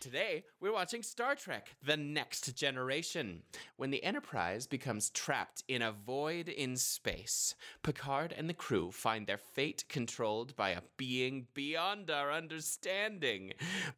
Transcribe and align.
Today, 0.00 0.44
we're 0.60 0.72
watching 0.72 1.02
Star 1.02 1.34
Trek 1.34 1.76
The 1.84 1.98
Next 1.98 2.56
Generation. 2.56 3.42
When 3.76 3.90
the 3.90 4.02
Enterprise 4.02 4.66
becomes 4.66 5.10
trapped 5.10 5.62
in 5.68 5.82
a 5.82 5.92
void 5.92 6.48
in 6.48 6.78
space, 6.78 7.54
Picard 7.82 8.32
and 8.34 8.48
the 8.48 8.54
crew 8.54 8.92
find 8.92 9.26
their 9.26 9.36
fate 9.36 9.84
controlled 9.90 10.56
by 10.56 10.70
a 10.70 10.80
being 10.96 11.48
beyond 11.52 12.10
our 12.10 12.32
understanding. 12.32 13.52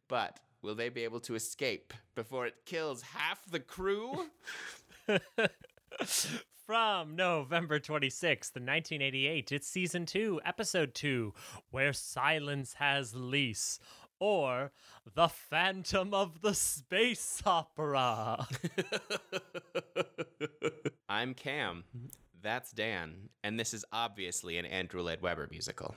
But 0.09 0.41
will 0.61 0.75
they 0.75 0.89
be 0.89 1.05
able 1.05 1.21
to 1.21 1.35
escape 1.35 1.93
before 2.15 2.47
it 2.47 2.65
kills 2.65 3.01
half 3.01 3.49
the 3.49 3.61
crew? 3.61 4.25
From 6.65 7.15
November 7.17 7.77
26th, 7.79 8.55
1988, 8.55 9.51
it's 9.51 9.67
season 9.67 10.05
2, 10.05 10.39
episode 10.45 10.93
2, 10.95 11.33
Where 11.71 11.91
Silence 11.91 12.75
Has 12.75 13.13
Lease, 13.13 13.79
or 14.23 14.71
The 15.15 15.27
Phantom 15.27 16.13
of 16.13 16.39
the 16.41 16.53
Space 16.53 17.43
Opera. 17.45 18.47
I'm 21.09 21.33
Cam. 21.33 21.83
That's 22.41 22.71
Dan. 22.71 23.27
And 23.43 23.59
this 23.59 23.73
is 23.73 23.83
obviously 23.91 24.57
an 24.57 24.65
Andrew 24.65 25.01
Lloyd 25.01 25.19
Webber 25.21 25.49
musical. 25.51 25.95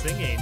Singing. 0.00 0.38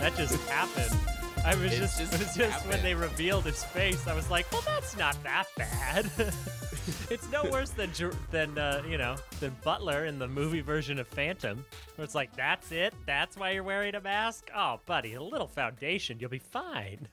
That 0.00 0.14
just 0.16 0.34
happened. 0.48 0.98
I 1.44 1.54
was 1.56 1.76
just, 1.76 1.98
just 1.98 2.14
it 2.14 2.20
was 2.20 2.34
just 2.36 2.66
when 2.66 2.82
they 2.82 2.94
revealed 2.94 3.44
his 3.44 3.62
face, 3.62 4.06
I 4.06 4.14
was 4.14 4.30
like, 4.30 4.50
well, 4.50 4.62
that's 4.64 4.96
not 4.96 5.22
that 5.24 5.44
bad. 5.58 6.10
it's 7.10 7.30
no 7.30 7.44
worse 7.50 7.70
than 7.70 7.90
than 8.30 8.56
uh, 8.56 8.82
you 8.88 8.96
know 8.96 9.16
than 9.40 9.54
Butler 9.62 10.06
in 10.06 10.18
the 10.18 10.26
movie 10.26 10.62
version 10.62 10.98
of 10.98 11.06
Phantom, 11.06 11.62
where 11.96 12.04
it's 12.04 12.14
like, 12.14 12.34
that's 12.34 12.72
it, 12.72 12.94
that's 13.04 13.36
why 13.36 13.50
you're 13.50 13.62
wearing 13.62 13.94
a 13.94 14.00
mask. 14.00 14.48
Oh, 14.56 14.80
buddy, 14.86 15.14
a 15.14 15.22
little 15.22 15.48
foundation, 15.48 16.18
you'll 16.18 16.30
be 16.30 16.38
fine. 16.38 17.08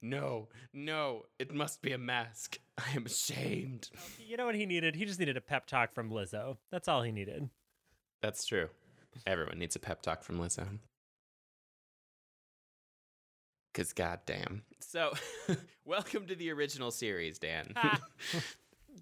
No, 0.00 0.48
no, 0.72 1.24
it 1.38 1.52
must 1.52 1.82
be 1.82 1.92
a 1.92 1.98
mask. 1.98 2.58
I 2.78 2.94
am 2.94 3.06
ashamed. 3.06 3.90
You 4.18 4.36
know 4.36 4.46
what 4.46 4.54
he 4.54 4.64
needed? 4.64 4.94
He 4.94 5.04
just 5.04 5.18
needed 5.18 5.36
a 5.36 5.40
pep 5.40 5.66
talk 5.66 5.92
from 5.92 6.10
Lizzo. 6.10 6.58
That's 6.70 6.86
all 6.86 7.02
he 7.02 7.10
needed. 7.10 7.50
That's 8.22 8.46
true. 8.46 8.68
Everyone 9.26 9.58
needs 9.58 9.74
a 9.74 9.80
pep 9.80 10.00
talk 10.02 10.22
from 10.22 10.38
Lizzo. 10.38 10.78
Cause 13.74 13.92
goddamn. 13.92 14.62
So, 14.80 15.12
welcome 15.84 16.26
to 16.26 16.34
the 16.34 16.50
original 16.50 16.90
series, 16.90 17.38
Dan. 17.38 17.72
Ha. 17.76 18.00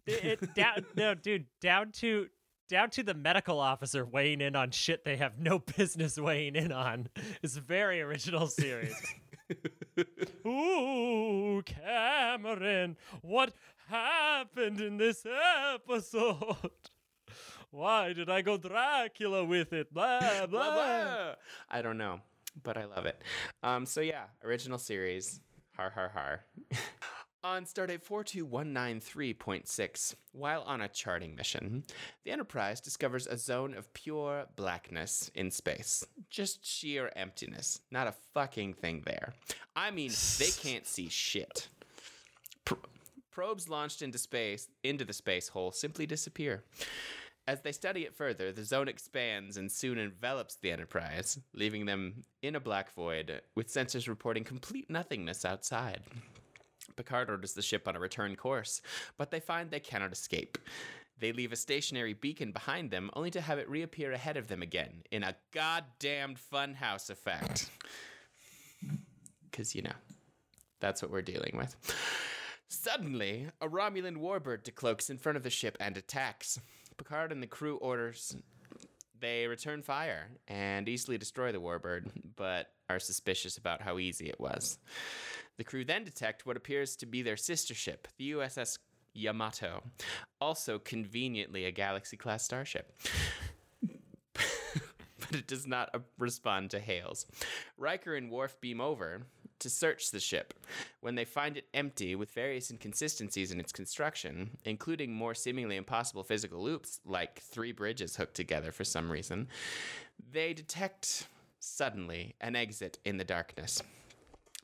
it, 0.06 0.24
it 0.24 0.54
down 0.54 0.84
no 0.96 1.14
dude 1.14 1.46
down 1.60 1.92
to 1.92 2.28
down 2.68 2.90
to 2.90 3.02
the 3.02 3.14
medical 3.14 3.60
officer 3.60 4.04
weighing 4.04 4.40
in 4.40 4.56
on 4.56 4.70
shit 4.70 5.04
they 5.04 5.16
have 5.16 5.38
no 5.38 5.58
business 5.76 6.18
weighing 6.18 6.56
in 6.56 6.72
on 6.72 7.08
is 7.42 7.56
a 7.56 7.60
very 7.60 8.00
original 8.02 8.48
series 8.48 8.94
ooh 10.46 11.62
cameron 11.62 12.96
what 13.22 13.52
happened 13.88 14.80
in 14.80 14.96
this 14.96 15.24
episode 15.74 16.70
why 17.70 18.12
did 18.12 18.28
i 18.28 18.42
go 18.42 18.56
dracula 18.56 19.44
with 19.44 19.72
it 19.72 19.92
blah 19.92 20.20
blah, 20.46 20.46
Blah, 20.46 20.74
blah. 20.74 21.34
I 21.70 21.82
don't 21.82 21.98
know, 21.98 22.20
but 22.62 22.76
I 22.76 22.84
love 22.84 23.06
it. 23.06 23.20
Um, 23.62 23.86
so 23.86 24.00
yeah, 24.00 24.24
original 24.44 24.78
series. 24.78 25.40
Har 25.76 25.90
har 25.90 26.08
har. 26.08 26.44
On 27.46 27.64
Stardate 27.64 28.02
42193.6, 28.02 30.14
while 30.32 30.62
on 30.62 30.80
a 30.80 30.88
charting 30.88 31.36
mission, 31.36 31.84
the 32.24 32.32
Enterprise 32.32 32.80
discovers 32.80 33.28
a 33.28 33.38
zone 33.38 33.72
of 33.72 33.94
pure 33.94 34.46
blackness 34.56 35.30
in 35.32 35.52
space. 35.52 36.04
Just 36.28 36.66
sheer 36.66 37.12
emptiness. 37.14 37.82
Not 37.92 38.08
a 38.08 38.14
fucking 38.34 38.74
thing 38.74 39.04
there. 39.06 39.32
I 39.76 39.92
mean, 39.92 40.10
they 40.40 40.50
can't 40.60 40.88
see 40.88 41.08
shit. 41.08 41.68
Pro- 42.64 42.78
probes 43.30 43.68
launched 43.68 44.02
into 44.02 44.18
space, 44.18 44.66
into 44.82 45.04
the 45.04 45.12
space 45.12 45.46
hole, 45.46 45.70
simply 45.70 46.04
disappear. 46.04 46.64
As 47.46 47.60
they 47.60 47.70
study 47.70 48.02
it 48.02 48.16
further, 48.16 48.50
the 48.50 48.64
zone 48.64 48.88
expands 48.88 49.56
and 49.56 49.70
soon 49.70 49.98
envelops 49.98 50.56
the 50.56 50.72
Enterprise, 50.72 51.38
leaving 51.54 51.86
them 51.86 52.24
in 52.42 52.56
a 52.56 52.60
black 52.60 52.92
void, 52.92 53.40
with 53.54 53.72
sensors 53.72 54.08
reporting 54.08 54.42
complete 54.42 54.90
nothingness 54.90 55.44
outside. 55.44 56.02
Picard 56.96 57.30
orders 57.30 57.52
the 57.52 57.62
ship 57.62 57.86
on 57.86 57.96
a 57.96 58.00
return 58.00 58.36
course, 58.36 58.80
but 59.16 59.30
they 59.30 59.40
find 59.40 59.70
they 59.70 59.80
cannot 59.80 60.12
escape. 60.12 60.58
They 61.18 61.32
leave 61.32 61.52
a 61.52 61.56
stationary 61.56 62.12
beacon 62.12 62.52
behind 62.52 62.90
them, 62.90 63.10
only 63.14 63.30
to 63.30 63.40
have 63.40 63.58
it 63.58 63.68
reappear 63.68 64.12
ahead 64.12 64.36
of 64.36 64.48
them 64.48 64.62
again, 64.62 65.02
in 65.10 65.22
a 65.22 65.36
goddamned 65.52 66.38
funhouse 66.52 67.08
effect. 67.08 67.70
Because, 69.50 69.74
you 69.74 69.82
know, 69.82 69.94
that's 70.80 71.00
what 71.00 71.10
we're 71.10 71.22
dealing 71.22 71.54
with. 71.56 71.74
Suddenly, 72.68 73.48
a 73.60 73.68
Romulan 73.68 74.18
warbird 74.18 74.64
decloaks 74.64 75.08
in 75.08 75.16
front 75.16 75.36
of 75.36 75.42
the 75.42 75.50
ship 75.50 75.76
and 75.80 75.96
attacks. 75.96 76.60
Picard 76.98 77.32
and 77.32 77.42
the 77.42 77.46
crew 77.46 77.76
orders 77.76 78.36
they 79.20 79.46
return 79.46 79.82
fire 79.82 80.28
and 80.48 80.88
easily 80.88 81.18
destroy 81.18 81.52
the 81.52 81.60
warbird, 81.60 82.10
but 82.36 82.68
are 82.88 82.98
suspicious 82.98 83.56
about 83.56 83.80
how 83.80 83.98
easy 83.98 84.28
it 84.28 84.38
was. 84.38 84.78
The 85.56 85.64
crew 85.64 85.84
then 85.84 86.04
detect 86.04 86.46
what 86.46 86.56
appears 86.56 86.96
to 86.96 87.06
be 87.06 87.22
their 87.22 87.36
sister 87.36 87.74
ship, 87.74 88.08
the 88.18 88.32
USS 88.32 88.78
Yamato, 89.14 89.82
also 90.40 90.78
conveniently 90.78 91.64
a 91.64 91.70
Galaxy 91.70 92.16
class 92.16 92.44
starship. 92.44 92.92
but 94.32 95.32
it 95.32 95.46
does 95.46 95.66
not 95.66 95.94
respond 96.18 96.70
to 96.70 96.78
hails. 96.78 97.26
Riker 97.78 98.14
and 98.14 98.30
Worf 98.30 98.60
beam 98.60 98.80
over 98.80 99.22
to 99.58 99.70
search 99.70 100.10
the 100.10 100.20
ship. 100.20 100.54
When 101.00 101.14
they 101.14 101.24
find 101.24 101.56
it 101.56 101.66
empty 101.72 102.14
with 102.14 102.30
various 102.32 102.70
inconsistencies 102.70 103.52
in 103.52 103.60
its 103.60 103.72
construction, 103.72 104.50
including 104.64 105.14
more 105.14 105.34
seemingly 105.34 105.76
impossible 105.76 106.22
physical 106.22 106.62
loops, 106.62 107.00
like 107.06 107.40
three 107.40 107.72
bridges 107.72 108.16
hooked 108.16 108.34
together 108.34 108.70
for 108.70 108.84
some 108.84 109.10
reason, 109.10 109.48
they 110.32 110.52
detect 110.52 111.28
suddenly 111.58 112.34
an 112.40 112.54
exit 112.54 112.98
in 113.04 113.16
the 113.16 113.24
darkness. 113.24 113.82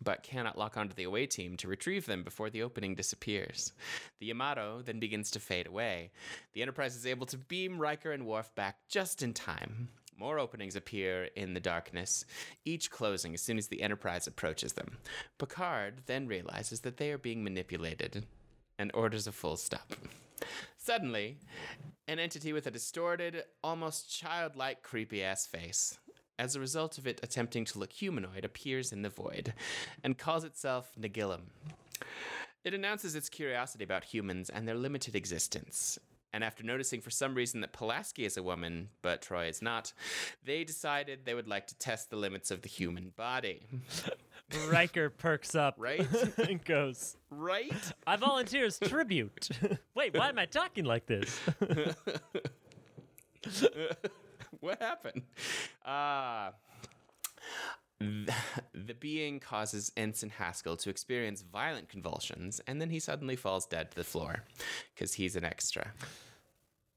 But 0.02 0.22
cannot 0.22 0.58
lock 0.58 0.76
onto 0.76 0.94
the 0.94 1.04
away 1.04 1.26
team 1.26 1.56
to 1.58 1.68
retrieve 1.68 2.06
them 2.06 2.22
before 2.22 2.50
the 2.50 2.62
opening 2.62 2.94
disappears. 2.94 3.72
The 4.18 4.26
Yamato 4.26 4.82
then 4.82 4.98
begins 4.98 5.30
to 5.32 5.40
fade 5.40 5.66
away. 5.66 6.10
The 6.54 6.62
Enterprise 6.62 6.96
is 6.96 7.06
able 7.06 7.26
to 7.26 7.38
beam 7.38 7.78
Riker 7.78 8.12
and 8.12 8.26
Worf 8.26 8.54
back 8.54 8.78
just 8.88 9.22
in 9.22 9.32
time. 9.32 9.88
More 10.16 10.38
openings 10.38 10.76
appear 10.76 11.28
in 11.36 11.54
the 11.54 11.60
darkness, 11.60 12.24
each 12.64 12.90
closing 12.90 13.34
as 13.34 13.40
soon 13.40 13.58
as 13.58 13.68
the 13.68 13.82
Enterprise 13.82 14.26
approaches 14.26 14.74
them. 14.74 14.98
Picard 15.38 16.02
then 16.06 16.26
realizes 16.28 16.80
that 16.80 16.96
they 16.96 17.10
are 17.12 17.19
being 17.19 17.42
manipulated 17.42 18.26
and 18.78 18.90
orders 18.94 19.26
a 19.26 19.32
full 19.32 19.56
stop. 19.56 19.94
Suddenly, 20.76 21.38
an 22.08 22.19
entity 22.19 22.52
with 22.52 22.66
a 22.66 22.70
distorted, 22.70 23.44
almost 23.62 24.10
childlike, 24.10 24.82
creepy 24.82 25.22
ass 25.22 25.46
face, 25.46 25.98
as 26.42 26.56
a 26.56 26.60
result 26.60 26.98
of 26.98 27.06
it 27.06 27.20
attempting 27.22 27.64
to 27.64 27.78
look 27.78 27.92
humanoid, 27.92 28.44
appears 28.44 28.91
in 28.91 29.03
the 29.03 29.08
void 29.08 29.54
and 30.03 30.19
calls 30.19 30.42
itself 30.42 30.91
Nagilum. 31.00 31.42
It 32.64 32.75
announces 32.75 33.14
its 33.14 33.28
curiosity 33.28 33.84
about 33.84 34.03
humans 34.03 34.50
and 34.50 34.66
their 34.66 34.75
limited 34.75 35.14
existence. 35.14 36.00
And 36.32 36.43
after 36.43 36.64
noticing 36.64 37.00
for 37.00 37.11
some 37.11 37.37
reason 37.37 37.61
that 37.61 37.72
Pulaski 37.72 38.25
is 38.25 38.37
a 38.37 38.43
woman, 38.43 38.88
but 39.02 39.22
Troi 39.22 39.49
is 39.49 39.62
not, 39.62 39.93
they 40.44 40.64
decided 40.64 41.20
they 41.25 41.34
would 41.34 41.46
like 41.46 41.69
to 41.69 41.78
test 41.78 42.11
the 42.11 42.17
limits 42.17 42.50
of 42.50 42.62
the 42.62 42.69
human 42.69 43.12
body. 43.17 43.61
Riker 44.69 45.11
perks 45.11 45.55
up 45.55 45.76
Right? 45.78 46.06
and 46.38 46.64
goes, 46.64 47.17
right? 47.31 47.72
I 48.05 48.17
volunteer 48.17 48.64
as 48.64 48.81
tribute. 48.81 49.49
Wait, 49.94 50.19
why 50.19 50.28
am 50.28 50.40
I 50.40 50.46
talking 50.46 50.84
like 50.87 51.06
this? 51.06 51.38
What 54.62 54.81
happened? 54.81 55.23
Uh, 55.85 56.53
the 58.00 58.94
being 58.99 59.38
causes 59.41 59.93
Ensign 59.97 60.31
Haskell 60.31 60.76
to 60.79 60.91
experience 60.91 61.43
violent 61.43 61.88
convulsions, 61.88 62.61
and 62.67 62.81
then 62.81 62.91
he 62.91 62.99
suddenly 62.99 63.37
falls 63.37 63.67
dead 63.67 63.91
to 63.91 63.97
the 63.97 64.05
floor 64.05 64.44
because 64.94 65.14
he's 65.14 65.37
an 65.37 65.44
extra. 65.44 65.93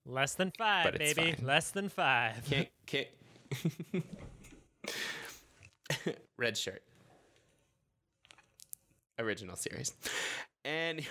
Less 0.05 0.35
than 0.35 0.51
five, 0.57 0.93
baby. 0.93 1.33
fine. 1.33 1.45
Less 1.45 1.71
than 1.71 1.89
five. 1.89 2.45
Can't, 2.49 2.69
can't. 2.85 3.07
Red 6.37 6.57
shirt. 6.57 6.83
Original 9.17 9.55
series. 9.55 9.93
And 10.63 10.99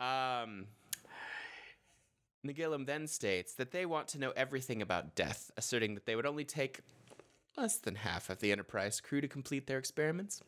um 0.00 0.66
Nagilum 2.44 2.86
then 2.86 3.06
states 3.06 3.54
that 3.54 3.72
they 3.72 3.86
want 3.86 4.08
to 4.08 4.18
know 4.18 4.32
everything 4.36 4.82
about 4.82 5.14
death, 5.14 5.50
asserting 5.56 5.94
that 5.94 6.06
they 6.06 6.16
would 6.16 6.26
only 6.26 6.44
take 6.44 6.80
less 7.56 7.76
than 7.76 7.94
half 7.94 8.30
of 8.30 8.40
the 8.40 8.52
Enterprise 8.52 9.00
crew 9.00 9.20
to 9.20 9.28
complete 9.28 9.66
their 9.66 9.78
experiments. 9.78 10.42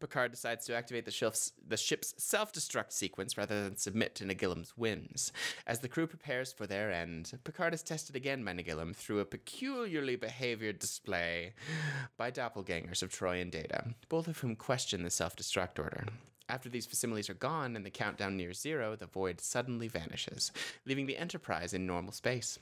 Picard 0.00 0.30
decides 0.30 0.66
to 0.66 0.74
activate 0.74 1.04
the 1.04 1.10
ship's, 1.10 1.52
ship's 1.76 2.14
self 2.16 2.52
destruct 2.52 2.92
sequence 2.92 3.36
rather 3.36 3.62
than 3.62 3.76
submit 3.76 4.14
to 4.16 4.24
Nagilum's 4.24 4.70
whims. 4.70 5.32
As 5.66 5.80
the 5.80 5.88
crew 5.88 6.06
prepares 6.06 6.52
for 6.52 6.66
their 6.66 6.90
end, 6.90 7.38
Picard 7.44 7.74
is 7.74 7.82
tested 7.82 8.16
again 8.16 8.44
by 8.44 8.52
Nagilum 8.52 8.94
through 8.94 9.20
a 9.20 9.24
peculiarly 9.24 10.16
behaviored 10.16 10.78
display 10.78 11.52
by 12.16 12.30
doppelgangers 12.30 13.02
of 13.02 13.10
Troi 13.10 13.40
and 13.40 13.52
Data, 13.52 13.84
both 14.08 14.28
of 14.28 14.38
whom 14.38 14.56
question 14.56 15.02
the 15.02 15.10
self 15.10 15.36
destruct 15.36 15.78
order. 15.78 16.04
After 16.48 16.68
these 16.68 16.86
facsimiles 16.86 17.28
are 17.28 17.34
gone 17.34 17.76
and 17.76 17.84
the 17.84 17.90
countdown 17.90 18.36
nears 18.36 18.60
zero, 18.60 18.96
the 18.96 19.06
void 19.06 19.40
suddenly 19.40 19.88
vanishes, 19.88 20.52
leaving 20.86 21.06
the 21.06 21.18
Enterprise 21.18 21.74
in 21.74 21.86
normal 21.86 22.12
space. 22.12 22.58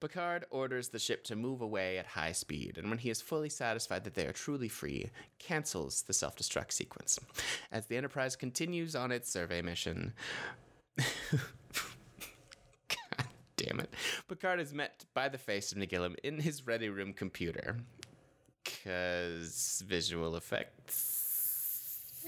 Picard 0.00 0.44
orders 0.50 0.88
the 0.88 0.98
ship 0.98 1.22
to 1.24 1.36
move 1.36 1.60
away 1.60 1.98
at 1.98 2.06
high 2.06 2.32
speed, 2.32 2.78
and 2.78 2.88
when 2.88 2.98
he 2.98 3.10
is 3.10 3.20
fully 3.20 3.48
satisfied 3.48 4.04
that 4.04 4.14
they 4.14 4.26
are 4.26 4.32
truly 4.32 4.68
free, 4.68 5.10
cancels 5.38 6.02
the 6.02 6.12
self 6.12 6.36
destruct 6.36 6.72
sequence. 6.72 7.18
As 7.70 7.86
the 7.86 7.96
Enterprise 7.96 8.34
continues 8.34 8.96
on 8.96 9.12
its 9.12 9.30
survey 9.30 9.62
mission, 9.62 10.14
God 10.96 11.06
damn 13.56 13.80
it, 13.80 13.94
Picard 14.28 14.60
is 14.60 14.74
met 14.74 15.04
by 15.14 15.28
the 15.28 15.38
face 15.38 15.70
of 15.70 15.78
Nagilum 15.78 16.16
in 16.24 16.40
his 16.40 16.66
ready 16.66 16.88
room 16.88 17.12
computer. 17.12 17.76
Because 18.64 19.82
visual 19.86 20.36
effects. 20.36 21.21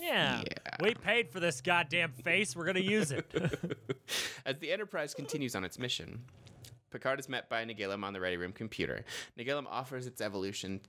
Yeah. 0.01 0.43
Yeah. 0.45 0.77
We 0.81 0.95
paid 0.95 1.31
for 1.31 1.41
this 1.41 1.61
goddamn 1.61 2.13
face. 2.13 2.55
We're 2.57 2.67
gonna 2.67 2.81
use 2.81 3.11
it. 3.11 3.31
As 4.47 4.59
the 4.59 4.73
Enterprise 4.73 5.15
continues 5.15 5.55
on 5.55 5.65
its 5.65 5.79
mission, 5.79 6.21
Picard 6.91 7.19
is 7.19 7.29
met 7.29 7.49
by 7.49 7.65
Nagilum 7.65 8.05
on 8.05 8.13
the 8.13 8.21
Ready 8.21 8.37
Room 8.37 8.53
computer. 8.53 9.05
Nagilum 9.39 9.67
offers 9.69 10.07
its 10.07 10.21
evolution, 10.21 10.81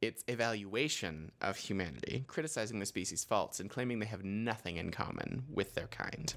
its 0.00 0.24
evaluation 0.28 1.30
of 1.42 1.56
humanity, 1.56 2.24
criticizing 2.28 2.78
the 2.78 2.86
species' 2.86 3.24
faults 3.24 3.60
and 3.60 3.68
claiming 3.68 3.98
they 3.98 4.06
have 4.06 4.24
nothing 4.24 4.76
in 4.76 4.90
common 4.90 5.42
with 5.52 5.74
their 5.74 5.88
kind. 5.88 6.34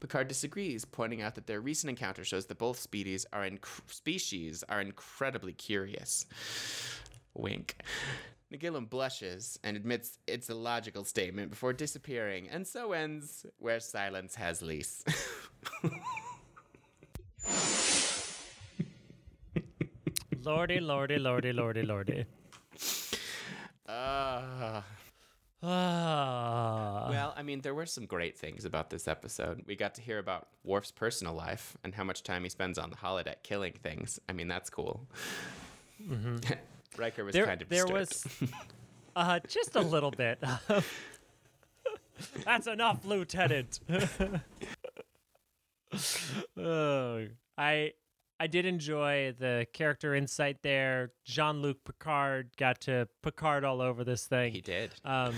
Picard 0.00 0.26
disagrees, 0.28 0.84
pointing 0.84 1.22
out 1.22 1.34
that 1.36 1.46
their 1.46 1.60
recent 1.60 1.90
encounter 1.90 2.24
shows 2.24 2.46
that 2.46 2.58
both 2.58 2.78
species 2.80 3.26
are 3.32 3.42
inc- 3.42 3.66
species 3.90 4.64
are 4.68 4.80
incredibly 4.80 5.52
curious. 5.52 6.26
Wink. 7.34 7.76
Nagilum 8.52 8.88
blushes 8.88 9.58
and 9.62 9.76
admits 9.76 10.18
it's 10.26 10.48
a 10.48 10.54
logical 10.54 11.04
statement 11.04 11.50
before 11.50 11.74
disappearing, 11.74 12.48
and 12.48 12.66
so 12.66 12.92
ends 12.92 13.44
where 13.58 13.78
silence 13.78 14.36
has 14.36 14.62
lease. 14.62 15.04
lordy, 20.42 20.80
lordy, 20.80 21.18
lordy, 21.18 21.52
lordy, 21.52 21.82
lordy. 21.82 22.24
Ah. 23.86 24.82
Ah. 25.62 27.08
well, 27.10 27.34
I 27.36 27.42
mean, 27.42 27.60
there 27.62 27.74
were 27.74 27.86
some 27.86 28.06
great 28.06 28.38
things 28.38 28.64
about 28.64 28.90
this 28.90 29.08
episode. 29.08 29.64
We 29.66 29.76
got 29.76 29.94
to 29.96 30.00
hear 30.00 30.18
about 30.18 30.48
Worf's 30.64 30.92
personal 30.92 31.34
life 31.34 31.76
and 31.82 31.94
how 31.94 32.04
much 32.04 32.22
time 32.22 32.44
he 32.44 32.48
spends 32.48 32.78
on 32.78 32.90
the 32.90 32.96
holodeck 32.96 33.42
killing 33.42 33.72
things. 33.72 34.20
I 34.28 34.32
mean, 34.32 34.48
that's 34.48 34.70
cool. 34.70 35.06
Riker 36.96 37.24
was 37.24 37.32
there, 37.32 37.46
kind 37.46 37.62
of 37.62 37.68
there 37.68 37.86
disturbed. 37.86 38.42
was 38.42 38.52
uh, 39.16 39.40
just 39.48 39.76
a 39.76 39.80
little 39.80 40.10
bit. 40.10 40.42
That's 42.44 42.66
enough, 42.66 43.04
Lieutenant. 43.04 43.80
oh, 46.56 47.26
I 47.56 47.92
I 48.40 48.46
did 48.46 48.66
enjoy 48.66 49.34
the 49.38 49.66
character 49.72 50.14
insight 50.14 50.58
there. 50.62 51.12
Jean 51.24 51.60
Luc 51.62 51.78
Picard 51.84 52.50
got 52.56 52.80
to 52.82 53.08
Picard 53.22 53.64
all 53.64 53.80
over 53.80 54.04
this 54.04 54.26
thing. 54.26 54.52
he 54.52 54.60
did. 54.60 54.94
Um, 55.04 55.34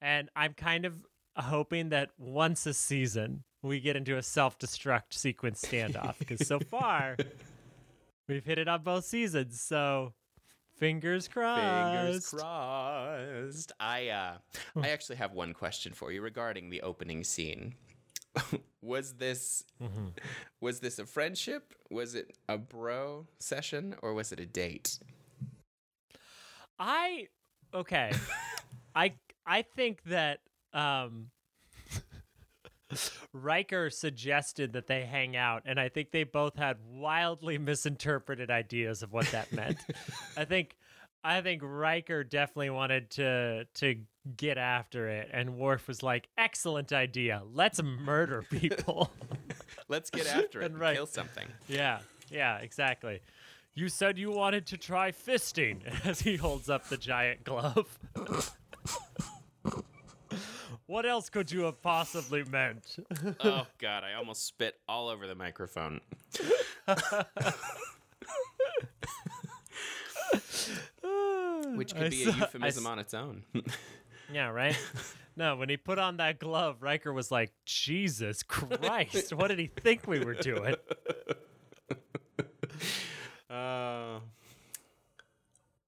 and 0.00 0.30
I'm 0.36 0.54
kind 0.54 0.84
of 0.86 1.04
hoping 1.36 1.90
that 1.90 2.10
once 2.18 2.66
a 2.66 2.72
season 2.74 3.44
we 3.62 3.80
get 3.80 3.96
into 3.96 4.16
a 4.16 4.22
self 4.22 4.58
destruct 4.58 5.12
sequence 5.12 5.62
standoff 5.66 6.18
because 6.18 6.46
so 6.46 6.58
far 6.58 7.16
we've 8.28 8.44
hit 8.44 8.58
it 8.58 8.68
on 8.68 8.82
both 8.82 9.04
seasons. 9.04 9.60
So 9.60 10.14
fingers 10.78 11.28
crossed. 11.28 11.60
Fingers 11.62 12.28
crossed. 12.30 13.72
I 13.80 14.08
uh, 14.08 14.36
I 14.80 14.88
actually 14.90 15.16
have 15.16 15.32
one 15.32 15.52
question 15.52 15.92
for 15.92 16.12
you 16.12 16.20
regarding 16.22 16.70
the 16.70 16.82
opening 16.82 17.24
scene. 17.24 17.74
was 18.82 19.14
this 19.14 19.64
Mm-hmm. 19.82 20.08
was 20.60 20.80
this 20.80 20.98
a 20.98 21.06
friendship? 21.06 21.74
Was 21.90 22.14
it 22.14 22.36
a 22.48 22.58
bro 22.58 23.26
session 23.38 23.94
or 24.02 24.14
was 24.14 24.32
it 24.32 24.40
a 24.40 24.46
date? 24.46 24.98
I 26.78 27.28
okay. 27.72 28.12
I 28.94 29.14
I 29.46 29.62
think 29.62 30.02
that 30.04 30.40
um 30.72 31.30
Riker 33.32 33.90
suggested 33.90 34.72
that 34.74 34.86
they 34.86 35.04
hang 35.04 35.36
out, 35.36 35.62
and 35.66 35.78
I 35.80 35.88
think 35.88 36.10
they 36.12 36.24
both 36.24 36.56
had 36.56 36.76
wildly 36.88 37.58
misinterpreted 37.58 38.50
ideas 38.50 39.02
of 39.02 39.12
what 39.12 39.26
that 39.32 39.52
meant. 39.52 39.78
I 40.36 40.44
think 40.44 40.76
I 41.24 41.40
think 41.40 41.62
Riker 41.64 42.22
definitely 42.22 42.70
wanted 42.70 43.10
to 43.12 43.64
to 43.74 43.96
get 44.36 44.58
after 44.58 45.08
it, 45.08 45.28
and 45.32 45.56
Worf 45.58 45.88
was 45.88 46.02
like, 46.02 46.28
"Excellent 46.38 46.92
idea. 46.92 47.42
Let's 47.52 47.82
murder 47.82 48.44
people." 48.48 49.10
Let's 49.88 50.10
get 50.10 50.26
after 50.26 50.62
it 50.62 50.66
And 50.66 50.78
right. 50.80 50.96
kill 50.96 51.06
something. 51.06 51.46
yeah, 51.68 51.98
yeah, 52.30 52.58
exactly. 52.58 53.20
You 53.74 53.88
said 53.88 54.18
you 54.18 54.30
wanted 54.30 54.66
to 54.68 54.76
try 54.76 55.12
fisting 55.12 55.82
as 56.06 56.20
he 56.20 56.36
holds 56.36 56.68
up 56.70 56.88
the 56.88 56.96
giant 56.96 57.44
glove. 57.44 57.98
What 60.86 61.06
else 61.06 61.28
could 61.28 61.50
you 61.50 61.62
have 61.62 61.80
possibly 61.82 62.44
meant? 62.44 62.96
oh 63.40 63.66
god, 63.78 64.04
I 64.04 64.14
almost 64.14 64.44
spit 64.46 64.76
all 64.88 65.08
over 65.08 65.26
the 65.26 65.34
microphone. 65.34 66.00
Which 71.74 71.94
could 71.94 72.04
I 72.04 72.08
be 72.08 72.24
saw- 72.24 72.30
a 72.30 72.36
euphemism 72.36 72.86
on 72.86 72.98
its 72.98 73.14
own. 73.14 73.42
Yeah, 74.34 74.48
right? 74.48 74.76
No, 75.36 75.54
when 75.54 75.68
he 75.68 75.76
put 75.76 76.00
on 76.00 76.16
that 76.16 76.40
glove, 76.40 76.82
Riker 76.82 77.12
was 77.12 77.30
like, 77.30 77.52
Jesus 77.64 78.42
Christ, 78.42 79.32
what 79.32 79.48
did 79.48 79.60
he 79.60 79.68
think 79.68 80.08
we 80.08 80.18
were 80.18 80.34
doing? 80.34 80.74
Uh, 83.48 84.18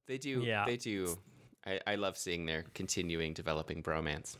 they 0.06 0.18
do. 0.18 0.42
Yeah. 0.44 0.66
They 0.66 0.76
do. 0.76 1.18
I, 1.66 1.80
I 1.84 1.94
love 1.96 2.16
seeing 2.16 2.46
their 2.46 2.64
continuing 2.75 3.32
developing 3.32 3.82
bromance. 3.82 4.37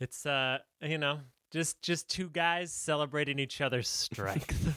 It's 0.00 0.26
uh, 0.26 0.58
you 0.80 0.98
know, 0.98 1.20
just 1.50 1.82
just 1.82 2.08
two 2.08 2.28
guys 2.28 2.72
celebrating 2.72 3.38
each 3.38 3.60
other's 3.60 3.88
strength. 3.88 4.76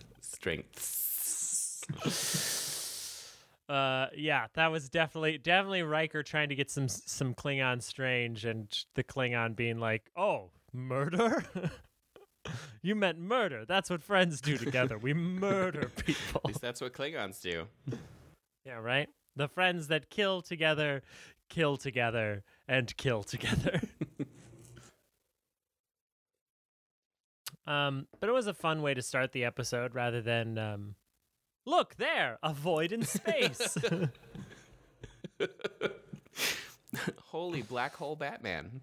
Strengths. 0.20 1.82
uh, 3.68 4.06
yeah, 4.16 4.46
that 4.54 4.70
was 4.70 4.88
definitely 4.88 5.38
definitely 5.38 5.82
Riker 5.82 6.22
trying 6.22 6.48
to 6.48 6.54
get 6.54 6.70
some 6.70 6.88
some 6.88 7.34
Klingon 7.34 7.82
strange, 7.82 8.44
and 8.44 8.68
the 8.94 9.04
Klingon 9.04 9.56
being 9.56 9.78
like, 9.78 10.10
"Oh, 10.16 10.50
murder." 10.72 11.44
You 12.82 12.96
meant 12.96 13.20
murder. 13.20 13.64
That's 13.64 13.88
what 13.88 14.02
friends 14.02 14.40
do 14.40 14.58
together. 14.58 14.98
We 14.98 15.14
murder 15.14 15.88
people. 16.04 16.40
At 16.44 16.48
least 16.48 16.60
that's 16.60 16.80
what 16.80 16.92
Klingons 16.92 17.40
do. 17.40 17.68
Yeah, 18.64 18.78
right? 18.78 19.08
The 19.36 19.46
friends 19.46 19.86
that 19.88 20.10
kill 20.10 20.42
together, 20.42 21.02
kill 21.48 21.76
together, 21.76 22.42
and 22.66 22.94
kill 22.96 23.22
together. 23.22 23.80
Um, 27.66 28.06
but 28.20 28.28
it 28.28 28.32
was 28.32 28.46
a 28.46 28.54
fun 28.54 28.82
way 28.82 28.94
to 28.94 29.02
start 29.02 29.32
the 29.32 29.44
episode 29.44 29.94
rather 29.94 30.20
than 30.20 30.58
um 30.58 30.94
look 31.66 31.94
there, 31.96 32.38
a 32.42 32.52
void 32.52 32.92
in 32.92 33.02
space. 33.04 33.76
Holy 37.26 37.62
black 37.62 37.94
hole 37.94 38.16
Batman. 38.16 38.82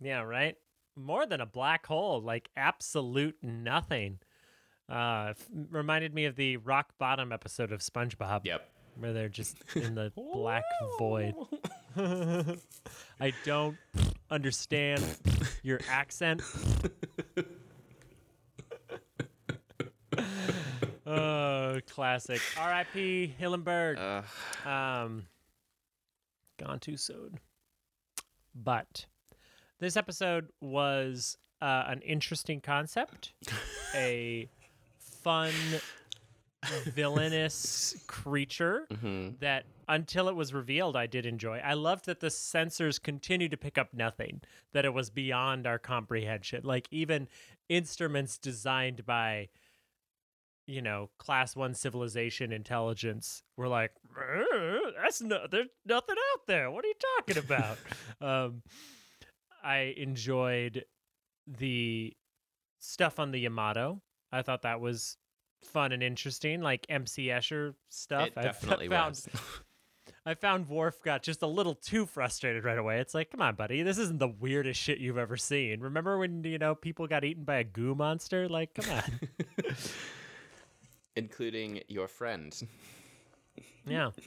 yeah, 0.00 0.22
right? 0.22 0.56
More 0.96 1.26
than 1.26 1.40
a 1.40 1.46
black 1.46 1.86
hole, 1.86 2.20
like 2.20 2.48
absolute 2.56 3.36
nothing. 3.42 4.18
Uh, 4.90 5.28
f- 5.30 5.46
reminded 5.70 6.12
me 6.12 6.24
of 6.24 6.34
the 6.34 6.56
rock 6.56 6.94
bottom 6.98 7.30
episode 7.32 7.70
of 7.70 7.80
SpongeBob. 7.80 8.40
Yep. 8.44 8.68
where 8.98 9.12
they're 9.12 9.28
just 9.28 9.56
in 9.76 9.94
the 9.94 10.12
black 10.34 10.64
void. 10.98 11.34
I 13.20 13.32
don't 13.44 13.76
understand 14.30 15.04
your 15.62 15.78
accent. 15.88 16.42
oh, 21.10 21.80
classic. 21.88 22.40
R.I.P. 22.58 23.34
Hillenburg. 23.40 23.98
Uh, 23.98 24.68
Um, 24.68 25.26
gone 26.58 26.78
too 26.80 26.96
soon. 26.96 27.38
But 28.54 29.06
this 29.78 29.96
episode 29.96 30.48
was 30.60 31.36
uh, 31.62 31.84
an 31.86 32.00
interesting 32.02 32.60
concept, 32.60 33.32
a 33.94 34.48
fun 34.98 35.52
villainous 36.94 37.96
creature 38.06 38.86
that 39.40 39.64
until 39.88 40.28
it 40.28 40.36
was 40.36 40.52
revealed 40.52 40.94
I 40.96 41.06
did 41.06 41.24
enjoy. 41.26 41.58
I 41.64 41.72
loved 41.74 42.06
that 42.06 42.20
the 42.20 42.26
sensors 42.28 43.02
continued 43.02 43.50
to 43.52 43.56
pick 43.56 43.78
up 43.78 43.94
nothing, 43.94 44.42
that 44.72 44.84
it 44.84 44.92
was 44.92 45.08
beyond 45.10 45.66
our 45.66 45.78
comprehension. 45.78 46.60
Like 46.64 46.86
even 46.90 47.28
instruments 47.68 48.36
designed 48.36 49.06
by 49.06 49.48
you 50.70 50.82
know, 50.82 51.10
class 51.18 51.56
1 51.56 51.74
civilization 51.74 52.52
intelligence 52.52 53.42
were 53.56 53.68
like, 53.68 53.92
"Uh, 54.16 54.90
that's 55.02 55.20
no 55.20 55.46
there's 55.50 55.68
nothing 55.84 56.16
out 56.32 56.46
there. 56.46 56.70
What 56.70 56.84
are 56.84 56.88
you 56.88 56.94
talking 57.16 57.38
about? 57.38 57.78
um 58.20 58.62
I 59.62 59.94
enjoyed 59.96 60.84
the 61.46 62.16
stuff 62.78 63.18
on 63.18 63.30
the 63.30 63.40
Yamato. 63.40 64.00
I 64.32 64.42
thought 64.42 64.62
that 64.62 64.80
was 64.80 65.16
fun 65.64 65.92
and 65.92 66.02
interesting, 66.02 66.60
like 66.60 66.86
MC 66.88 67.26
Escher 67.26 67.74
stuff. 67.88 68.28
It 68.28 68.32
I 68.36 68.42
definitely 68.42 68.88
found, 68.88 69.10
was. 69.10 69.28
I 70.26 70.34
found 70.34 70.68
Worf 70.68 71.02
got 71.02 71.22
just 71.22 71.42
a 71.42 71.46
little 71.46 71.74
too 71.74 72.06
frustrated 72.06 72.64
right 72.64 72.78
away. 72.78 73.00
It's 73.00 73.14
like, 73.14 73.30
come 73.30 73.42
on, 73.42 73.54
buddy, 73.54 73.82
this 73.82 73.98
isn't 73.98 74.18
the 74.18 74.28
weirdest 74.28 74.80
shit 74.80 74.98
you've 74.98 75.18
ever 75.18 75.36
seen. 75.36 75.80
Remember 75.80 76.18
when 76.18 76.44
you 76.44 76.58
know 76.58 76.74
people 76.74 77.06
got 77.06 77.24
eaten 77.24 77.44
by 77.44 77.56
a 77.56 77.64
goo 77.64 77.94
monster? 77.94 78.48
Like, 78.48 78.74
come 78.74 78.90
on. 78.90 79.74
Including 81.16 81.82
your 81.88 82.08
friend. 82.08 82.54
yeah. 83.86 84.10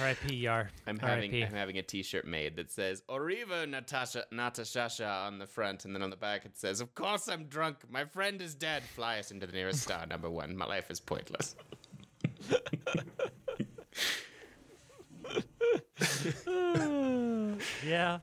R.I.P. 0.00 0.34
Yar. 0.36 0.70
I'm 0.86 0.98
having. 0.98 1.42
I'm 1.42 1.52
having 1.52 1.76
a 1.78 1.82
T-shirt 1.82 2.26
made 2.26 2.56
that 2.56 2.70
says 2.70 3.02
"Oriva 3.08 3.68
Natasha 3.68 4.24
Natasha" 4.32 5.06
on 5.06 5.38
the 5.38 5.46
front, 5.46 5.84
and 5.84 5.94
then 5.94 6.02
on 6.02 6.08
the 6.10 6.16
back 6.16 6.46
it 6.46 6.56
says, 6.56 6.80
"Of 6.80 6.94
course 6.94 7.28
I'm 7.28 7.44
drunk. 7.44 7.78
My 7.90 8.06
friend 8.06 8.40
is 8.40 8.54
dead. 8.54 8.82
Fly 8.82 9.18
us 9.18 9.30
into 9.30 9.46
the 9.46 9.52
nearest 9.52 9.82
star. 9.82 10.06
Number 10.06 10.30
one. 10.30 10.56
My 10.56 10.64
life 10.66 10.90
is 10.90 10.98
pointless." 11.00 11.56
yeah. 17.84 18.18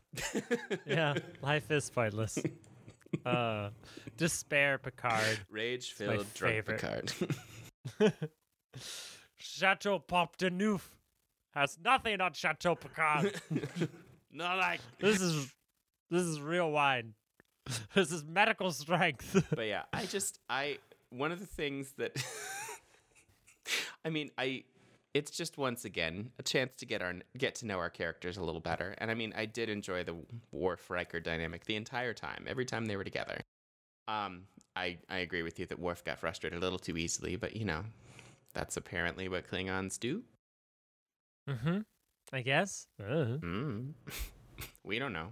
Yeah. 0.86 1.14
Life 1.42 1.70
is 1.72 1.90
pointless. 1.90 2.40
Uh, 3.26 3.70
despair, 4.18 4.78
Picard. 4.78 5.40
Rage-filled 5.50 6.34
drunk 6.34 6.54
favorite. 6.56 7.14
Picard. 8.00 8.14
Chateau 9.38 10.00
Pop 10.00 10.38
de 10.38 10.50
Neuf 10.50 10.90
has 11.54 11.78
nothing 11.84 12.20
on 12.22 12.34
Chateau 12.34 12.76
Picard. 12.76 13.40
Not 14.32 14.58
like. 14.58 14.82
this 15.00 15.22
is 15.22 15.54
this 16.10 16.24
is 16.24 16.42
real 16.42 16.72
wine. 16.72 17.14
This 17.94 18.12
is 18.12 18.24
medical 18.26 18.72
strength. 18.72 19.46
But 19.56 19.68
yeah, 19.68 19.84
I 19.94 20.06
just 20.06 20.40
I 20.50 20.80
one 21.12 21.32
of 21.32 21.40
the 21.40 21.46
things 21.46 21.94
that 21.98 22.12
I 24.06 24.10
mean, 24.10 24.32
I 24.38 24.64
it's 25.14 25.32
just 25.32 25.58
once 25.58 25.86
again 25.86 26.32
a 26.40 26.44
chance 26.44 26.74
to 26.78 26.86
get 26.86 27.02
our 27.02 27.16
get 27.38 27.56
to 27.56 27.68
know 27.68 27.78
our 27.78 27.90
characters 27.90 28.38
a 28.38 28.44
little 28.44 28.62
better. 28.62 28.96
And 28.98 29.12
I 29.12 29.14
mean, 29.14 29.34
I 29.36 29.46
did 29.46 29.70
enjoy 29.70 30.04
the 30.04 30.16
Worf 30.52 30.90
Riker 30.90 31.20
dynamic 31.20 31.66
the 31.66 31.76
entire 31.76 32.14
time, 32.14 32.46
every 32.48 32.66
time 32.66 32.86
they 32.86 32.96
were 32.96 33.04
together. 33.04 33.42
Um, 34.08 34.44
I 34.76 34.98
I 35.10 35.18
agree 35.18 35.44
with 35.44 35.60
you 35.60 35.66
that 35.68 35.80
Worf 35.80 36.04
got 36.04 36.20
frustrated 36.20 36.60
a 36.60 36.62
little 36.62 36.80
too 36.80 36.98
easily, 36.98 37.36
but 37.36 37.56
you 37.56 37.66
know, 37.66 37.84
that's 38.54 38.78
apparently 38.78 39.30
what 39.30 39.50
Klingons 39.50 40.00
do. 40.00 40.24
mm-hmm. 41.50 41.80
I 42.32 42.42
guess. 42.42 42.88
Uh. 43.00 43.38
Mm. 43.40 43.94
we 44.84 44.98
don't 44.98 45.14
know. 45.14 45.30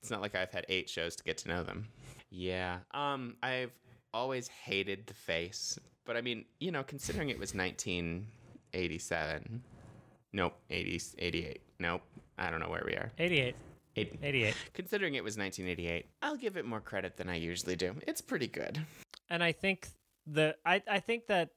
It's 0.00 0.10
not 0.10 0.20
like 0.20 0.34
I've 0.34 0.50
had 0.50 0.66
eight 0.68 0.90
shows 0.90 1.14
to 1.16 1.22
get 1.24 1.38
to 1.38 1.48
know 1.48 1.62
them. 1.62 1.86
Yeah. 2.30 2.78
Um, 2.92 3.36
I've 3.42 3.70
always 4.12 4.48
hated 4.48 5.06
the 5.06 5.14
face, 5.14 5.78
but 6.04 6.16
I 6.16 6.20
mean, 6.20 6.44
you 6.58 6.72
know, 6.72 6.82
considering 6.82 7.28
it 7.30 7.38
was 7.38 7.54
1987. 7.54 9.62
Nope, 10.32 10.54
80, 10.70 11.00
88. 11.18 11.60
Nope, 11.78 12.02
I 12.38 12.50
don't 12.50 12.60
know 12.60 12.70
where 12.70 12.84
we 12.86 12.94
are. 12.94 13.12
88. 13.18 13.54
Eight, 13.94 14.18
88. 14.22 14.54
considering 14.72 15.16
it 15.16 15.24
was 15.24 15.36
1988, 15.36 16.06
I'll 16.22 16.38
give 16.38 16.56
it 16.56 16.64
more 16.64 16.80
credit 16.80 17.18
than 17.18 17.28
I 17.28 17.34
usually 17.34 17.76
do. 17.76 17.94
It's 18.06 18.22
pretty 18.22 18.46
good. 18.46 18.80
And 19.28 19.44
I 19.44 19.52
think 19.52 19.86
the 20.26 20.56
I, 20.64 20.82
I 20.90 20.98
think 21.00 21.26
that 21.26 21.50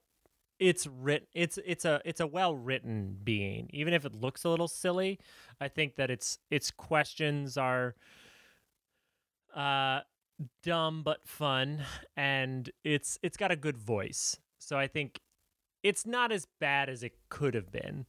it's 0.60 0.86
writ 0.88 1.28
it's 1.34 1.58
it's 1.66 1.86
a 1.86 2.02
it's 2.04 2.20
a 2.20 2.28
well 2.28 2.54
written 2.56 3.18
being. 3.24 3.70
Even 3.72 3.94
if 3.94 4.04
it 4.06 4.14
looks 4.16 4.44
a 4.44 4.50
little 4.50 4.68
silly, 4.68 5.18
I 5.62 5.70
think 5.70 5.96
that 5.96 6.10
its 6.10 6.40
its 6.52 6.72
questions 6.72 7.58
are 7.58 7.96
uh 9.56 10.02
dumb 10.64 11.02
but 11.04 11.26
fun 11.28 11.84
and 12.18 12.70
it's 12.84 13.18
it's 13.24 13.38
got 13.38 13.52
a 13.52 13.56
good 13.56 13.78
voice. 13.78 14.38
So 14.60 14.78
I 14.78 14.88
think 14.88 15.20
it's 15.84 16.06
not 16.06 16.32
as 16.32 16.48
bad 16.60 16.90
as 16.90 17.04
it 17.04 17.14
could 17.30 17.54
have 17.54 17.72
been. 17.72 18.06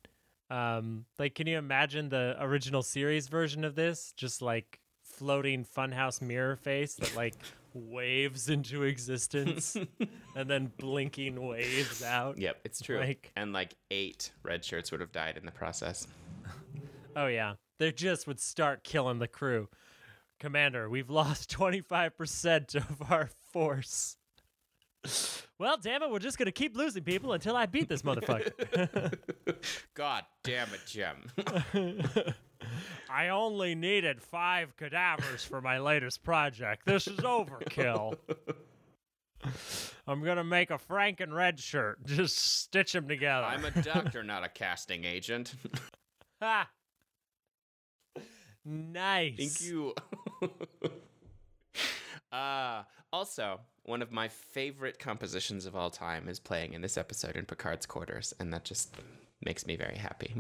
Um 0.51 1.05
like 1.19 1.35
can 1.35 1.47
you 1.47 1.59
imagine 1.59 2.09
the 2.09 2.37
original 2.41 2.83
series 2.83 3.29
version 3.29 3.65
of 3.65 3.75
this 3.75 4.13
just 4.17 4.43
like 4.43 4.81
floating 5.05 5.65
funhouse 5.65 6.21
mirror 6.21 6.57
face 6.57 6.95
that 6.95 7.15
like 7.17 7.35
waves 7.75 8.49
into 8.49 8.83
existence 8.85 9.77
and 10.37 10.49
then 10.51 10.73
blinking 10.79 11.47
waves 11.47 12.03
out. 12.03 12.39
Yep, 12.39 12.57
it's 12.65 12.81
true. 12.81 12.99
Like- 12.99 13.31
and 13.37 13.53
like 13.53 13.75
eight 13.91 14.33
red 14.43 14.65
shirts 14.65 14.91
would 14.91 15.01
have 15.01 15.13
died 15.13 15.37
in 15.37 15.45
the 15.47 15.53
process. 15.53 16.07
Oh 17.19 17.29
yeah. 17.29 17.55
They 17.79 17.93
just 17.93 18.27
would 18.27 18.39
start 18.39 18.85
killing 18.85 19.21
the 19.21 19.27
crew. 19.27 19.69
Commander, 20.39 20.89
we've 20.89 21.11
lost 21.11 21.51
25% 21.57 22.75
of 22.75 23.11
our 23.11 23.31
force. 23.53 24.17
Well, 25.59 25.79
damn 25.79 26.03
it, 26.03 26.11
we're 26.11 26.19
just 26.19 26.37
going 26.37 26.47
to 26.47 26.53
keep 26.53 26.77
losing 26.77 27.03
people 27.03 27.33
until 27.33 27.57
I 27.57 27.65
beat 27.65 27.89
this 27.89 28.03
motherfucker. 28.03 29.17
God 29.95 30.25
damn 30.45 30.69
it, 30.75 30.81
Jim. 30.85 31.31
I 33.09 33.29
only 33.29 33.75
needed 33.75 34.21
five 34.21 34.77
cadavers 34.77 35.47
for 35.47 35.63
my 35.63 35.79
latest 35.79 36.23
project. 36.23 36.85
This 36.85 37.07
is 37.07 37.21
overkill. 37.21 38.19
I'm 40.07 40.23
going 40.23 40.37
to 40.37 40.45
make 40.45 40.71
a 40.71 40.77
Franken 40.77 41.33
red 41.33 41.59
shirt. 41.59 42.05
Just 42.05 42.37
stitch 42.37 42.93
them 42.93 43.09
together. 43.09 43.47
I'm 43.47 43.65
a 43.65 43.71
doctor, 43.71 44.23
not 44.23 44.45
a 44.45 44.51
casting 44.51 45.05
agent. 45.05 45.55
Ha! 46.43 46.69
Nice. 48.67 49.37
Thank 49.39 49.61
you. 49.63 49.95
uh, 52.33 52.83
also, 53.13 53.61
one 53.85 54.03
of 54.03 54.13
my 54.13 54.29
favorite 54.29 54.99
compositions 54.99 55.67
of 55.67 55.77
all 55.77 55.91
time 55.91 56.29
is 56.29 56.39
playing 56.39 56.73
in 56.73 56.83
this 56.83 56.99
episode 56.99 57.37
in 57.37 57.45
Picard's 57.45 57.87
quarters, 57.87 58.35
and 58.39 58.53
that 58.53 58.65
just 58.65 58.95
makes 59.45 59.67
me 59.67 59.77
very 59.77 59.97
happy. 59.97 60.35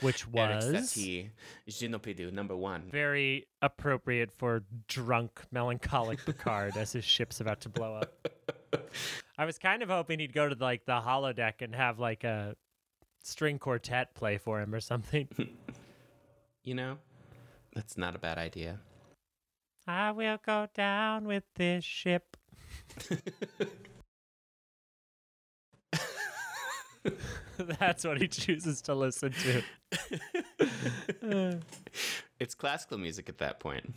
Which 0.00 0.26
Erik 0.34 0.56
was 0.56 0.64
Satie, 0.66 1.30
Gymnopédie, 1.68 2.32
number 2.32 2.56
one. 2.56 2.82
very 2.90 3.46
appropriate 3.62 4.30
for 4.36 4.62
drunk, 4.88 5.40
melancholic 5.50 6.24
Picard 6.26 6.76
as 6.76 6.92
his 6.92 7.04
ship's 7.04 7.40
about 7.40 7.60
to 7.62 7.68
blow 7.68 7.94
up. 7.94 8.28
I 9.38 9.44
was 9.44 9.58
kind 9.58 9.82
of 9.82 9.88
hoping 9.88 10.18
he'd 10.18 10.32
go 10.32 10.48
to 10.48 10.54
like 10.54 10.84
the 10.84 11.00
holodeck 11.00 11.62
and 11.62 11.74
have 11.74 11.98
like 11.98 12.24
a 12.24 12.54
string 13.22 13.58
quartet 13.58 14.14
play 14.14 14.38
for 14.38 14.60
him 14.60 14.74
or 14.74 14.80
something. 14.80 15.28
You 16.62 16.74
know, 16.74 16.98
that's 17.74 17.96
not 17.96 18.14
a 18.14 18.18
bad 18.18 18.36
idea. 18.36 18.80
I 19.90 20.12
will 20.12 20.38
go 20.46 20.68
down 20.72 21.26
with 21.26 21.42
this 21.56 21.84
ship. 21.84 22.36
That's 27.58 28.04
what 28.04 28.20
he 28.20 28.28
chooses 28.28 28.80
to 28.82 28.94
listen 28.94 29.32
to. 29.32 29.62
It's 32.38 32.54
classical 32.54 32.96
music 32.96 33.28
at 33.28 33.36
that 33.38 33.60
point. 33.60 33.94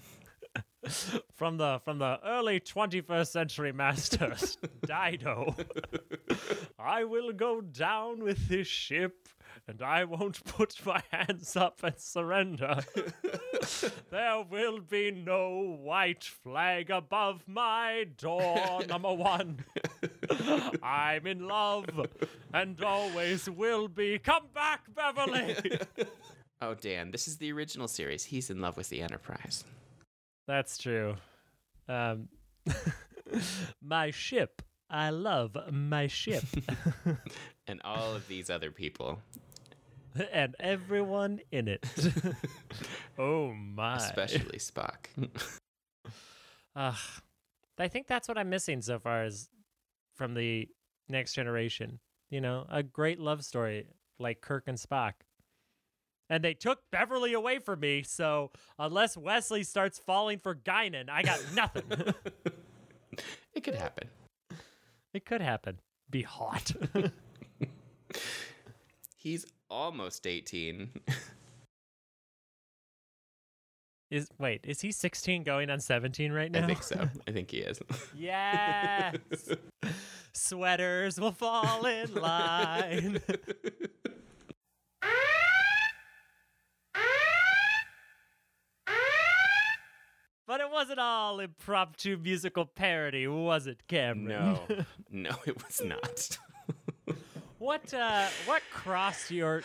from 1.33 1.55
the 1.57 1.79
from 1.85 1.99
the 1.99 2.19
early 2.25 2.59
21st 2.59 3.27
century 3.27 3.71
masters 3.71 4.57
dido 4.85 5.55
i 6.77 7.05
will 7.05 7.31
go 7.31 7.61
down 7.61 8.21
with 8.21 8.49
this 8.49 8.67
ship 8.67 9.29
and 9.67 9.81
i 9.81 10.03
won't 10.03 10.43
put 10.45 10.75
my 10.85 11.01
hands 11.11 11.55
up 11.55 11.79
and 11.83 11.97
surrender 11.97 12.79
there 14.09 14.43
will 14.49 14.79
be 14.79 15.11
no 15.11 15.77
white 15.81 16.23
flag 16.23 16.89
above 16.89 17.43
my 17.47 18.05
door 18.17 18.81
number 18.87 19.13
one 19.13 19.63
i'm 20.83 21.25
in 21.27 21.47
love 21.47 21.85
and 22.53 22.83
always 22.83 23.49
will 23.49 23.87
be 23.87 24.19
come 24.19 24.47
back 24.53 24.81
beverly 24.93 25.55
Oh, 26.61 26.75
Dan, 26.75 27.11
this 27.11 27.27
is 27.27 27.39
the 27.39 27.51
original 27.51 27.89
series. 27.89 28.23
He's 28.23 28.49
in 28.49 28.61
love 28.61 28.77
with 28.77 28.87
the 28.87 29.01
Enterprise. 29.01 29.65
That's 30.47 30.77
true. 30.77 31.15
Um, 31.89 32.29
my 33.83 34.11
ship. 34.11 34.61
I 34.89 35.09
love 35.09 35.57
my 35.69 36.07
ship. 36.07 36.45
And 37.67 37.81
all 37.83 38.15
of 38.15 38.27
these 38.27 38.49
other 38.49 38.71
people. 38.71 39.19
and 40.33 40.55
everyone 40.59 41.39
in 41.51 41.67
it. 41.67 41.85
Oh 43.19 43.53
my. 43.53 43.97
especially 43.97 44.57
Spock. 44.57 45.05
Ugh. 46.75 46.95
I 47.77 47.87
think 47.87 48.07
that's 48.07 48.27
what 48.27 48.39
I'm 48.39 48.49
missing 48.49 48.81
so 48.81 48.97
far 48.97 49.25
is 49.25 49.49
from 50.15 50.33
the 50.33 50.67
next 51.09 51.33
generation. 51.33 51.99
You 52.31 52.41
know, 52.41 52.65
a 52.71 52.81
great 52.81 53.19
love 53.19 53.45
story 53.45 53.85
like 54.17 54.41
Kirk 54.41 54.63
and 54.65 54.79
Spock. 54.79 55.13
And 56.27 56.43
they 56.43 56.55
took 56.55 56.79
Beverly 56.91 57.33
away 57.33 57.59
from 57.59 57.81
me, 57.81 58.01
so 58.01 58.49
unless 58.79 59.15
Wesley 59.15 59.61
starts 59.61 59.99
falling 59.99 60.39
for 60.39 60.55
Guinan, 60.55 61.07
I 61.07 61.21
got 61.21 61.39
nothing. 61.53 61.83
it 63.53 63.63
could 63.63 63.75
happen. 63.75 64.07
it 65.13 65.23
could 65.23 65.41
happen. 65.41 65.79
Be 66.09 66.23
hot. 66.23 66.71
He's 69.23 69.45
almost 69.69 70.27
18. 70.27 70.89
is 74.11 74.27
wait, 74.37 74.65
is 74.65 74.81
he 74.81 74.91
16 74.91 75.43
going 75.43 75.69
on 75.69 75.79
17 75.79 76.33
right 76.33 76.51
now? 76.51 76.65
I 76.65 76.67
think 76.67 76.83
so. 76.83 77.07
I 77.27 77.31
think 77.31 77.51
he 77.51 77.59
is. 77.59 77.79
Yes. 78.13 79.15
Sweaters 80.33 81.19
will 81.19 81.31
fall 81.31 81.85
in 81.85 82.13
line. 82.15 83.21
But 90.45 90.59
it 90.59 90.69
wasn't 90.69 90.99
all 90.99 91.39
impromptu 91.39 92.17
musical 92.17 92.65
parody, 92.65 93.27
was 93.27 93.65
it, 93.65 93.87
Cameron? 93.87 94.27
no, 94.27 94.85
no, 95.09 95.35
it 95.45 95.63
was 95.63 95.81
not. 95.83 96.37
What 97.63 97.93
uh, 97.93 98.27
what 98.45 98.61
crossed 98.73 99.31
your 99.31 99.63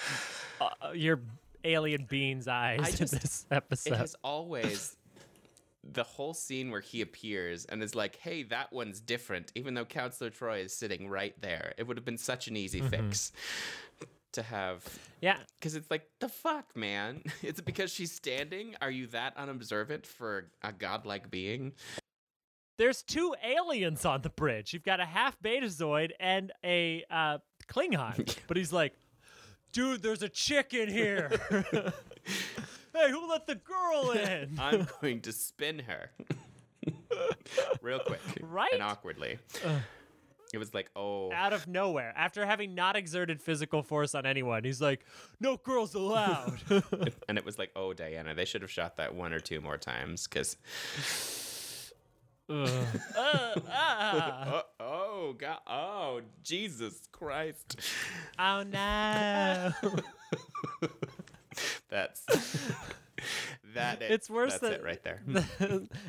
uh, 0.61 0.69
your 0.95 1.19
alien 1.64 2.05
being's 2.09 2.47
eyes 2.47 2.78
I 2.81 2.90
just- 2.93 3.12
in 3.12 3.19
this 3.19 3.47
It 3.50 3.55
episode? 3.57 3.97
has 3.97 4.14
always 4.23 4.97
the 5.83 6.05
whole 6.05 6.33
scene 6.33 6.71
where 6.71 6.81
he 6.81 7.00
appears 7.00 7.64
and 7.64 7.83
is 7.83 7.97
like, 7.97 8.14
"Hey, 8.17 8.45
that 8.45 8.73
one's 8.73 9.00
different," 9.00 9.50
even 9.57 9.75
though 9.75 9.85
Counselor 9.85 10.31
Troi 10.31 10.61
is 10.64 10.73
sitting 10.73 11.09
right 11.09 11.35
there. 11.40 11.75
It 11.76 11.88
would 11.88 11.97
have 11.97 12.05
been 12.05 12.19
such 12.19 12.47
an 12.47 12.57
easy 12.57 12.81
fix 12.81 13.33
to 14.31 14.43
have 14.43 14.85
yeah, 15.21 15.38
because 15.59 15.75
it's 15.75 15.90
like 15.90 16.09
the 16.21 16.28
fuck, 16.28 16.76
man. 16.76 17.25
It's 17.43 17.61
because 17.61 17.90
she's 17.90 18.12
standing. 18.12 18.76
Are 18.81 18.93
you 18.93 19.09
that 19.09 19.37
unobservant 19.37 20.07
for 20.07 20.52
a 20.62 20.73
godlike 20.73 21.33
being? 21.33 21.73
there's 22.78 23.02
two 23.02 23.35
aliens 23.43 24.05
on 24.05 24.23
the 24.23 24.31
bridge. 24.31 24.73
You've 24.73 24.85
got 24.85 25.00
a 25.00 25.05
half 25.05 25.37
Betazoid 25.43 26.12
and 26.21 26.52
a 26.64 27.02
uh, 27.11 27.38
Klingon. 27.68 28.37
but 28.46 28.56
he's 28.56 28.72
like, 28.72 28.94
dude, 29.72 30.02
there's 30.02 30.22
a 30.22 30.28
chick 30.28 30.75
in 30.75 30.88
here. 30.88 31.30
hey, 32.94 33.10
who 33.10 33.28
let 33.28 33.46
the 33.46 33.54
girl 33.56 34.10
in? 34.12 34.54
I'm 34.58 34.87
going 35.00 35.20
to 35.22 35.32
spin 35.32 35.80
her 35.80 36.10
real 37.82 38.00
quick, 38.00 38.20
Right? 38.40 38.72
and 38.72 38.82
awkwardly. 38.82 39.38
It 40.54 40.56
was 40.58 40.72
like, 40.72 40.90
oh, 40.96 41.30
Out 41.32 41.52
of 41.52 41.66
nowhere, 41.68 42.14
after 42.16 42.46
having 42.46 42.75
not 42.75 42.96
exerted 42.96 43.42
physical 43.42 43.82
force 43.82 44.14
on 44.14 44.25
anyone, 44.25 44.64
he's 44.64 44.80
like, 44.80 45.04
no 45.40 45.58
girls 45.58 45.94
allowed. 45.94 46.58
and 47.28 47.37
it 47.37 47.44
was 47.44 47.58
like, 47.58 47.70
oh, 47.76 47.92
Diana, 47.92 48.34
they 48.34 48.46
should 48.46 48.62
have 48.62 48.70
shot 48.70 48.96
that 48.96 49.14
one 49.14 49.34
or 49.34 49.40
two 49.40 49.60
more 49.60 49.76
times 49.76 50.26
because. 50.26 50.56
Uh, 52.50 52.85
ah. 53.69 54.62
oh, 54.81 54.85
oh 54.85 55.33
god 55.38 55.59
oh 55.67 56.21
jesus 56.43 57.09
christ 57.12 57.76
Oh 58.38 58.62
no. 58.62 59.73
that's 61.90 62.23
that 63.75 64.00
it, 64.00 64.11
It's 64.11 64.31
worse 64.31 64.52
that's 64.52 64.62
than- 64.62 64.73
it 64.75 64.85
right 64.85 65.02
there 65.02 65.21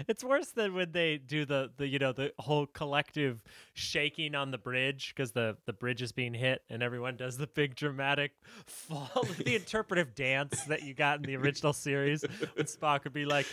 it's 0.08 0.24
worse 0.24 0.50
than 0.51 0.74
when 0.75 0.91
they 0.91 1.17
do 1.17 1.43
the, 1.46 1.72
the 1.77 1.88
you 1.88 1.98
know 2.00 2.12
the 2.13 2.31
whole 2.40 2.68
collective 2.68 3.42
shaking 3.74 4.35
on 4.35 4.51
the 4.51 4.57
bridge 4.57 5.13
because 5.16 5.31
the 5.31 5.57
the 5.66 5.74
bridge 5.74 6.01
is 6.01 6.11
being 6.11 6.33
hit 6.33 6.61
and 6.70 6.83
everyone 6.83 7.18
does 7.18 7.37
the 7.37 7.48
big 7.48 7.75
dramatic 7.75 8.31
fall 8.66 9.25
the 9.40 9.55
interpretive 9.55 10.13
dance 10.16 10.63
that 10.66 10.83
you 10.83 10.94
got 10.94 11.18
in 11.18 11.24
the 11.24 11.35
original 11.35 11.74
series 11.74 12.22
when 12.53 12.66
Spock 12.66 13.03
would 13.05 13.13
be 13.13 13.25
like, 13.25 13.48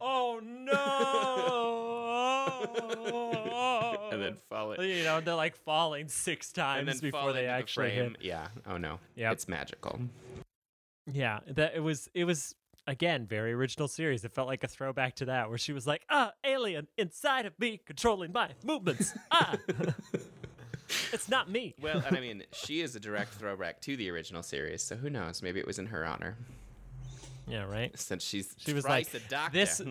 "Oh 0.00 0.40
no!" 0.42 0.72
And 2.76 4.22
then 4.22 4.36
fall 4.48 4.72
it 4.72 4.80
you 4.80 5.04
know 5.04 5.20
they're 5.20 5.34
like 5.34 5.56
falling 5.56 6.08
six 6.08 6.52
times 6.52 7.00
before 7.00 7.32
they 7.32 7.46
actually 7.46 7.88
the 7.90 7.94
hit. 7.94 8.16
yeah 8.20 8.48
oh 8.66 8.76
no 8.76 8.98
Yep. 9.16 9.32
it's 9.32 9.48
magical 9.48 10.00
Yeah, 11.06 11.40
that 11.48 11.74
it 11.74 11.80
was 11.80 12.08
it 12.14 12.24
was 12.24 12.54
again 12.86 13.26
very 13.26 13.52
original 13.52 13.88
series. 13.88 14.24
It 14.24 14.32
felt 14.32 14.46
like 14.48 14.62
a 14.64 14.68
throwback 14.68 15.16
to 15.16 15.24
that 15.26 15.48
where 15.48 15.58
she 15.58 15.72
was 15.72 15.84
like, 15.86 16.02
"Ah, 16.10 16.32
alien 16.44 16.86
inside 16.96 17.44
of 17.46 17.58
me 17.58 17.80
controlling 17.84 18.32
my 18.32 18.50
movements." 18.64 19.12
Ah. 19.32 19.56
it's 21.12 21.28
not 21.28 21.50
me. 21.50 21.74
well 21.80 22.02
and 22.06 22.16
i 22.16 22.20
mean 22.20 22.42
she 22.52 22.80
is 22.82 22.94
a 22.94 23.00
direct 23.00 23.32
throwback 23.34 23.80
to 23.80 23.96
the 23.96 24.10
original 24.10 24.42
series 24.42 24.82
so 24.82 24.94
who 24.94 25.08
knows 25.08 25.42
maybe 25.42 25.58
it 25.58 25.66
was 25.66 25.78
in 25.78 25.86
her 25.86 26.04
honor 26.04 26.36
Yeah, 27.46 27.64
right. 27.64 27.90
since 27.98 28.22
she's 28.22 28.54
She 28.58 28.72
was 28.72 28.84
like, 28.84 29.08
"This." 29.52 29.80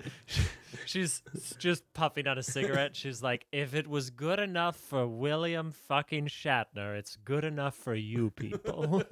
She's 0.85 1.21
just 1.59 1.83
puffing 1.93 2.27
on 2.27 2.37
a 2.37 2.43
cigarette. 2.43 2.95
She's 2.95 3.21
like, 3.21 3.45
"If 3.51 3.75
it 3.75 3.87
was 3.87 4.09
good 4.09 4.39
enough 4.39 4.77
for 4.77 5.05
William 5.05 5.71
fucking 5.71 6.27
Shatner, 6.27 6.97
it's 6.97 7.17
good 7.17 7.43
enough 7.43 7.75
for 7.75 7.93
you 7.93 8.31
people." 8.31 9.03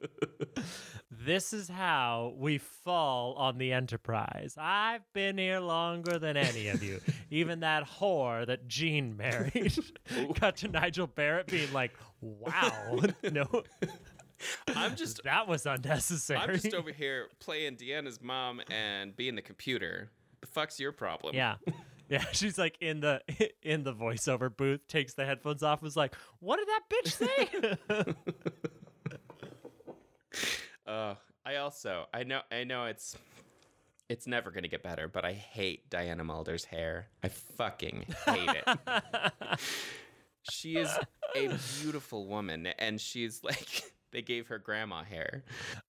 this 1.10 1.52
is 1.52 1.68
how 1.68 2.34
we 2.36 2.58
fall 2.58 3.34
on 3.34 3.58
the 3.58 3.72
Enterprise. 3.72 4.56
I've 4.58 5.10
been 5.12 5.38
here 5.38 5.60
longer 5.60 6.18
than 6.18 6.36
any 6.36 6.68
of 6.68 6.82
you. 6.82 7.00
Even 7.30 7.60
that 7.60 7.88
whore 7.88 8.44
that 8.46 8.66
Gene 8.66 9.16
married. 9.16 9.72
Cut 10.34 10.56
to 10.56 10.68
Majel 10.68 11.06
Barrett 11.06 11.46
being 11.46 11.72
like, 11.72 11.92
"Wow, 12.20 12.98
no, 13.22 13.62
i'm 14.76 14.96
just 14.96 15.22
that 15.24 15.46
was 15.48 15.66
unnecessary." 15.66 16.38
i'm 16.40 16.52
just 16.54 16.74
over 16.74 16.90
here 16.92 17.28
playing 17.40 17.76
deanna's 17.76 18.20
mom 18.20 18.60
and 18.70 19.14
being 19.16 19.34
the 19.34 19.42
computer 19.42 20.10
the 20.40 20.46
fuck's 20.46 20.78
your 20.80 20.92
problem 20.92 21.34
Yeah. 21.34 21.56
Yeah, 22.08 22.24
she's 22.32 22.58
like 22.58 22.76
in 22.82 23.00
the 23.00 23.22
in 23.62 23.84
the 23.84 23.94
voiceover 23.94 24.54
booth, 24.54 24.86
takes 24.86 25.14
the 25.14 25.24
headphones 25.24 25.62
off, 25.62 25.80
was 25.80 25.96
like, 25.96 26.14
"What 26.40 26.58
did 26.58 26.68
that 26.68 26.82
bitch 26.90 27.76
say?" 27.88 28.36
Uh, 30.86 31.14
I 31.46 31.56
also 31.56 32.06
I 32.12 32.24
know 32.24 32.40
I 32.50 32.64
know 32.64 32.84
it's 32.86 33.16
it's 34.10 34.26
never 34.26 34.50
gonna 34.50 34.68
get 34.68 34.82
better, 34.82 35.08
but 35.08 35.24
I 35.24 35.32
hate 35.32 35.88
Diana 35.88 36.22
Muldaur's 36.24 36.64
hair. 36.66 37.06
I 37.22 37.28
fucking 37.28 38.04
hate 38.26 38.50
it. 38.66 38.78
she 40.50 40.76
is 40.76 40.90
a 41.34 41.58
beautiful 41.80 42.26
woman, 42.26 42.66
and 42.78 43.00
she's 43.00 43.42
like 43.42 43.84
they 44.12 44.22
gave 44.22 44.46
her 44.48 44.58
grandma 44.58 45.02
hair. 45.02 45.42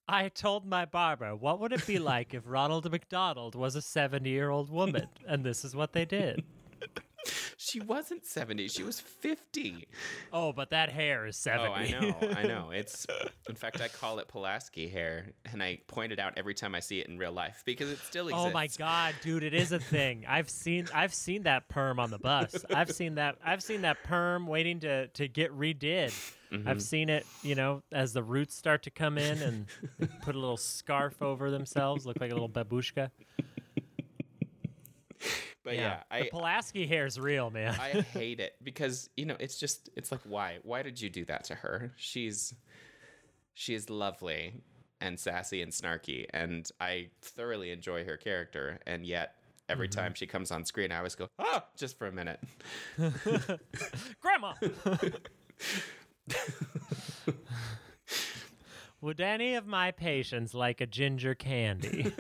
I 0.08 0.30
told 0.30 0.66
my 0.66 0.86
barber, 0.86 1.36
"What 1.36 1.60
would 1.60 1.74
it 1.74 1.86
be 1.86 2.00
like 2.00 2.34
if 2.34 2.44
Ronald 2.46 2.90
McDonald 2.92 3.56
was 3.56 3.76
a 3.76 3.80
70-year-old 3.80 4.70
woman?" 4.70 5.08
And 5.28 5.44
this 5.46 5.64
is 5.64 5.76
what 5.76 5.94
they 5.94 6.06
did. 6.06 6.44
She 7.58 7.80
wasn't 7.80 8.26
seventy; 8.26 8.68
she 8.68 8.84
was 8.84 9.00
fifty. 9.00 9.88
Oh, 10.34 10.52
but 10.52 10.72
that 10.72 10.90
hair 10.90 11.26
is 11.26 11.38
70. 11.38 11.70
Oh, 11.70 11.74
I 11.74 11.88
know, 11.88 12.16
I 12.36 12.44
know. 12.44 12.70
It's 12.74 13.08
in 13.48 13.56
fact 13.56 13.80
I 13.80 13.88
call 13.88 14.20
it 14.20 14.28
Pulaski 14.28 14.90
hair, 14.90 15.32
and 15.52 15.64
I 15.64 15.80
point 15.88 16.12
it 16.12 16.20
out 16.20 16.34
every 16.36 16.54
time 16.54 16.76
I 16.76 16.82
see 16.82 17.00
it 17.00 17.08
in 17.08 17.18
real 17.18 17.32
life 17.32 17.64
because 17.66 17.90
it 17.90 18.00
still 18.00 18.28
exists. 18.28 18.48
Oh 18.48 18.52
my 18.52 18.68
god, 18.78 19.16
dude, 19.22 19.44
it 19.44 19.54
is 19.54 19.72
a 19.72 19.80
thing. 19.80 20.26
I've 20.28 20.50
seen 20.50 20.88
I've 20.94 21.14
seen 21.14 21.44
that 21.44 21.70
perm 21.70 22.00
on 22.00 22.12
the 22.12 22.20
bus. 22.20 22.66
I've 22.74 22.92
seen 22.92 23.16
that 23.16 23.38
I've 23.46 23.64
seen 23.64 23.84
that 23.84 24.04
perm 24.04 24.46
waiting 24.46 24.82
to 24.82 25.08
to 25.08 25.28
get 25.30 25.58
redid. 25.58 26.14
Mm-hmm. 26.54 26.70
I've 26.70 26.82
seen 26.82 27.10
it, 27.10 27.26
you 27.42 27.56
know, 27.56 27.82
as 27.92 28.14
the 28.14 28.22
roots 28.24 28.56
start 28.56 28.84
to 28.84 28.92
come 28.92 29.18
in 29.18 29.42
and 29.42 29.66
put 30.22 30.36
a 30.36 30.40
little 30.40 30.58
scarf 30.58 31.22
over 31.22 31.50
themselves, 31.50 32.06
look 32.06 32.18
like 32.22 32.30
a 32.32 32.36
little 32.36 32.50
babushka. 32.50 33.10
But 35.64 35.76
yeah, 35.76 36.04
the 36.12 36.26
I 36.26 36.30
Pulaski 36.30 36.86
hair's 36.86 37.18
real, 37.20 37.50
man. 37.50 37.74
I 37.80 38.02
hate 38.02 38.40
it 38.42 38.54
because 38.62 39.10
you 39.16 39.26
know 39.26 39.38
it's 39.40 39.58
just 39.58 39.90
it's 39.96 40.12
like 40.12 40.20
why 40.26 40.58
why 40.64 40.84
did 40.84 41.00
you 41.00 41.10
do 41.10 41.24
that 41.26 41.46
to 41.46 41.56
her? 41.56 41.94
She's 41.96 42.54
she 43.54 43.74
is 43.74 43.90
lovely 43.90 44.62
and 45.00 45.18
sassy 45.20 45.62
and 45.62 45.72
snarky, 45.72 46.26
and 46.32 46.70
I 46.82 47.12
thoroughly 47.22 47.72
enjoy 47.72 48.04
her 48.06 48.18
character, 48.18 48.80
and 48.86 49.06
yet. 49.06 49.36
Every 49.70 49.88
Mm-hmm. 49.88 49.98
time 49.98 50.14
she 50.14 50.28
comes 50.28 50.52
on 50.52 50.66
screen, 50.66 50.92
I 50.92 50.98
always 50.98 51.16
go, 51.16 51.30
ah, 51.40 51.64
just 51.78 51.98
for 51.98 52.06
a 52.06 52.12
minute. 52.12 52.38
Grandma. 54.20 54.54
Would 59.02 59.20
any 59.20 59.56
of 59.56 59.68
my 59.68 59.92
patients 59.92 60.54
like 60.54 60.80
a 60.80 60.86
ginger 60.86 61.36
candy? 61.36 62.14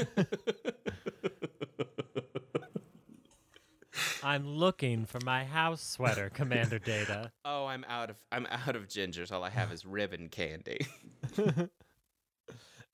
I'm 4.23 4.47
looking 4.47 5.05
for 5.05 5.19
my 5.25 5.43
house 5.43 5.81
sweater, 5.83 6.29
Commander 6.29 6.79
Data. 6.79 7.31
Oh, 7.43 7.65
I'm 7.65 7.85
out 7.89 8.09
of 8.09 8.15
I'm 8.31 8.47
out 8.49 8.75
of 8.75 8.87
gingers. 8.87 9.31
All 9.31 9.43
I 9.43 9.49
have 9.49 9.71
is 9.71 9.85
ribbon 9.85 10.29
candy. 10.29 10.87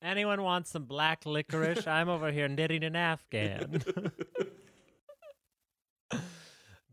Anyone 0.01 0.41
wants 0.43 0.71
some 0.71 0.85
black 0.85 1.25
licorice? 1.25 1.85
I'm 1.85 2.09
over 2.09 2.31
here 2.31 2.47
knitting 2.47 2.83
an 2.83 2.95
Afghan. 2.95 3.81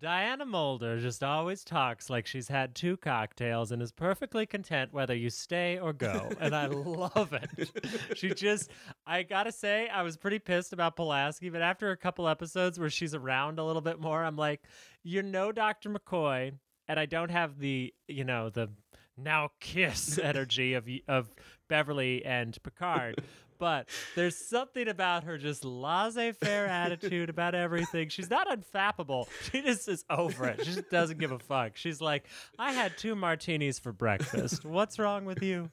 Diana 0.06 0.46
Muldaur 0.46 1.00
just 1.00 1.24
always 1.24 1.64
talks 1.64 2.08
like 2.08 2.28
she's 2.28 2.46
had 2.46 2.76
two 2.76 2.96
cocktails 2.96 3.72
and 3.72 3.82
is 3.82 3.90
perfectly 3.90 4.46
content 4.46 4.92
whether 4.92 5.16
you 5.16 5.30
stay 5.30 5.80
or 5.80 5.92
go. 5.92 6.30
And 6.38 6.54
I 6.54 6.66
love 6.66 7.32
it. 7.32 8.16
She 8.16 8.30
just, 8.30 8.70
I 9.04 9.24
gotta 9.24 9.50
say, 9.50 9.88
I 9.88 10.02
was 10.02 10.16
pretty 10.16 10.38
pissed 10.38 10.72
about 10.72 10.94
Pulaski, 10.94 11.50
but 11.50 11.60
after 11.60 11.90
a 11.90 11.96
couple 11.96 12.28
episodes 12.28 12.78
where 12.78 12.88
she's 12.88 13.16
around 13.16 13.58
a 13.58 13.64
little 13.64 13.82
bit 13.82 13.98
more, 13.98 14.22
I'm 14.22 14.36
like, 14.36 14.62
you're 15.02 15.24
no 15.24 15.50
Dr. 15.50 15.90
McCoy, 15.90 16.52
and 16.86 17.00
I 17.00 17.06
don't 17.06 17.32
have 17.32 17.58
the, 17.58 17.92
you 18.06 18.22
know, 18.22 18.48
the 18.48 18.68
now 19.16 19.50
kiss 19.58 20.18
energy 20.22 20.74
of 20.74 20.88
of 21.08 21.34
Beverly 21.68 22.24
and 22.24 22.56
Picard. 22.62 23.24
But 23.58 23.88
there's 24.14 24.36
something 24.36 24.88
about 24.88 25.24
her 25.24 25.38
just 25.38 25.64
laissez-faire 25.64 26.66
attitude 26.66 27.30
about 27.30 27.54
everything. 27.54 28.08
She's 28.08 28.30
not 28.30 28.48
unfappable. 28.48 29.28
She 29.50 29.62
just 29.62 29.88
is 29.88 30.04
over 30.10 30.46
it. 30.46 30.64
She 30.64 30.72
just 30.72 30.90
doesn't 30.90 31.18
give 31.18 31.32
a 31.32 31.38
fuck. 31.38 31.76
She's 31.76 32.00
like, 32.00 32.24
I 32.58 32.72
had 32.72 32.96
two 32.98 33.14
martinis 33.14 33.78
for 33.78 33.92
breakfast. 33.92 34.64
What's 34.64 34.98
wrong 34.98 35.24
with 35.24 35.42
you? 35.42 35.70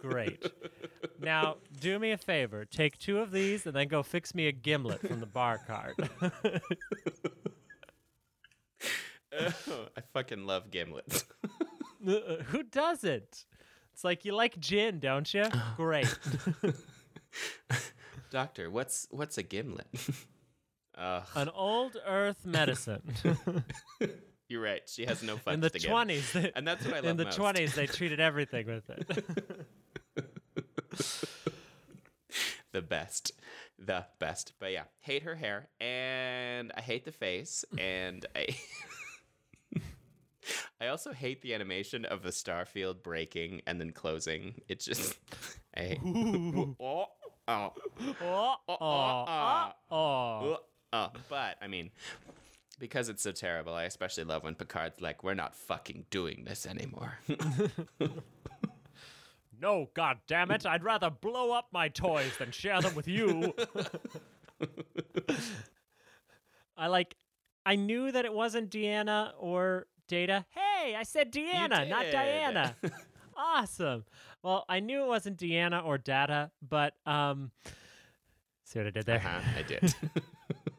Great. 0.00 0.44
Now, 1.20 1.56
do 1.80 1.98
me 1.98 2.12
a 2.12 2.18
favor. 2.18 2.64
Take 2.64 2.98
two 2.98 3.18
of 3.18 3.30
these 3.30 3.66
and 3.66 3.74
then 3.74 3.88
go 3.88 4.02
fix 4.02 4.34
me 4.34 4.48
a 4.48 4.52
gimlet 4.52 5.00
from 5.06 5.20
the 5.20 5.26
bar 5.26 5.60
cart. 5.66 5.96
Oh, 9.32 9.86
I 9.96 10.00
fucking 10.12 10.46
love 10.46 10.70
gimlets. 10.70 11.24
Who 12.46 12.62
doesn't? 12.64 13.44
It's 13.92 14.04
like 14.04 14.24
you 14.24 14.34
like 14.34 14.58
gin, 14.58 14.98
don't 14.98 15.32
you? 15.32 15.44
Great. 15.76 16.18
Doctor, 18.30 18.70
what's 18.70 19.06
what's 19.10 19.36
a 19.38 19.42
gimlet? 19.42 19.86
Ugh, 20.96 21.22
An 21.34 21.48
old 21.50 21.96
earth 22.06 22.44
medicine. 22.44 23.02
you're 24.48 24.62
right. 24.62 24.82
She 24.86 25.06
has 25.06 25.22
no 25.22 25.36
fucks 25.36 25.54
in 25.54 25.60
the 25.60 25.70
twenties, 25.70 26.36
and 26.54 26.66
that's 26.66 26.84
what 26.84 26.94
I 26.94 26.96
love 27.00 27.04
in 27.06 27.16
the 27.16 27.24
twenties, 27.26 27.74
they 27.74 27.86
treated 27.86 28.20
everything 28.20 28.66
with 28.66 28.88
it. 28.90 29.66
the 32.72 32.82
best, 32.82 33.32
the 33.78 34.04
best. 34.18 34.52
But 34.58 34.72
yeah, 34.72 34.84
hate 35.00 35.22
her 35.22 35.34
hair, 35.34 35.68
and 35.80 36.72
I 36.76 36.80
hate 36.80 37.04
the 37.04 37.12
face, 37.12 37.64
and 37.78 38.24
I. 38.34 38.48
I 40.80 40.88
also 40.88 41.12
hate 41.12 41.42
the 41.42 41.54
animation 41.54 42.04
of 42.04 42.22
the 42.24 42.30
starfield 42.30 43.04
breaking 43.04 43.62
and 43.68 43.80
then 43.80 43.92
closing. 43.92 44.54
It's 44.68 44.84
just, 44.84 45.16
I 45.76 45.80
hate. 45.80 46.00
oh, 46.04 47.06
oh, 47.48 47.72
oh, 48.00 48.56
oh, 48.68 48.76
oh, 48.80 49.72
oh. 49.90 49.96
oh, 49.96 50.58
oh. 50.92 51.08
But 51.28 51.56
I 51.60 51.68
mean, 51.68 51.90
because 52.78 53.08
it's 53.08 53.22
so 53.22 53.32
terrible, 53.32 53.74
I 53.74 53.84
especially 53.84 54.24
love 54.24 54.44
when 54.44 54.54
Picard's 54.54 55.00
like, 55.00 55.22
"We're 55.22 55.34
not 55.34 55.54
fucking 55.54 56.06
doing 56.10 56.44
this 56.46 56.66
anymore." 56.66 57.18
No, 59.62 59.88
god 59.94 60.18
damn 60.26 60.50
it! 60.50 60.66
I'd 60.66 60.82
rather 60.82 61.08
blow 61.08 61.52
up 61.52 61.68
my 61.72 61.88
toys 61.88 62.36
than 62.36 62.50
share 62.50 62.80
them 62.80 62.96
with 62.96 63.06
you. 63.06 63.54
I 66.76 66.88
like. 66.88 67.14
I 67.64 67.76
knew 67.76 68.10
that 68.10 68.24
it 68.24 68.32
wasn't 68.32 68.70
Deanna 68.70 69.34
or 69.38 69.86
Data. 70.08 70.44
Hey, 70.50 70.96
I 70.96 71.04
said 71.04 71.32
Deanna, 71.32 71.88
not. 71.88 72.10
Diana. 72.10 72.74
awesome. 73.36 74.04
Well, 74.42 74.64
I 74.68 74.80
knew 74.80 75.02
it 75.04 75.08
wasn't 75.08 75.38
Deanna 75.38 75.84
or 75.84 75.98
Data, 75.98 76.50
but 76.68 76.94
um, 77.06 77.50
see 78.64 78.78
what 78.78 78.88
I 78.88 78.90
did 78.90 79.06
there. 79.06 79.16
uh-huh, 79.18 79.40
I 79.58 79.62
did. 79.62 79.94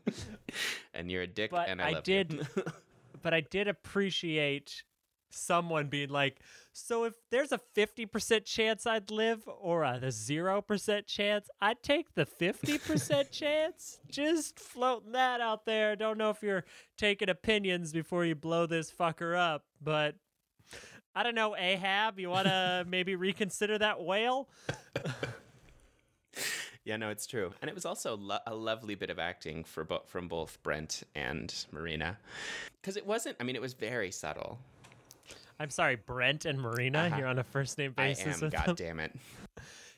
and 0.93 1.09
you're 1.11 1.21
a 1.23 1.27
dick, 1.27 1.51
But 1.51 1.69
and 1.69 1.81
I, 1.81 1.89
I 1.89 1.91
love 1.93 2.03
did- 2.03 2.47
but 3.21 3.33
I 3.33 3.41
did 3.41 3.67
appreciate 3.67 4.83
someone 5.29 5.87
being 5.87 6.09
like, 6.09 6.39
so 6.73 7.05
if 7.05 7.13
there's 7.31 7.51
a 7.51 7.59
50% 7.75 8.45
chance 8.45 8.85
I'd 8.85 9.09
live 9.11 9.41
or 9.47 9.83
a 9.83 9.99
0% 9.99 11.07
chance, 11.07 11.49
I'd 11.61 11.81
take 11.81 12.13
the 12.15 12.25
50% 12.25 13.31
chance. 13.31 13.99
Just 14.11 14.59
floating 14.59 15.13
that 15.13 15.39
out 15.41 15.65
there. 15.65 15.95
Don't 15.95 16.17
know 16.17 16.29
if 16.29 16.43
you're 16.43 16.65
taking 16.97 17.29
opinions 17.29 17.93
before 17.93 18.25
you 18.25 18.35
blow 18.35 18.65
this 18.65 18.91
fucker 18.91 19.37
up, 19.37 19.65
but 19.81 20.15
I 21.15 21.23
don't 21.23 21.35
know, 21.35 21.55
Ahab, 21.55 22.19
you 22.19 22.29
want 22.29 22.47
to 22.47 22.85
maybe 22.89 23.15
reconsider 23.15 23.77
that 23.77 24.01
whale? 24.01 24.47
Yeah, 26.85 26.97
no, 26.97 27.09
it's 27.11 27.25
true, 27.27 27.53
and 27.61 27.69
it 27.69 27.73
was 27.75 27.85
also 27.85 28.17
lo- 28.17 28.39
a 28.45 28.53
lovely 28.53 28.95
bit 28.95 29.09
of 29.09 29.17
acting 29.17 29.63
for 29.63 29.85
bo- 29.85 30.01
from 30.05 30.27
both 30.27 30.61
Brent 30.63 31.03
and 31.15 31.53
Marina, 31.71 32.17
because 32.81 32.97
it 32.97 33.05
wasn't. 33.05 33.37
I 33.39 33.43
mean, 33.45 33.55
it 33.55 33.61
was 33.61 33.73
very 33.73 34.11
subtle. 34.11 34.59
I'm 35.61 35.69
sorry, 35.69 35.95
Brent 35.95 36.43
and 36.43 36.59
Marina, 36.59 37.03
Uh-huh. 37.03 37.15
you're 37.19 37.27
on 37.27 37.39
a 37.39 37.43
first 37.43 37.77
name 37.77 37.93
basis. 37.95 38.23
I 38.23 38.25
basis 38.29 38.43
am. 38.43 38.49
God 38.49 38.65
them. 38.65 38.75
damn 38.75 38.99
it. 38.99 39.11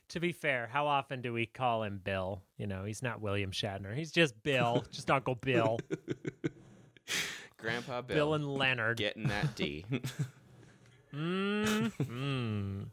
To 0.09 0.19
be 0.19 0.33
fair, 0.33 0.69
how 0.71 0.85
often 0.85 1.23
do 1.23 1.33
we 1.33 1.47
call 1.47 1.81
him 1.81 1.99
Bill? 2.03 2.39
You 2.59 2.67
know, 2.67 2.85
he's 2.85 3.01
not 3.01 3.21
William 3.21 3.49
Shatner. 3.49 3.95
He's 3.95 4.11
just 4.11 4.35
Bill, 4.43 4.85
just 4.91 5.09
Uncle 5.09 5.33
Bill. 5.33 5.79
Grandpa 7.57 8.01
Bill, 8.03 8.15
Bill 8.15 8.33
and 8.35 8.47
Leonard. 8.47 8.97
getting 8.97 9.27
that 9.29 9.55
D. 9.55 9.83
Mm, 11.15 11.91
mm. 11.97 12.85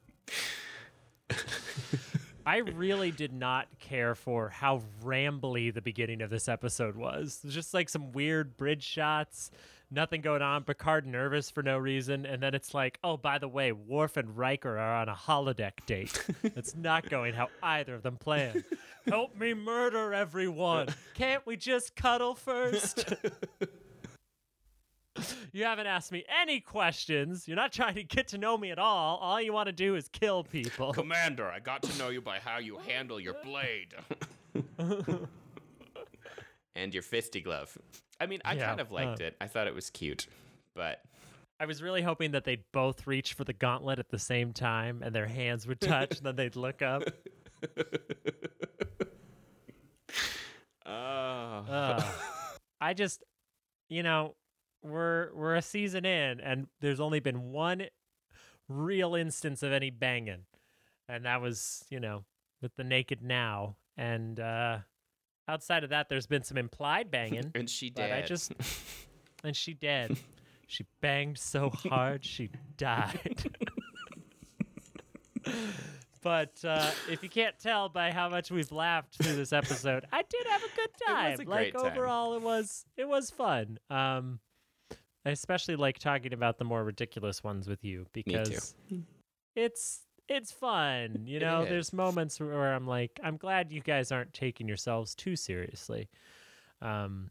I 2.47 2.59
really 2.59 3.11
did 3.11 3.33
not 3.33 3.67
care 3.79 4.15
for 4.15 4.49
how 4.49 4.83
rambly 5.03 5.73
the 5.73 5.81
beginning 5.83 6.23
of 6.23 6.31
this 6.31 6.49
episode 6.49 6.97
was 6.97 7.41
just 7.49 7.73
like 7.73 7.89
some 7.89 8.13
weird 8.13 8.57
bridge 8.57 8.83
shots, 8.83 9.51
nothing 9.91 10.21
going 10.21 10.43
on. 10.43 10.65
Picard 10.65 11.07
nervous 11.07 11.51
for 11.51 11.63
no 11.63 11.79
reason, 11.79 12.27
and 12.27 12.43
then 12.43 12.55
it's 12.55 12.75
like, 12.75 12.99
oh, 13.05 13.17
by 13.17 13.39
the 13.39 13.49
way, 13.49 13.73
Worf 13.73 14.17
and 14.17 14.37
Riker 14.37 14.77
are 14.79 14.97
on 14.97 15.09
a 15.09 15.15
holodeck 15.15 15.85
date. 15.87 16.25
it's 16.43 16.75
not 16.75 17.09
going 17.09 17.35
how 17.35 17.49
either 17.63 17.95
of 17.95 18.03
them 18.03 18.17
planned. 18.17 18.65
Help 19.07 19.37
me 19.37 19.55
murder 19.55 20.13
everyone. 20.13 20.89
Can't 21.15 21.45
we 21.47 21.57
just 21.57 21.95
cuddle 21.95 22.35
first? 22.35 23.15
You 25.55 25.65
haven't 25.65 25.87
asked 25.87 26.11
me 26.12 26.25
any 26.41 26.61
questions. 26.61 27.47
You're 27.47 27.57
not 27.57 27.73
trying 27.73 27.95
to 27.97 28.03
get 28.05 28.29
to 28.29 28.38
know 28.38 28.57
me 28.57 28.71
at 28.71 28.79
all. 28.79 29.19
All 29.19 29.41
you 29.41 29.53
want 29.53 29.67
to 29.67 29.73
do 29.73 29.97
is 29.97 30.09
kill 30.09 30.45
people. 30.45 30.95
Commander, 30.95 31.47
I 31.47 31.61
got 31.61 31.83
to 31.83 31.99
know 31.99 32.09
you 32.09 32.23
by 32.23 32.38
how 32.38 32.59
you 32.59 32.79
handle 32.79 33.21
your 33.21 33.35
blade. 33.45 33.95
and 36.75 36.95
your 36.95 37.03
fisty 37.03 37.43
glove. 37.43 37.77
I 38.19 38.25
mean, 38.27 38.41
I 38.47 38.55
Yeah, 38.55 38.67
kind 38.67 38.81
of 38.81 38.93
liked 38.93 39.21
uh. 39.21 39.25
it. 39.27 39.37
I 39.43 39.47
thought 39.47 39.67
it 39.67 39.75
was 39.75 39.91
cute, 39.91 40.27
but 40.75 41.03
I 41.61 41.67
was 41.67 41.83
really 41.83 42.01
hoping 42.01 42.31
that 42.31 42.45
they'd 42.45 42.65
both 42.73 43.07
reach 43.07 43.35
for 43.35 43.45
the 43.45 43.53
gauntlet 43.53 43.99
at 43.99 44.09
the 44.09 44.19
same 44.19 44.55
time 44.55 45.03
and 45.05 45.15
their 45.15 45.27
hands 45.27 45.67
would 45.67 45.81
touch 45.83 46.17
and 46.17 46.27
then 46.27 46.37
they'd 46.37 46.57
look 46.57 46.81
up. 46.81 47.03
oh, 50.87 51.65
Ugh. 51.69 52.05
I 52.81 52.95
just, 52.95 53.23
you 53.91 54.03
know, 54.03 54.35
we're 54.83 55.33
we're 55.35 55.55
a 55.55 55.62
season 55.62 56.05
in 56.05 56.40
and 56.40 56.66
there's 56.81 57.01
only 57.01 57.21
been 57.21 57.53
one 57.53 57.85
real 58.68 59.14
instance 59.14 59.62
of 59.62 59.73
any 59.73 59.90
banging, 59.90 60.45
and 61.09 61.25
that 61.25 61.40
was, 61.40 61.85
you 61.90 62.01
know, 62.01 62.25
with 62.61 62.75
the 62.77 62.85
naked 62.85 63.23
now. 63.23 63.77
And 63.97 64.38
uh 64.40 64.79
outside 65.49 65.85
of 65.85 65.90
that, 65.90 66.09
there's 66.09 66.27
been 66.27 66.42
some 66.42 66.57
implied 66.57 67.11
banging. 67.11 67.51
and 67.55 67.68
she 67.68 67.90
did. 67.90 68.11
I 68.12 68.23
just 68.23 68.53
and 69.45 69.57
she 69.57 69.75
dead. 69.75 70.18
She 70.68 70.87
banged 71.03 71.37
so 71.37 71.68
hard 71.68 72.25
she 72.25 72.49
died. 72.79 73.45
but 76.23 76.64
uh, 76.64 76.90
if 77.11 77.23
you 77.23 77.29
can't 77.29 77.59
tell 77.59 77.90
by 77.90 78.11
how 78.11 78.31
much 78.31 78.51
we've 78.51 78.73
laughed 78.73 79.16
through 79.23 79.37
this 79.37 79.53
episode, 79.53 80.07
I 80.11 80.23
did 80.23 80.47
have 80.49 80.62
a 80.62 80.75
good 80.75 80.88
time. 81.07 81.31
was 81.33 81.40
a 81.40 81.42
like 81.42 81.73
great 81.73 81.75
time. 81.75 81.92
overall, 81.92 82.35
it 82.37 82.40
was 82.40 82.87
it 82.97 83.07
was 83.07 83.29
fun. 83.29 83.79
Um, 83.90 84.40
I 85.25 85.31
especially 85.31 85.77
like 85.77 85.99
talking 85.99 86.33
about 86.33 86.59
the 86.59 86.65
more 86.65 86.83
ridiculous 86.83 87.45
ones 87.45 87.69
with 87.69 87.85
you 87.85 88.07
because 88.13 88.75
it's 89.55 90.01
it's 90.29 90.51
fun. 90.51 91.23
You 91.27 91.41
know, 91.41 91.65
there's 91.65 91.93
moments 91.93 92.41
where 92.41 92.73
I'm 92.75 92.87
like, 92.87 93.21
I'm 93.23 93.37
glad 93.37 93.71
you 93.71 93.81
guys 93.81 94.11
aren't 94.11 94.33
taking 94.33 94.67
yourselves 94.67 95.15
too 95.15 95.37
seriously. 95.37 96.09
Um, 96.81 97.31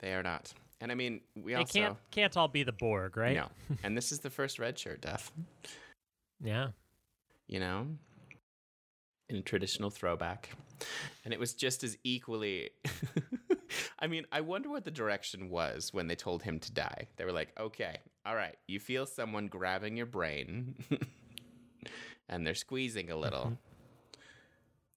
they 0.00 0.14
are 0.14 0.22
not. 0.22 0.52
And 0.80 0.92
I 0.92 0.94
mean, 0.94 1.20
we 1.36 1.54
also 1.54 1.72
can't 1.72 1.96
can't 2.10 2.36
all 2.36 2.48
be 2.48 2.62
the 2.62 2.72
Borg, 2.72 3.16
right? 3.16 3.36
no. 3.36 3.48
and 3.82 3.96
this 3.96 4.12
is 4.12 4.20
the 4.20 4.30
first 4.30 4.58
red 4.58 4.78
shirt 4.78 5.00
death. 5.00 5.30
Yeah. 6.42 6.68
you 7.48 7.58
know, 7.58 7.86
in 9.28 9.36
a 9.36 9.42
traditional 9.42 9.90
throwback. 9.90 10.50
And 11.24 11.34
it 11.34 11.40
was 11.40 11.54
just 11.54 11.82
as 11.82 11.96
equally. 12.04 12.70
I 13.98 14.06
mean, 14.06 14.26
I 14.32 14.40
wonder 14.40 14.70
what 14.70 14.84
the 14.84 14.90
direction 14.90 15.50
was 15.50 15.92
when 15.92 16.06
they 16.06 16.14
told 16.14 16.42
him 16.42 16.58
to 16.60 16.72
die. 16.72 17.06
They 17.16 17.24
were 17.24 17.32
like, 17.32 17.52
okay, 17.58 17.98
all 18.24 18.34
right, 18.34 18.56
you 18.66 18.80
feel 18.80 19.06
someone 19.06 19.48
grabbing 19.48 19.96
your 19.96 20.06
brain 20.06 20.74
and 22.28 22.46
they're 22.46 22.54
squeezing 22.54 23.10
a 23.10 23.16
little. 23.16 23.44
Mm-hmm. 23.44 23.54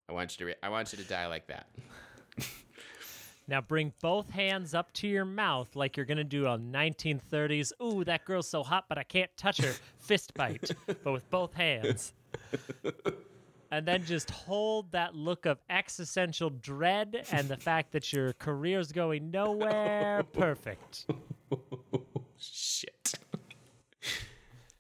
I 0.10 0.14
want 0.14 0.34
you 0.34 0.38
to. 0.40 0.46
Re- 0.46 0.56
I 0.62 0.70
want 0.70 0.92
you 0.92 0.98
to 0.98 1.06
die 1.06 1.28
like 1.28 1.48
that. 1.48 1.68
Now 3.48 3.60
bring 3.60 3.92
both 4.02 4.30
hands 4.30 4.74
up 4.74 4.94
to 4.94 5.08
your 5.08 5.26
mouth 5.26 5.76
like 5.76 5.98
you're 5.98 6.06
gonna 6.06 6.24
do 6.24 6.46
a 6.46 6.58
1930s. 6.58 7.72
Ooh, 7.84 8.04
that 8.06 8.24
girl's 8.24 8.48
so 8.48 8.64
hot, 8.64 8.86
but 8.88 8.98
I 8.98 9.04
can't 9.04 9.32
touch 9.36 9.58
her. 9.58 9.74
Fist 10.00 10.34
bite, 10.34 10.72
but 11.04 11.12
with 11.12 11.30
both 11.30 11.54
hands. 11.54 12.14
And 13.72 13.88
then 13.88 14.04
just 14.04 14.30
hold 14.30 14.92
that 14.92 15.16
look 15.16 15.46
of 15.46 15.60
existential 15.70 16.50
dread 16.50 17.26
and 17.32 17.48
the 17.48 17.56
fact 17.56 17.94
that 17.94 18.12
your 18.12 18.34
career's 18.34 18.92
going 18.92 19.32
nowhere. 19.32 20.24
Perfect. 20.34 21.06
Shit. 22.38 23.14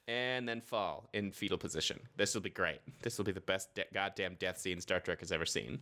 and 0.10 0.48
then 0.48 0.60
fall 0.60 1.08
in 1.14 1.32
fetal 1.32 1.58
position. 1.58 2.00
This 2.18 2.34
will 2.34 2.42
be 2.42 2.50
great. 2.50 2.80
This 3.02 3.18
will 3.18 3.24
be 3.26 3.32
the 3.32 3.40
best 3.40 3.74
de- 3.76 3.86
goddamn 3.94 4.36
death 4.40 4.60
scene 4.60 4.82
Star 4.82 5.00
Trek 5.00 5.22
has 5.22 5.32
ever 5.32 5.46
seen. 5.46 5.80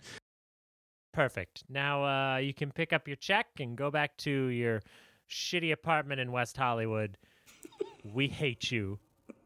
Perfect. 1.12 1.63
Now 1.67 2.04
uh, 2.04 2.38
you 2.38 2.54
can 2.54 2.72
pick 2.72 2.93
up 2.93 3.08
your 3.08 3.17
check 3.17 3.48
and 3.60 3.76
go 3.76 3.89
back 3.89 4.15
to 4.17 4.32
your 4.32 4.82
shitty 5.30 5.72
apartment 5.72 6.19
in 6.22 6.32
West 6.32 6.56
Hollywood. 6.56 7.17
we 8.04 8.28
hate 8.28 8.72
you, 8.72 9.00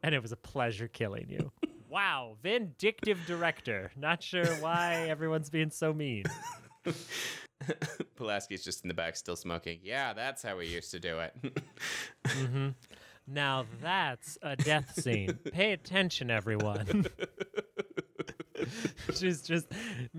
and 0.03 0.13
it 0.13 0.21
was 0.21 0.33
a 0.33 0.37
pleasure 0.37 0.89
killing 0.89 1.27
you. 1.29 1.51
Wow, 1.93 2.37
vindictive 2.41 3.23
director. 3.27 3.91
Not 3.95 4.23
sure 4.23 4.47
why 4.55 5.05
everyone's 5.09 5.51
being 5.51 5.69
so 5.69 5.93
mean. 5.93 6.23
Pulaski's 8.15 8.63
just 8.63 8.83
in 8.83 8.87
the 8.87 8.95
back, 8.95 9.15
still 9.15 9.35
smoking. 9.35 9.77
Yeah, 9.83 10.13
that's 10.13 10.41
how 10.41 10.57
we 10.57 10.65
used 10.65 10.89
to 10.89 10.99
do 10.99 11.19
it. 11.19 11.53
Mm-hmm. 12.25 12.69
Now 13.27 13.67
that's 13.79 14.39
a 14.41 14.55
death 14.55 14.99
scene. 14.99 15.33
Pay 15.51 15.73
attention, 15.73 16.31
everyone. 16.31 17.05
She's 19.13 19.43
just 19.43 19.67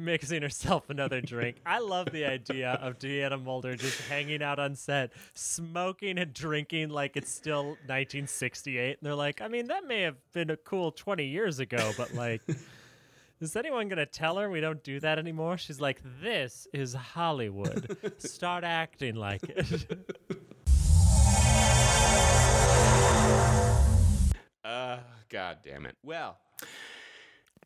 mixing 0.04 0.42
herself 0.42 0.90
another 0.90 1.20
drink. 1.20 1.56
I 1.66 1.78
love 1.78 2.08
the 2.12 2.24
idea 2.24 2.78
of 2.82 2.98
Deanna 2.98 3.42
Muldaur 3.42 3.78
just 3.78 4.00
hanging 4.02 4.42
out 4.42 4.58
on 4.58 4.74
set, 4.74 5.12
smoking 5.34 6.18
and 6.18 6.32
drinking 6.32 6.90
like 6.90 7.16
it's 7.16 7.30
still 7.32 7.64
1968. 7.86 8.98
And 8.98 8.98
they're 9.02 9.14
like, 9.14 9.40
I 9.40 9.48
mean, 9.48 9.68
that 9.68 9.86
may 9.86 10.02
have 10.02 10.16
been 10.32 10.50
a 10.50 10.56
cool 10.56 10.92
20 10.92 11.24
years 11.24 11.58
ago, 11.58 11.92
but 11.96 12.14
like, 12.14 12.42
is 13.40 13.56
anyone 13.56 13.88
going 13.88 13.98
to 13.98 14.06
tell 14.06 14.36
her 14.36 14.50
we 14.50 14.60
don't 14.60 14.82
do 14.84 15.00
that 15.00 15.18
anymore? 15.18 15.58
She's 15.58 15.80
like, 15.80 16.00
this 16.22 16.66
is 16.72 16.94
Hollywood. 16.94 17.96
Start 18.18 18.64
acting 18.64 19.16
like 19.16 19.42
it. 19.44 20.06
Uh, 24.64 24.98
god 25.28 25.58
damn 25.62 25.84
it. 25.84 25.94
Well, 26.02 26.38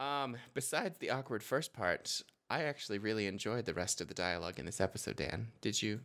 um, 0.00 0.36
besides 0.54 0.98
the 0.98 1.10
awkward 1.10 1.42
first 1.42 1.72
part, 1.72 2.22
I 2.50 2.62
actually 2.62 2.98
really 2.98 3.26
enjoyed 3.26 3.66
the 3.66 3.74
rest 3.74 4.00
of 4.00 4.08
the 4.08 4.14
dialogue 4.14 4.58
in 4.58 4.66
this 4.66 4.80
episode, 4.80 5.16
Dan. 5.16 5.48
Did 5.60 5.82
you? 5.82 6.00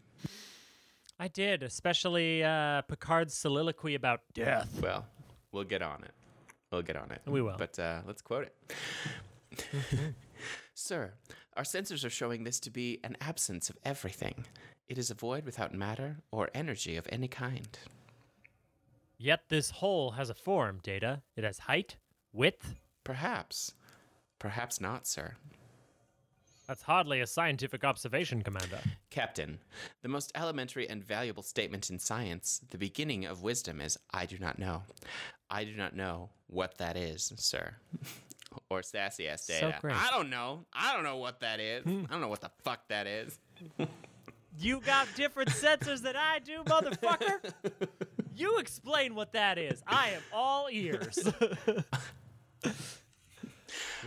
I 1.19 1.27
did, 1.27 1.63
especially 1.63 2.43
uh, 2.43 2.81
Picard's 2.83 3.33
soliloquy 3.33 3.95
about 3.95 4.21
death. 4.33 4.79
Well, 4.81 5.05
we'll 5.51 5.63
get 5.63 5.81
on 5.81 6.03
it. 6.03 6.11
We'll 6.71 6.81
get 6.81 6.95
on 6.95 7.11
it. 7.11 7.21
We 7.25 7.41
will. 7.41 7.55
But 7.57 7.77
uh, 7.77 8.01
let's 8.05 8.21
quote 8.21 8.49
it. 8.49 9.73
Sir, 10.73 11.13
our 11.55 11.63
sensors 11.63 12.03
are 12.03 12.09
showing 12.09 12.43
this 12.43 12.59
to 12.61 12.71
be 12.71 12.99
an 13.03 13.15
absence 13.21 13.69
of 13.69 13.77
everything. 13.85 14.45
It 14.87 14.97
is 14.97 15.11
a 15.11 15.15
void 15.15 15.45
without 15.45 15.73
matter 15.73 16.17
or 16.31 16.49
energy 16.53 16.97
of 16.97 17.07
any 17.11 17.27
kind. 17.27 17.77
Yet 19.17 19.43
this 19.49 19.69
hole 19.69 20.11
has 20.11 20.29
a 20.29 20.33
form, 20.33 20.79
Data. 20.83 21.21
It 21.37 21.43
has 21.43 21.59
height, 21.59 21.97
width. 22.33 22.75
Perhaps. 23.03 23.73
Perhaps 24.43 24.81
not, 24.81 25.07
sir. 25.07 25.35
That's 26.67 26.83
hardly 26.83 27.21
a 27.21 27.27
scientific 27.27 27.85
observation, 27.85 28.41
Commander. 28.41 28.79
Captain, 29.09 29.59
the 30.01 30.09
most 30.09 30.33
elementary 30.35 30.89
and 30.89 31.01
valuable 31.01 31.43
statement 31.43 31.89
in 31.89 31.97
science, 31.97 32.59
the 32.69 32.77
beginning 32.77 33.23
of 33.23 33.41
wisdom, 33.41 33.79
is 33.79 33.97
I 34.13 34.25
do 34.25 34.37
not 34.37 34.59
know. 34.59 34.83
I 35.49 35.63
do 35.63 35.73
not 35.77 35.95
know 35.95 36.29
what 36.47 36.77
that 36.79 36.97
is, 36.97 37.31
sir. 37.37 37.75
or 38.69 38.83
sassy 38.83 39.29
ass 39.29 39.45
So 39.45 39.53
data. 39.53 39.77
great. 39.79 39.95
I 39.95 40.09
don't 40.11 40.29
know. 40.29 40.65
I 40.73 40.93
don't 40.93 41.03
know 41.05 41.17
what 41.17 41.39
that 41.39 41.61
is. 41.61 41.85
I 41.87 41.89
don't 42.11 42.19
know 42.19 42.27
what 42.27 42.41
the 42.41 42.51
fuck 42.65 42.85
that 42.89 43.07
is. 43.07 43.39
You 44.59 44.81
got 44.81 45.07
different 45.15 45.49
sensors 45.49 46.03
than 46.03 46.15
I 46.15 46.37
do, 46.37 46.61
motherfucker. 46.65 47.51
You 48.35 48.59
explain 48.59 49.15
what 49.15 49.33
that 49.33 49.57
is. 49.57 49.81
I 49.87 50.09
am 50.09 50.21
all 50.31 50.67
ears. 50.71 51.17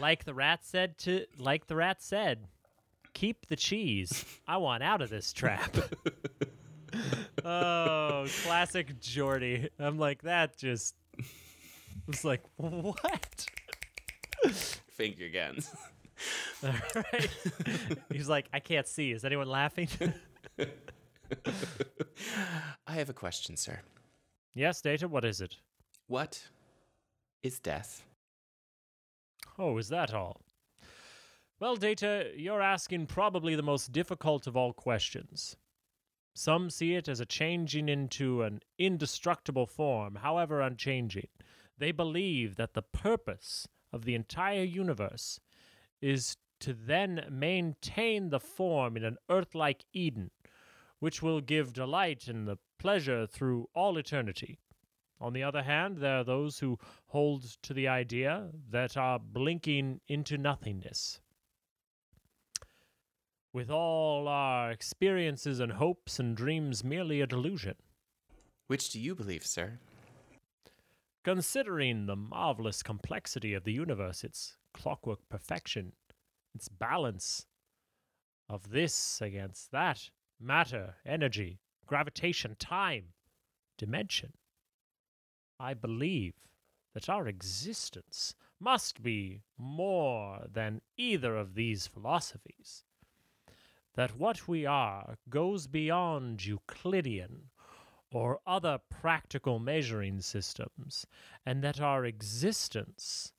Like 0.00 0.24
the 0.24 0.35
rat 0.35 0.64
said 0.64 0.98
to 0.98 1.26
like 1.38 1.66
the 1.66 1.76
rat 1.76 2.02
said, 2.02 2.46
keep 3.14 3.46
the 3.46 3.56
cheese. 3.56 4.24
I 4.46 4.59
want 4.59 4.82
out 4.82 5.00
of 5.00 5.11
this 5.11 5.32
trap. 5.32 5.74
oh, 7.44 8.26
classic 8.44 9.00
Geordi. 9.00 9.68
I'm 9.78 9.98
like 9.98 10.22
that 10.22 10.56
just 10.56 10.94
was 12.06 12.24
like 12.24 12.42
what? 12.56 13.46
Finger 14.88 15.28
guns. 15.28 15.74
All 16.62 16.72
right. 16.94 17.28
He's 18.11 18.28
like, 18.28 18.46
I 18.52 18.61
can't 18.61 18.87
see. 18.87 19.12
Is 19.12 19.24
anyone 19.24 19.48
laughing? 19.48 19.88
I 22.87 22.92
have 22.92 23.11
a 23.11 23.14
question, 23.14 23.56
sir. 23.56 23.80
yes, 24.54 24.80
Data, 24.80 25.09
what 25.09 25.24
is 25.24 25.40
it? 25.40 25.56
What 26.06 26.42
is 27.42 27.59
death? 27.59 28.06
Oh, 29.59 29.79
is 29.79 29.88
that 29.88 30.12
all? 30.12 30.42
Well, 31.59 31.77
Data, 31.77 32.31
you're 32.37 32.61
asking 32.61 33.07
probably 33.07 33.55
the 33.55 33.62
most 33.62 33.90
difficult 33.90 34.47
of 34.47 34.57
all 34.57 34.75
questions. 34.75 35.57
Some 36.35 36.69
see 36.69 36.95
it 36.95 37.09
as 37.09 37.19
a 37.19 37.25
changing 37.25 37.88
into 37.88 38.42
an 38.42 38.61
indestructible 38.79 39.66
form, 39.66 40.16
however 40.16 40.61
unchanging. 40.61 41.29
They 41.79 41.92
believe 41.92 42.57
that 42.57 42.75
the 42.75 42.83
purpose 42.83 43.66
of 43.90 44.05
the 44.05 44.14
entire 44.14 44.62
universe 44.62 45.40
is 46.03 46.37
to 46.61 46.75
then 46.75 47.27
maintain 47.31 48.29
the 48.29 48.40
form 48.40 48.97
in 48.97 49.05
an 49.05 49.16
earth 49.31 49.55
like 49.55 49.87
Eden, 49.95 50.31
which 50.99 51.23
will 51.23 51.40
give 51.40 51.73
delight 51.73 52.29
and 52.29 52.47
the 52.47 52.59
pleasure 52.79 53.27
through 53.27 53.69
all 53.75 53.97
eternity. 53.97 54.59
On 55.20 55.33
the 55.33 55.42
other 55.42 55.62
hand, 55.62 55.98
there 55.98 56.18
are 56.18 56.24
those 56.24 56.59
who 56.59 56.79
hold 57.07 57.42
to 57.62 57.72
the 57.72 57.88
idea 57.88 58.50
that 58.70 58.96
are 58.96 59.18
blinking 59.18 60.00
into 60.09 60.37
nothingness. 60.37 61.20
With 63.52 63.70
all 63.70 64.29
our 64.29 64.70
experiences 64.70 65.61
and 65.61 65.72
hopes 65.72 66.18
and 66.18 66.37
dreams 66.37 66.85
merely 66.85 67.22
a 67.22 67.26
delusion. 67.26 67.76
Which 68.66 68.90
do 68.90 69.00
you 69.00 69.14
believe, 69.14 69.46
sir? 69.46 69.79
Considering 71.24 72.07
the 72.07 72.16
marvelous 72.16 72.83
complexity 72.83 73.55
of 73.55 73.64
the 73.64 73.72
universe, 73.72 74.22
its 74.22 74.59
clockwork 74.74 75.20
perfection, 75.31 75.92
its 76.55 76.68
balance 76.68 77.46
of 78.48 78.70
this 78.70 79.20
against 79.22 79.72
that, 79.72 80.11
matter, 80.38 80.96
energy, 81.07 81.59
gravitation, 81.87 82.57
time, 82.59 83.14
dimension, 83.79 84.35
I 85.59 85.75
believe 85.75 86.35
that 86.95 87.09
our 87.09 87.29
existence 87.29 88.35
must 88.59 89.03
be 89.03 89.42
more 89.59 90.47
than 90.51 90.81
either 90.97 91.37
of 91.37 91.55
these 91.55 91.87
philosophies. 91.87 92.85
That 93.95 94.16
what 94.16 94.49
we 94.49 94.66
are 94.66 95.19
goes 95.29 95.66
beyond 95.66 96.45
Euclidean 96.45 97.51
or 98.12 98.40
other 98.47 98.79
practical 98.88 99.59
measuring 99.59 100.21
systems, 100.21 101.07
and 101.45 101.62
that 101.62 101.81
our 101.81 102.05
existence 102.05 103.33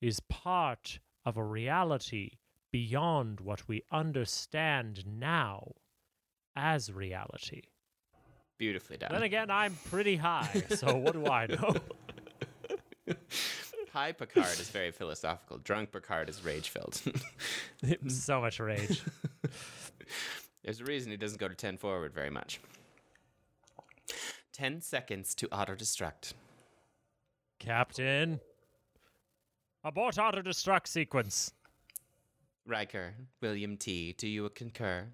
is 0.00 0.20
part 0.20 1.00
of 1.24 1.36
a 1.36 1.44
reality 1.44 2.38
beyond 2.70 3.40
what 3.40 3.66
we 3.66 3.82
understand 3.90 5.04
now 5.06 5.72
as 6.54 6.92
reality. 6.92 7.62
Beautifully 8.60 8.98
done. 8.98 9.08
Then 9.10 9.22
again, 9.22 9.50
I'm 9.50 9.74
pretty 9.88 10.16
high, 10.16 10.64
so 10.68 10.94
what 10.94 11.14
do 11.14 11.26
I 11.26 11.46
know? 11.46 11.74
High 13.94 14.12
Picard 14.12 14.60
is 14.60 14.68
very 14.68 14.90
philosophical. 14.90 15.56
Drunk 15.56 15.92
Picard 15.92 16.28
is 16.28 16.44
rage 16.44 16.68
filled. 16.68 17.00
so 18.08 18.42
much 18.42 18.60
rage. 18.60 19.02
There's 20.62 20.82
a 20.82 20.84
reason 20.84 21.10
he 21.10 21.16
doesn't 21.16 21.40
go 21.40 21.48
to 21.48 21.54
10 21.54 21.78
forward 21.78 22.12
very 22.12 22.28
much. 22.28 22.60
10 24.52 24.82
seconds 24.82 25.34
to 25.36 25.48
auto 25.48 25.74
destruct. 25.74 26.34
Captain, 27.58 28.40
abort 29.82 30.18
auto 30.18 30.42
destruct 30.42 30.86
sequence. 30.86 31.54
Riker, 32.66 33.14
William 33.40 33.78
T., 33.78 34.14
do 34.18 34.28
you 34.28 34.50
concur? 34.50 35.06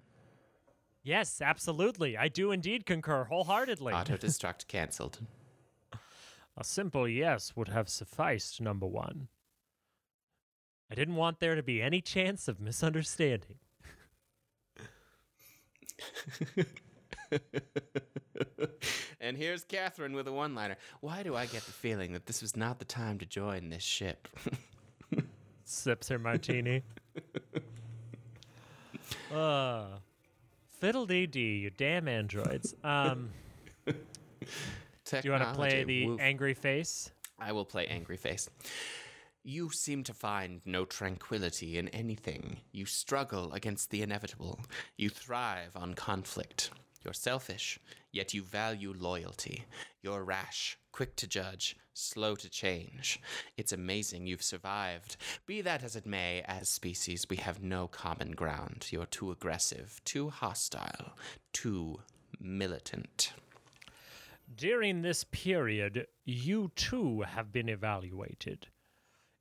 Yes, 1.07 1.39
absolutely. 1.41 2.17
I 2.17 2.27
do 2.27 2.51
indeed 2.51 2.85
concur 2.85 3.23
wholeheartedly. 3.23 3.93
Auto 3.93 4.17
destruct 4.17 4.67
cancelled. 4.67 5.19
A 6.57 6.65
simple 6.65 7.07
yes 7.07 7.55
would 7.55 7.69
have 7.69 7.87
sufficed, 7.87 8.59
number 8.59 8.85
one. 8.85 9.29
I 10.91 10.95
didn't 10.95 11.15
want 11.15 11.39
there 11.39 11.55
to 11.55 11.63
be 11.63 11.81
any 11.81 12.01
chance 12.01 12.49
of 12.49 12.59
misunderstanding. 12.59 13.55
and 19.21 19.37
here's 19.37 19.63
Katherine 19.63 20.11
with 20.11 20.27
a 20.27 20.33
one 20.33 20.53
liner. 20.55 20.75
Why 20.99 21.23
do 21.23 21.37
I 21.37 21.45
get 21.45 21.63
the 21.63 21.71
feeling 21.71 22.11
that 22.11 22.25
this 22.25 22.41
was 22.41 22.57
not 22.57 22.79
the 22.79 22.85
time 22.85 23.17
to 23.19 23.25
join 23.25 23.69
this 23.69 23.81
ship? 23.81 24.27
Sips 25.63 26.09
her 26.09 26.19
martini. 26.19 26.83
uh, 29.33 29.85
fiddle 30.79 31.05
dee 31.05 31.27
dee, 31.27 31.57
you 31.57 31.69
damn 31.69 32.07
androids. 32.07 32.75
Um, 32.83 33.29
do 33.85 33.93
you 35.23 35.31
want 35.31 35.43
to 35.43 35.53
play 35.53 35.83
the 35.83 36.07
woof. 36.07 36.19
angry 36.21 36.53
face? 36.53 37.11
I 37.39 37.51
will 37.51 37.65
play 37.65 37.85
Angry 37.87 38.17
Face. 38.17 38.49
You 39.43 39.69
seem 39.69 40.03
to 40.05 40.13
find 40.13 40.61
no 40.65 40.85
tranquility 40.85 41.77
in 41.77 41.87
anything. 41.89 42.61
You 42.71 42.85
struggle 42.85 43.53
against 43.53 43.91
the 43.91 44.01
inevitable. 44.01 44.59
You 44.97 45.09
thrive 45.09 45.71
on 45.75 45.93
conflict. 45.93 46.71
You're 47.03 47.13
selfish, 47.13 47.79
yet 48.17 48.33
you 48.33 48.41
value 48.41 48.95
loyalty. 48.97 49.65
You're 50.01 50.23
rash, 50.23 50.75
quick 50.91 51.15
to 51.17 51.27
judge, 51.27 51.77
slow 51.93 52.35
to 52.35 52.49
change. 52.49 53.21
It's 53.57 53.71
amazing 53.71 54.25
you've 54.25 54.41
survived. 54.41 55.17
Be 55.45 55.61
that 55.61 55.83
as 55.83 55.95
it 55.95 56.07
may, 56.07 56.41
as 56.47 56.67
species, 56.67 57.27
we 57.29 57.35
have 57.37 57.61
no 57.61 57.87
common 57.87 58.31
ground. 58.31 58.87
You're 58.89 59.05
too 59.05 59.29
aggressive, 59.29 60.01
too 60.03 60.31
hostile, 60.31 61.13
too 61.53 61.99
militant. 62.39 63.33
During 64.55 65.03
this 65.03 65.23
period, 65.23 66.07
you 66.25 66.71
too 66.75 67.21
have 67.21 67.51
been 67.51 67.69
evaluated. 67.69 68.65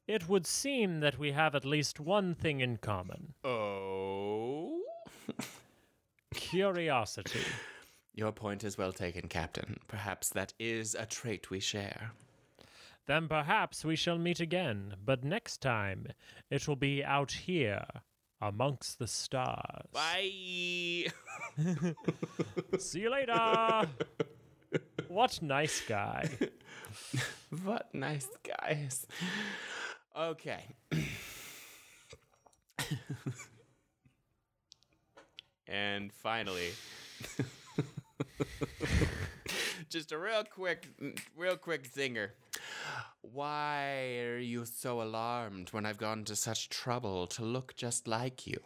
It 0.07 0.29
would 0.29 0.47
seem 0.47 1.01
that 1.01 1.19
we 1.19 1.33
have 1.33 1.55
at 1.55 1.65
least 1.65 1.99
one 1.99 2.35
thing 2.35 2.61
in 2.61 2.77
common 2.77 3.33
Oh? 3.43 4.83
curiosity. 6.35 7.41
Your 8.17 8.33
point 8.33 8.65
is 8.65 8.79
well 8.79 8.93
taken, 8.93 9.29
Captain. 9.29 9.79
Perhaps 9.89 10.31
that 10.31 10.55
is 10.59 10.95
a 10.95 11.05
trait 11.05 11.51
we 11.51 11.61
share. 11.61 12.13
Then 13.05 13.29
perhaps 13.29 13.85
we 13.85 13.95
shall 13.95 14.17
meet 14.17 14.41
again, 14.41 14.95
but 15.05 15.23
next 15.23 15.59
time 15.59 16.09
it 16.51 16.67
will 16.67 16.77
be 16.77 17.05
out 17.05 17.31
here 17.31 17.85
amongst 18.41 18.99
the 18.99 19.07
stars. 19.07 19.87
Bye! 19.93 21.09
See 22.79 23.01
you 23.01 23.11
later. 23.11 23.87
what 25.09 25.43
nice 25.43 25.83
guy. 25.87 26.31
what 27.65 27.95
nice 27.95 28.31
guys. 28.43 29.07
Okay. 30.19 30.65
and 35.69 36.11
finally, 36.15 36.71
just 39.89 40.13
a 40.13 40.19
real 40.19 40.45
quick, 40.45 40.89
real 41.37 41.57
quick 41.57 41.93
zinger. 41.93 42.31
Why 43.23 44.19
are 44.19 44.39
you 44.39 44.65
so 44.65 45.03
alarmed 45.03 45.71
when 45.71 45.85
I've 45.87 45.99
gone 45.99 46.25
to 46.25 46.37
such 46.37 46.69
trouble 46.69 47.27
to 47.29 47.43
look 47.45 47.75
just 47.77 48.07
like 48.09 48.47
you? 48.47 48.59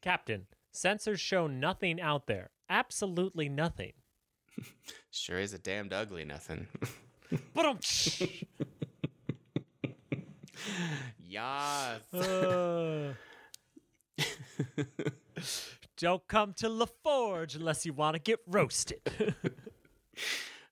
Captain, 0.00 0.46
sensors 0.72 1.18
show 1.18 1.46
nothing 1.46 2.00
out 2.00 2.26
there. 2.26 2.50
Absolutely 2.68 3.48
nothing. 3.48 3.92
Sure 5.10 5.38
is 5.38 5.54
a 5.54 5.58
damned 5.58 5.94
ugly 5.94 6.24
nothing. 6.26 6.66
But 7.54 7.64
um, 7.64 7.78
Yas. 11.26 12.14
uh, 12.14 13.14
don't 15.96 16.26
come 16.28 16.52
to 16.54 16.68
LaForge 16.68 17.56
unless 17.56 17.86
you 17.86 17.92
want 17.92 18.14
to 18.14 18.20
get 18.20 18.40
roasted. 18.46 19.00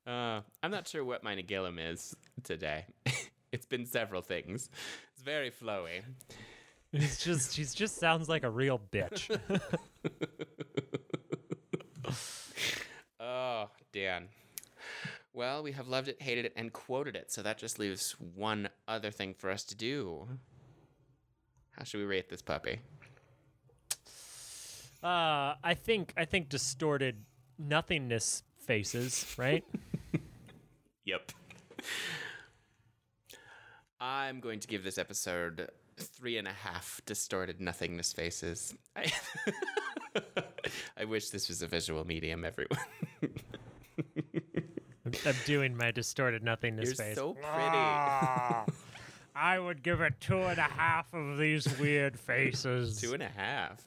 Uh, 0.07 0.43
I'm 0.63 0.71
not 0.71 0.87
sure 0.87 1.03
what 1.03 1.25
my 1.25 1.35
Nagilum 1.35 1.79
is 1.79 2.15
today. 2.43 2.85
it's 3.53 3.65
been 3.65 3.87
several 3.87 4.21
things. 4.21 4.69
It's 5.15 5.23
very 5.23 5.51
flowy. 5.51 6.03
He's 6.93 7.19
just 7.19 7.57
he 7.57 7.65
just 7.65 7.97
sounds 7.97 8.29
like 8.29 8.45
a 8.45 8.51
real 8.51 8.79
bitch. 8.93 9.35
Oh, 13.19 13.71
Dan. 13.91 14.29
Well, 15.33 15.63
we 15.63 15.73
have 15.73 15.89
loved 15.89 16.09
it, 16.09 16.21
hated 16.21 16.45
it, 16.45 16.53
and 16.57 16.71
quoted 16.73 17.17
it, 17.17 17.33
so 17.33 17.43
that 17.43 17.57
just 17.57 17.79
leaves 17.79 18.15
one 18.19 18.69
other 18.87 19.11
thing 19.11 19.33
for 19.33 19.51
us 19.51 19.65
to 19.65 19.75
do. 19.75 20.29
How 21.71 21.85
should 21.85 21.99
we 21.99 22.05
rate 22.05 22.29
this 22.29 22.43
puppy? 22.43 22.81
Uh, 25.05 25.55
I 25.63 25.75
think 25.75 26.15
I 26.17 26.25
think 26.25 26.49
distorted 26.49 27.17
nothingness 27.59 28.43
faces, 28.59 29.27
right? 29.37 29.65
Yep. 31.07 31.33
I'm 34.01 34.41
going 34.41 34.59
to 34.61 34.67
give 34.67 34.83
this 34.83 34.97
episode 34.97 35.69
three 35.99 36.39
and 36.39 36.49
a 36.49 36.53
half 36.53 36.99
distorted 37.05 37.61
nothingness 37.61 38.11
faces. 38.11 38.75
I, 38.97 39.13
I 40.97 41.05
wish 41.05 41.29
this 41.29 41.49
was 41.49 41.61
a 41.61 41.67
visual 41.67 42.07
medium, 42.07 42.43
everyone. 42.43 42.79
I'm 45.27 45.35
doing 45.45 45.77
my 45.77 45.91
distorted 45.91 46.43
nothingness 46.43 46.87
You're 46.87 46.95
face. 46.95 47.17
so 47.17 47.35
pretty. 47.35 47.49
Ah, 47.53 48.65
I 49.37 49.59
would 49.59 49.83
give 49.83 50.01
it 50.01 50.15
two 50.21 50.39
and 50.41 50.59
a 50.59 50.63
half 50.63 51.13
of 51.13 51.37
these 51.37 51.67
weird 51.79 52.19
faces. 52.19 52.99
Two 52.99 53.13
and 53.13 53.23
a 53.23 53.29
half. 53.29 53.85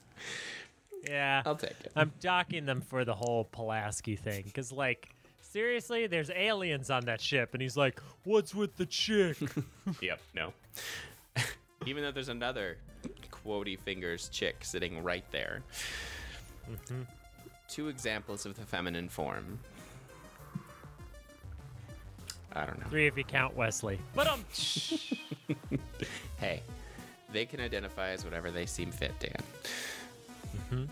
Yeah. 1.09 1.41
I'll 1.45 1.55
take 1.55 1.71
it. 1.71 1.91
I'm 1.95 2.11
docking 2.19 2.65
them 2.65 2.81
for 2.81 3.05
the 3.05 3.13
whole 3.15 3.45
Pulaski 3.45 4.15
thing. 4.15 4.43
Because, 4.45 4.71
like, 4.71 5.09
seriously, 5.41 6.07
there's 6.07 6.29
aliens 6.29 6.89
on 6.89 7.05
that 7.05 7.21
ship. 7.21 7.53
And 7.53 7.61
he's 7.61 7.77
like, 7.77 8.01
What's 8.23 8.53
with 8.53 8.75
the 8.77 8.85
chick? 8.85 9.37
Yep, 10.01 10.19
no. 10.35 10.53
Even 11.85 12.03
though 12.03 12.11
there's 12.11 12.29
another 12.29 12.77
quotey 13.31 13.79
fingers 13.79 14.29
chick 14.29 14.57
sitting 14.61 15.03
right 15.03 15.23
there. 15.31 15.61
Two 17.69 17.87
examples 17.87 18.45
of 18.45 18.55
the 18.55 18.65
feminine 18.65 19.07
form. 19.07 19.59
I 22.53 22.65
don't 22.65 22.79
know. 22.79 22.87
Three 22.89 23.07
if 23.07 23.17
you 23.17 23.23
count 23.23 23.55
Wesley. 23.55 23.99
But 24.15 24.27
um, 24.27 24.43
Hey, 26.37 26.61
they 27.31 27.45
can 27.45 27.59
identify 27.59 28.09
as 28.09 28.23
whatever 28.25 28.51
they 28.51 28.65
seem 28.65 28.91
fit, 28.91 29.17
Dan. 29.19 29.35
Mm-hmm. 30.71 30.85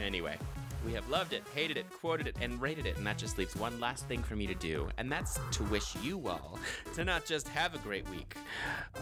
Anyway, 0.00 0.36
we 0.84 0.92
have 0.92 1.08
loved 1.08 1.32
it, 1.32 1.42
hated 1.54 1.76
it, 1.76 1.86
quoted 2.00 2.26
it, 2.26 2.36
and 2.40 2.60
rated 2.60 2.84
it, 2.86 2.96
and 2.96 3.06
that 3.06 3.16
just 3.16 3.38
leaves 3.38 3.56
one 3.56 3.78
last 3.80 4.06
thing 4.06 4.22
for 4.22 4.36
me 4.36 4.46
to 4.46 4.54
do, 4.54 4.88
and 4.98 5.10
that's 5.10 5.38
to 5.52 5.62
wish 5.64 5.94
you 5.96 6.28
all 6.28 6.58
to 6.94 7.04
not 7.04 7.24
just 7.24 7.48
have 7.48 7.74
a 7.74 7.78
great 7.78 8.08
week, 8.10 8.36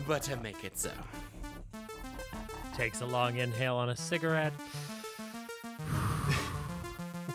but 0.07 0.23
to 0.23 0.37
make 0.37 0.65
it 0.65 0.79
so. 0.79 0.91
takes 2.77 3.01
a 3.01 3.07
long 3.07 3.37
inhale 3.39 3.77
on 3.77 3.91
a 3.91 3.97
cigarette. 3.97 4.53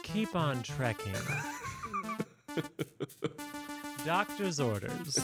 Keep 0.04 0.36
on 0.36 0.64
trekking. 0.64 1.14
Doctor's 4.06 4.60
orders. 4.60 5.20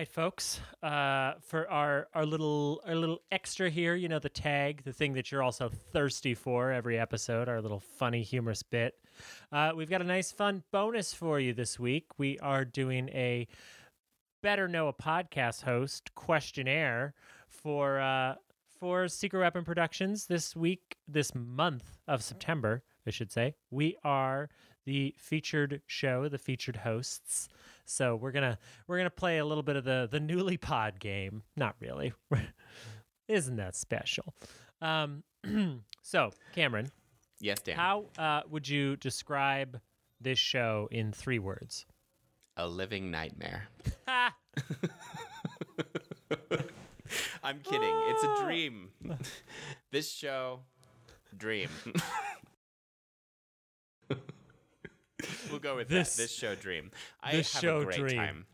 Right, 0.00 0.08
folks. 0.08 0.60
Uh, 0.82 1.34
for 1.42 1.70
our 1.70 2.08
our 2.14 2.24
little 2.24 2.80
our 2.86 2.94
little 2.94 3.20
extra 3.30 3.68
here, 3.68 3.94
you 3.94 4.08
know, 4.08 4.18
the 4.18 4.30
tag, 4.30 4.82
the 4.82 4.94
thing 4.94 5.12
that 5.12 5.30
you're 5.30 5.42
also 5.42 5.68
thirsty 5.68 6.34
for 6.34 6.72
every 6.72 6.98
episode, 6.98 7.50
our 7.50 7.60
little 7.60 7.80
funny, 7.80 8.22
humorous 8.22 8.62
bit. 8.62 8.94
Uh, 9.52 9.72
we've 9.76 9.90
got 9.90 10.00
a 10.00 10.04
nice, 10.04 10.32
fun 10.32 10.62
bonus 10.72 11.12
for 11.12 11.38
you 11.38 11.52
this 11.52 11.78
week. 11.78 12.06
We 12.16 12.38
are 12.38 12.64
doing 12.64 13.10
a 13.10 13.46
better 14.42 14.66
know 14.66 14.88
a 14.88 14.94
podcast 14.94 15.64
host 15.64 16.14
questionnaire 16.14 17.12
for 17.46 18.00
uh, 18.00 18.36
for 18.78 19.06
Secret 19.06 19.40
Weapon 19.40 19.66
Productions 19.66 20.24
this 20.24 20.56
week, 20.56 20.96
this 21.06 21.34
month 21.34 21.98
of 22.08 22.22
September, 22.22 22.84
I 23.06 23.10
should 23.10 23.30
say. 23.30 23.54
We 23.70 23.98
are 24.02 24.48
the 24.84 25.14
featured 25.18 25.82
show, 25.86 26.28
the 26.28 26.38
featured 26.38 26.76
hosts. 26.76 27.48
So 27.84 28.16
we're 28.16 28.32
gonna 28.32 28.58
we're 28.86 28.98
gonna 28.98 29.10
play 29.10 29.38
a 29.38 29.44
little 29.44 29.62
bit 29.62 29.76
of 29.76 29.84
the 29.84 30.08
the 30.10 30.20
newly 30.20 30.56
pod 30.56 30.98
game. 31.00 31.42
Not 31.56 31.74
really, 31.80 32.12
isn't 33.28 33.56
that 33.56 33.74
special? 33.76 34.34
Um, 34.80 35.22
so 36.02 36.30
Cameron, 36.54 36.90
Yes, 37.40 37.60
Dan. 37.60 37.76
how 37.76 38.06
uh, 38.18 38.42
would 38.48 38.68
you 38.68 38.96
describe 38.96 39.80
this 40.20 40.38
show 40.38 40.88
in 40.90 41.12
three 41.12 41.38
words? 41.38 41.86
A 42.56 42.66
living 42.66 43.10
nightmare. 43.10 43.68
I'm 47.42 47.58
kidding. 47.60 48.02
It's 48.08 48.22
a 48.24 48.44
dream. 48.44 48.90
this 49.90 50.12
show, 50.12 50.60
dream. 51.36 51.68
We'll 55.50 55.60
go 55.60 55.76
with 55.76 55.88
This- 55.88 56.16
that. 56.16 56.22
This 56.22 56.34
show, 56.34 56.54
dream. 56.54 56.90
I 57.22 57.32
have 57.32 57.64
a 57.64 57.84
great 57.84 57.98
dream. 57.98 58.16
time. 58.16 58.46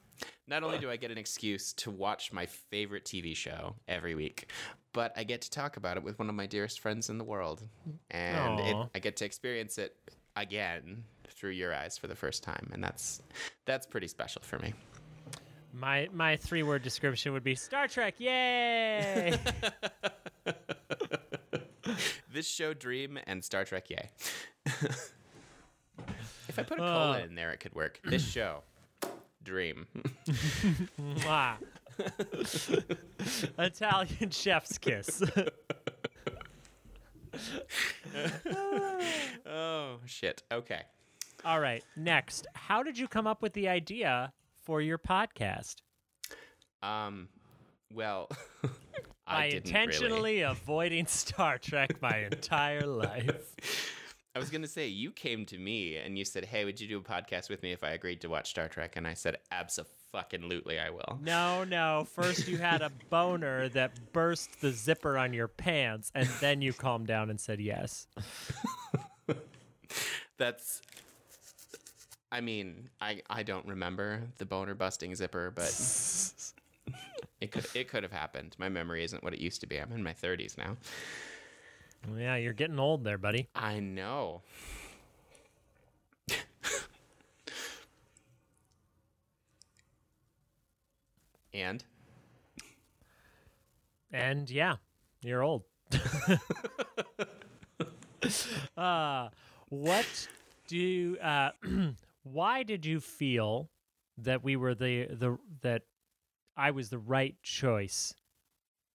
Not 0.48 0.62
only 0.62 0.78
do 0.78 0.88
I 0.88 0.96
get 0.96 1.10
an 1.10 1.18
excuse 1.18 1.72
to 1.74 1.90
watch 1.90 2.32
my 2.32 2.46
favorite 2.46 3.04
TV 3.04 3.36
show 3.36 3.74
every 3.88 4.14
week, 4.14 4.50
but 4.92 5.12
I 5.16 5.24
get 5.24 5.42
to 5.42 5.50
talk 5.50 5.76
about 5.76 5.96
it 5.96 6.02
with 6.04 6.18
one 6.18 6.28
of 6.28 6.34
my 6.34 6.46
dearest 6.46 6.80
friends 6.80 7.10
in 7.10 7.18
the 7.18 7.24
world, 7.24 7.62
and 8.10 8.60
it, 8.60 8.76
I 8.94 8.98
get 8.98 9.16
to 9.16 9.24
experience 9.24 9.76
it 9.76 9.94
again 10.36 11.04
through 11.28 11.50
your 11.50 11.74
eyes 11.74 11.98
for 11.98 12.06
the 12.06 12.14
first 12.14 12.42
time, 12.42 12.70
and 12.72 12.82
that's 12.82 13.20
that's 13.66 13.86
pretty 13.86 14.06
special 14.06 14.40
for 14.42 14.58
me. 14.60 14.72
My 15.74 16.08
my 16.12 16.36
three 16.36 16.62
word 16.62 16.82
description 16.82 17.32
would 17.32 17.44
be 17.44 17.54
Star 17.56 17.88
Trek. 17.88 18.14
Yay! 18.18 19.38
this 22.32 22.46
show 22.46 22.74
dream 22.74 23.18
and 23.26 23.44
star 23.44 23.64
trek 23.64 23.90
yay 23.90 24.10
if 26.48 26.58
i 26.58 26.62
put 26.62 26.78
a 26.78 26.82
Uh. 26.82 26.86
cola 26.92 27.20
in 27.20 27.34
there 27.34 27.52
it 27.52 27.60
could 27.60 27.74
work 27.74 28.00
this 28.04 28.24
show 28.36 28.62
dream 29.42 29.86
Mwah. 30.98 31.56
Italian 33.58 34.30
chef's 34.30 34.76
kiss. 34.78 35.22
oh 39.46 39.98
shit 40.06 40.42
okay 40.52 40.82
All 41.44 41.60
right. 41.60 41.84
Next, 41.96 42.46
how 42.54 42.82
did 42.82 42.98
you 42.98 43.06
come 43.06 43.26
up 43.26 43.40
with 43.42 43.52
the 43.52 43.68
idea 43.68 44.32
for 44.64 44.80
your 44.80 44.98
podcast? 44.98 45.76
um 46.82 47.28
well 47.94 48.28
i 49.26 49.48
didn't 49.50 49.66
intentionally 49.66 50.36
really. 50.40 50.40
avoiding 50.42 51.06
Star 51.06 51.56
Trek 51.58 52.00
my 52.02 52.18
entire 52.30 52.82
life. 52.86 53.92
I 54.36 54.38
was 54.38 54.50
gonna 54.50 54.68
say 54.68 54.86
you 54.86 55.10
came 55.10 55.46
to 55.46 55.56
me 55.56 55.96
and 55.96 56.18
you 56.18 56.24
said 56.24 56.44
hey 56.44 56.66
would 56.66 56.78
you 56.78 56.86
do 56.86 56.98
a 56.98 57.00
podcast 57.00 57.48
with 57.48 57.62
me 57.62 57.72
if 57.72 57.82
i 57.82 57.90
agreed 57.90 58.20
to 58.20 58.28
watch 58.28 58.50
star 58.50 58.68
trek? 58.68 58.94
And 58.94 59.06
i 59.06 59.14
said 59.14 59.38
absolutely 59.50 60.78
i 60.78 60.90
will. 60.90 61.18
No, 61.22 61.64
no. 61.64 62.06
First, 62.10 62.46
you 62.46 62.58
had 62.58 62.82
a 62.82 62.90
boner 63.10 63.68
that 63.70 64.12
burst 64.12 64.60
the 64.60 64.72
zipper 64.72 65.18
on 65.18 65.32
your 65.32 65.48
pants, 65.48 66.10
and 66.14 66.28
then 66.40 66.62
you 66.62 66.72
calmed 66.72 67.06
down 67.06 67.30
and 67.30 67.40
said 67.40 67.60
yes. 67.60 68.06
that's 70.38 70.82
i 72.30 72.40
mean 72.42 72.90
i 73.00 73.22
i 73.30 73.42
don't 73.42 73.66
remember 73.66 74.22
the 74.36 74.44
boner 74.44 74.74
busting 74.74 75.14
zipper 75.14 75.50
but 75.50 75.70
it 77.40 77.50
could 77.50 77.66
it 77.74 77.88
could 77.88 78.02
have 78.02 78.12
happened. 78.12 78.54
My 78.58 78.68
memory 78.68 79.02
isn't 79.02 79.24
what 79.24 79.32
it 79.32 79.40
used 79.40 79.60
to 79.62 79.66
be. 79.66 79.78
I'm 79.78 79.92
in 79.92 80.02
my 80.02 80.12
30s 80.12 80.58
now 80.58 80.76
Yeah, 82.14 82.36
you're 82.36 82.52
getting 82.52 82.78
old 82.78 83.04
there, 83.04 83.18
buddy. 83.18 83.48
i 83.54 83.80
know 83.80 84.42
and 91.54 91.84
And 94.12 94.50
yeah, 94.50 94.76
you're 95.22 95.42
old. 95.42 95.64
uh, 98.76 99.28
what 99.68 100.28
do 100.68 101.16
uh, 101.18 101.50
why 102.22 102.62
did 102.62 102.86
you 102.86 103.00
feel 103.00 103.70
that 104.18 104.42
we 104.42 104.56
were 104.56 104.74
the 104.74 105.06
the 105.06 105.38
that 105.62 105.82
I 106.56 106.70
was 106.70 106.90
the 106.90 106.98
right 106.98 107.34
choice 107.42 108.14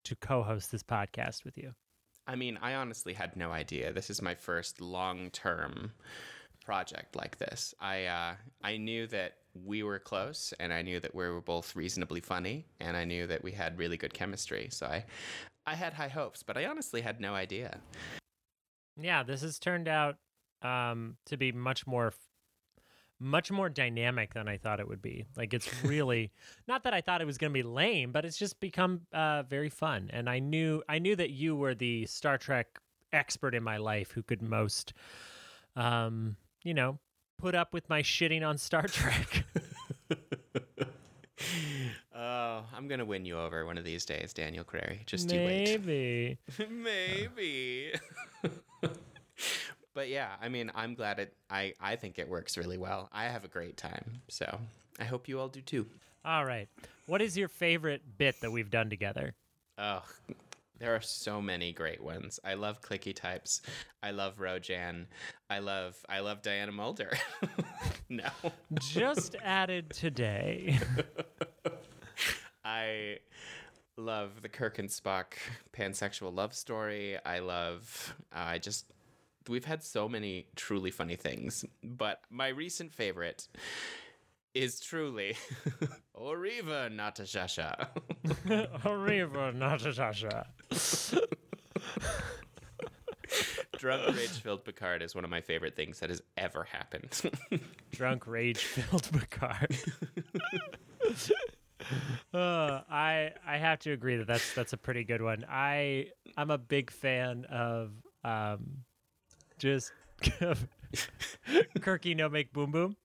to 0.06 0.16
co-host 0.16 0.72
this 0.72 0.84
podcast 0.84 1.44
with 1.46 1.58
you? 1.58 1.74
I 2.28 2.36
mean, 2.36 2.58
I 2.62 2.76
honestly 2.76 3.14
had 3.14 3.36
no 3.36 3.52
idea. 3.52 3.92
This 3.92 4.10
is 4.10 4.22
my 4.22 4.36
first 4.36 4.80
long-term 4.80 5.92
project 6.64 7.16
like 7.16 7.38
this. 7.38 7.74
I 7.80 8.06
uh, 8.06 8.36
I 8.64 8.78
knew 8.78 9.08
that 9.08 9.34
we 9.54 9.84
were 9.84 10.00
close, 10.00 10.54
and 10.60 10.72
I 10.72 10.82
knew 10.82 11.00
that 11.00 11.14
we 11.14 11.28
were 11.28 11.42
both 11.42 11.76
reasonably 11.76 12.22
funny, 12.22 12.66
and 12.80 12.96
I 12.96 13.06
knew 13.06 13.28
that 13.28 13.44
we 13.44 13.52
had 13.52 13.78
really 13.78 13.98
good 13.98 14.14
chemistry. 14.14 14.70
So 14.72 14.86
I 14.86 15.06
I 15.66 15.76
had 15.76 15.94
high 15.94 16.08
hopes, 16.08 16.44
but 16.44 16.58
I 16.58 16.66
honestly 16.66 17.02
had 17.02 17.20
no 17.20 17.34
idea. 17.34 17.80
Yeah, 19.00 19.24
this 19.24 19.42
has 19.42 19.60
turned 19.60 19.88
out 19.88 20.18
um, 20.62 21.18
to 21.26 21.38
be 21.38 21.52
much 21.52 21.88
more 21.88 22.14
much 23.22 23.52
more 23.52 23.70
dynamic 23.70 24.34
than 24.34 24.48
I 24.48 24.58
thought 24.58 24.80
it 24.80 24.88
would 24.88 25.02
be. 25.02 25.26
Like 25.38 25.54
it's 25.54 25.84
really 25.84 26.32
not 26.68 26.84
that 26.84 26.94
I 26.94 27.02
thought 27.02 27.22
it 27.22 27.26
was 27.26 27.38
going 27.38 27.52
to 27.52 27.54
be 27.54 27.64
lame, 27.64 28.12
but 28.12 28.26
it's 28.26 28.38
just 28.38 28.60
become 28.60 29.02
uh, 29.14 29.44
very 29.44 29.70
fun. 29.70 30.10
And 30.12 30.30
I 30.30 30.40
knew 30.40 30.82
I 30.90 31.00
knew 31.00 31.16
that 31.16 31.30
you 31.30 31.56
were 31.56 31.76
the 31.76 32.06
Star 32.08 32.38
Trek 32.38 32.80
expert 33.14 33.54
in 33.54 33.64
my 33.64 33.78
life 33.78 34.12
who 34.12 34.24
could 34.24 34.42
most, 34.42 34.94
um, 35.76 36.36
you 36.64 36.74
know, 36.74 37.00
put 37.38 37.56
up 37.56 37.74
with 37.74 37.88
my 37.90 38.02
shitting 38.02 38.46
on 38.46 38.58
Star 38.58 38.88
Trek. 38.88 39.46
Oh, 42.24 42.64
I'm 42.76 42.88
gonna 42.88 43.06
win 43.06 43.26
you 43.26 43.40
over 43.40 43.66
one 43.66 43.80
of 43.80 43.84
these 43.84 44.06
days, 44.06 44.32
Daniel 44.32 44.64
Crary. 44.64 45.02
Just 45.08 45.32
you 45.32 45.40
wait. 45.40 45.84
Maybe. 45.84 46.38
Maybe. 46.70 47.94
But 49.94 50.10
yeah, 50.10 50.30
I 50.42 50.50
mean, 50.50 50.72
I'm 50.74 50.96
glad 50.96 51.20
it. 51.20 51.34
I 51.50 51.74
I 51.80 51.96
think 51.96 52.20
it 52.20 52.28
works 52.30 52.58
really 52.58 52.78
well. 52.78 53.10
I 53.12 53.26
have 53.26 53.44
a 53.44 53.50
great 53.50 53.78
time, 53.78 54.22
so 54.30 54.60
I 55.00 55.04
hope 55.04 55.28
you 55.28 55.40
all 55.40 55.50
do 55.50 55.62
too. 55.62 55.86
All 56.24 56.46
right. 56.46 56.70
What 57.08 57.22
is 57.22 57.38
your 57.38 57.48
favorite 57.48 58.02
bit 58.18 58.40
that 58.42 58.52
we've 58.52 58.70
done 58.70 58.90
together? 58.90 59.34
Oh, 59.78 60.04
there 60.80 60.96
are 60.96 61.02
so 61.02 61.42
many 61.42 61.74
great 61.74 62.02
ones. 62.02 62.40
I 62.44 62.54
love 62.54 62.82
clicky 62.82 63.16
types. 63.16 63.62
I 64.02 64.12
love 64.12 64.38
Rojan. 64.38 65.06
I 65.50 65.60
love 65.60 65.98
I 66.08 66.20
love 66.20 66.42
Diana 66.42 66.72
Muldaur. 66.72 67.14
no, 68.10 68.30
Just 68.76 69.36
added 69.44 69.90
today. 69.92 70.80
I 72.66 73.18
love 73.98 74.42
the 74.42 74.50
Kirk 74.50 74.80
and 74.80 74.90
Spock 74.90 75.34
pansexual 75.76 76.34
love 76.34 76.54
story. 76.54 77.18
I 77.26 77.40
love. 77.40 78.16
Uh, 78.34 78.40
I 78.40 78.58
just. 78.58 78.86
We've 79.50 79.66
had 79.66 79.84
so 79.84 80.08
many 80.08 80.48
truly 80.56 80.92
funny 80.92 81.16
things, 81.16 81.66
but 81.84 82.22
my 82.30 82.50
recent 82.50 82.94
favorite 82.94 83.48
is 84.54 84.80
truly 84.80 85.36
Oriva 86.16 86.90
Natashasha. 86.96 87.88
Arriva, 88.84 89.54
Natasha. 89.56 90.48
Drunk 93.78 94.16
rage 94.16 94.30
filled 94.30 94.64
Picard 94.64 95.02
is 95.02 95.16
one 95.16 95.24
of 95.24 95.30
my 95.32 95.42
favorite 95.42 95.76
things 95.76 96.00
that 96.02 96.10
has 96.10 96.22
ever 96.38 96.64
happened. 96.66 97.20
Drunk, 97.92 98.28
rage-filled 98.28 99.10
Picard. 99.12 99.76
uh, 102.34 102.82
I 102.92 103.32
I 103.48 103.58
have 103.58 103.80
to 103.80 103.92
agree 103.92 104.18
that 104.18 104.28
that's 104.28 104.54
that's 104.54 104.74
a 104.74 104.78
pretty 104.78 105.04
good 105.04 105.22
one. 105.22 105.46
I 105.50 106.10
I'm 106.38 106.52
a 106.52 106.60
big 106.60 106.92
fan 106.92 107.46
of 107.46 107.92
um, 108.24 108.84
just 109.62 109.92
Kirky 111.80 112.16
no 112.16 112.28
make 112.30 112.52
boom 112.52 112.72
boom. 112.72 112.96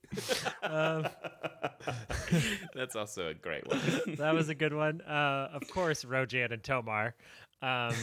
Um, 0.63 1.07
That's 2.75 2.95
also 2.95 3.27
a 3.29 3.33
great 3.33 3.67
one. 3.67 3.79
that 4.17 4.33
was 4.33 4.49
a 4.49 4.55
good 4.55 4.73
one. 4.73 5.01
Uh, 5.01 5.49
of 5.53 5.67
course, 5.69 6.03
Rojan 6.03 6.51
and 6.51 6.63
Tomar. 6.63 7.13
Um, 7.61 7.93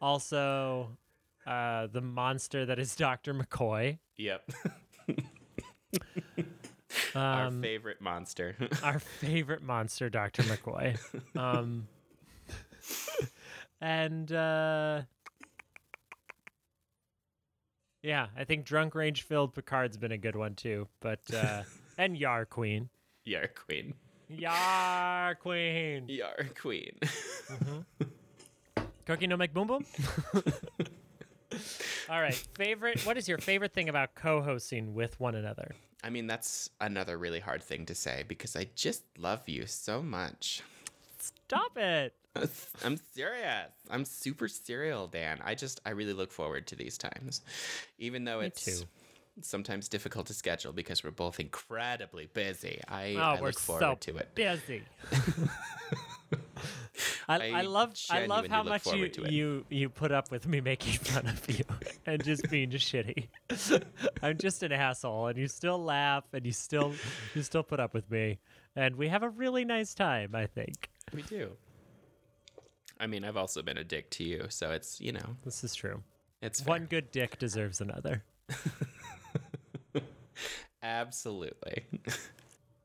also, 0.00 0.88
uh, 1.46 1.86
the 1.92 2.00
monster 2.00 2.66
that 2.66 2.78
is 2.78 2.96
Doctor 2.96 3.34
McCoy. 3.34 3.98
yep. 4.16 4.48
Our 7.14 7.46
Um, 7.46 7.62
favorite 7.62 8.00
monster. 8.00 8.56
our 8.82 8.98
favorite 8.98 9.62
monster, 9.62 10.08
Dr. 10.10 10.42
McCoy. 10.44 10.98
Um, 11.36 11.86
and 13.80 14.30
uh, 14.32 15.02
yeah, 18.06 18.28
I 18.38 18.44
think 18.44 18.64
drunk 18.64 18.94
rage 18.94 19.22
filled 19.22 19.52
Picard's 19.52 19.96
been 19.96 20.12
a 20.12 20.18
good 20.18 20.36
one 20.36 20.54
too. 20.54 20.86
But 21.00 21.20
uh, 21.34 21.64
and 21.98 22.16
Yar 22.16 22.44
Queen, 22.44 22.88
Yar 23.24 23.48
Queen. 23.48 23.94
Yar 24.28 25.34
Queen, 25.34 26.08
Yar 26.08 26.46
Queen. 26.60 26.98
Cookie 29.06 29.26
no 29.26 29.36
make 29.36 29.52
boom 29.52 29.66
boom. 29.66 29.84
All 32.08 32.20
right, 32.20 32.34
favorite. 32.34 33.04
What 33.04 33.16
is 33.16 33.28
your 33.28 33.38
favorite 33.38 33.72
thing 33.72 33.88
about 33.88 34.14
co-hosting 34.14 34.94
with 34.94 35.18
one 35.18 35.34
another? 35.34 35.74
I 36.04 36.10
mean, 36.10 36.28
that's 36.28 36.70
another 36.80 37.18
really 37.18 37.40
hard 37.40 37.62
thing 37.62 37.86
to 37.86 37.94
say 37.94 38.24
because 38.28 38.54
I 38.54 38.68
just 38.76 39.02
love 39.18 39.48
you 39.48 39.66
so 39.66 40.02
much. 40.02 40.62
Stop 41.18 41.76
it. 41.76 42.14
I'm 42.84 42.96
serious. 43.14 43.70
I'm 43.90 44.04
super 44.04 44.48
serial, 44.48 45.06
Dan. 45.06 45.38
I 45.44 45.54
just, 45.54 45.80
I 45.86 45.90
really 45.90 46.12
look 46.12 46.32
forward 46.32 46.66
to 46.68 46.76
these 46.76 46.98
times. 46.98 47.42
Even 47.98 48.24
though 48.24 48.40
Me 48.40 48.46
it's 48.46 48.64
too. 48.64 48.86
sometimes 49.42 49.88
difficult 49.88 50.26
to 50.26 50.34
schedule 50.34 50.72
because 50.72 51.02
we're 51.04 51.10
both 51.10 51.40
incredibly 51.40 52.26
busy. 52.32 52.80
I, 52.88 53.14
Oh, 53.16 53.20
I 53.20 53.40
look 53.40 53.58
forward 53.58 53.80
so 53.80 54.12
to 54.12 54.16
it. 54.18 54.34
busy. 54.34 54.82
I, 57.28 57.50
I, 57.50 57.62
love 57.62 57.92
I 58.08 58.26
love 58.26 58.46
how 58.46 58.62
much 58.62 58.86
you, 58.86 58.92
forward 58.92 59.12
to 59.14 59.24
it. 59.24 59.32
you 59.32 59.64
you 59.68 59.88
put 59.88 60.12
up 60.12 60.30
with 60.30 60.46
me 60.46 60.60
making 60.60 60.92
fun 60.94 61.26
of 61.26 61.44
you 61.50 61.64
and 62.06 62.22
just 62.22 62.48
being 62.50 62.70
shitty. 62.70 63.26
I'm 64.22 64.38
just 64.38 64.62
an 64.62 64.70
asshole, 64.72 65.26
and 65.26 65.36
you 65.36 65.48
still 65.48 65.82
laugh 65.82 66.22
and 66.32 66.46
you 66.46 66.52
still 66.52 66.94
you 67.34 67.42
still 67.42 67.64
put 67.64 67.80
up 67.80 67.94
with 67.94 68.08
me, 68.12 68.38
and 68.76 68.94
we 68.94 69.08
have 69.08 69.24
a 69.24 69.28
really 69.28 69.64
nice 69.64 69.92
time. 69.92 70.34
I 70.36 70.46
think 70.46 70.88
We 71.12 71.22
do. 71.22 71.50
I 72.98 73.06
mean, 73.06 73.24
I've 73.24 73.36
also 73.36 73.62
been 73.62 73.78
a 73.78 73.84
dick 73.84 74.10
to 74.10 74.24
you, 74.24 74.46
so 74.48 74.70
it's 74.72 75.00
you 75.00 75.12
know, 75.12 75.36
this 75.44 75.62
is 75.64 75.74
true. 75.74 76.02
it's 76.42 76.60
fair. 76.60 76.68
One 76.72 76.86
good 76.86 77.10
dick 77.10 77.38
deserves 77.38 77.80
another. 77.80 78.24
absolutely. 80.82 81.84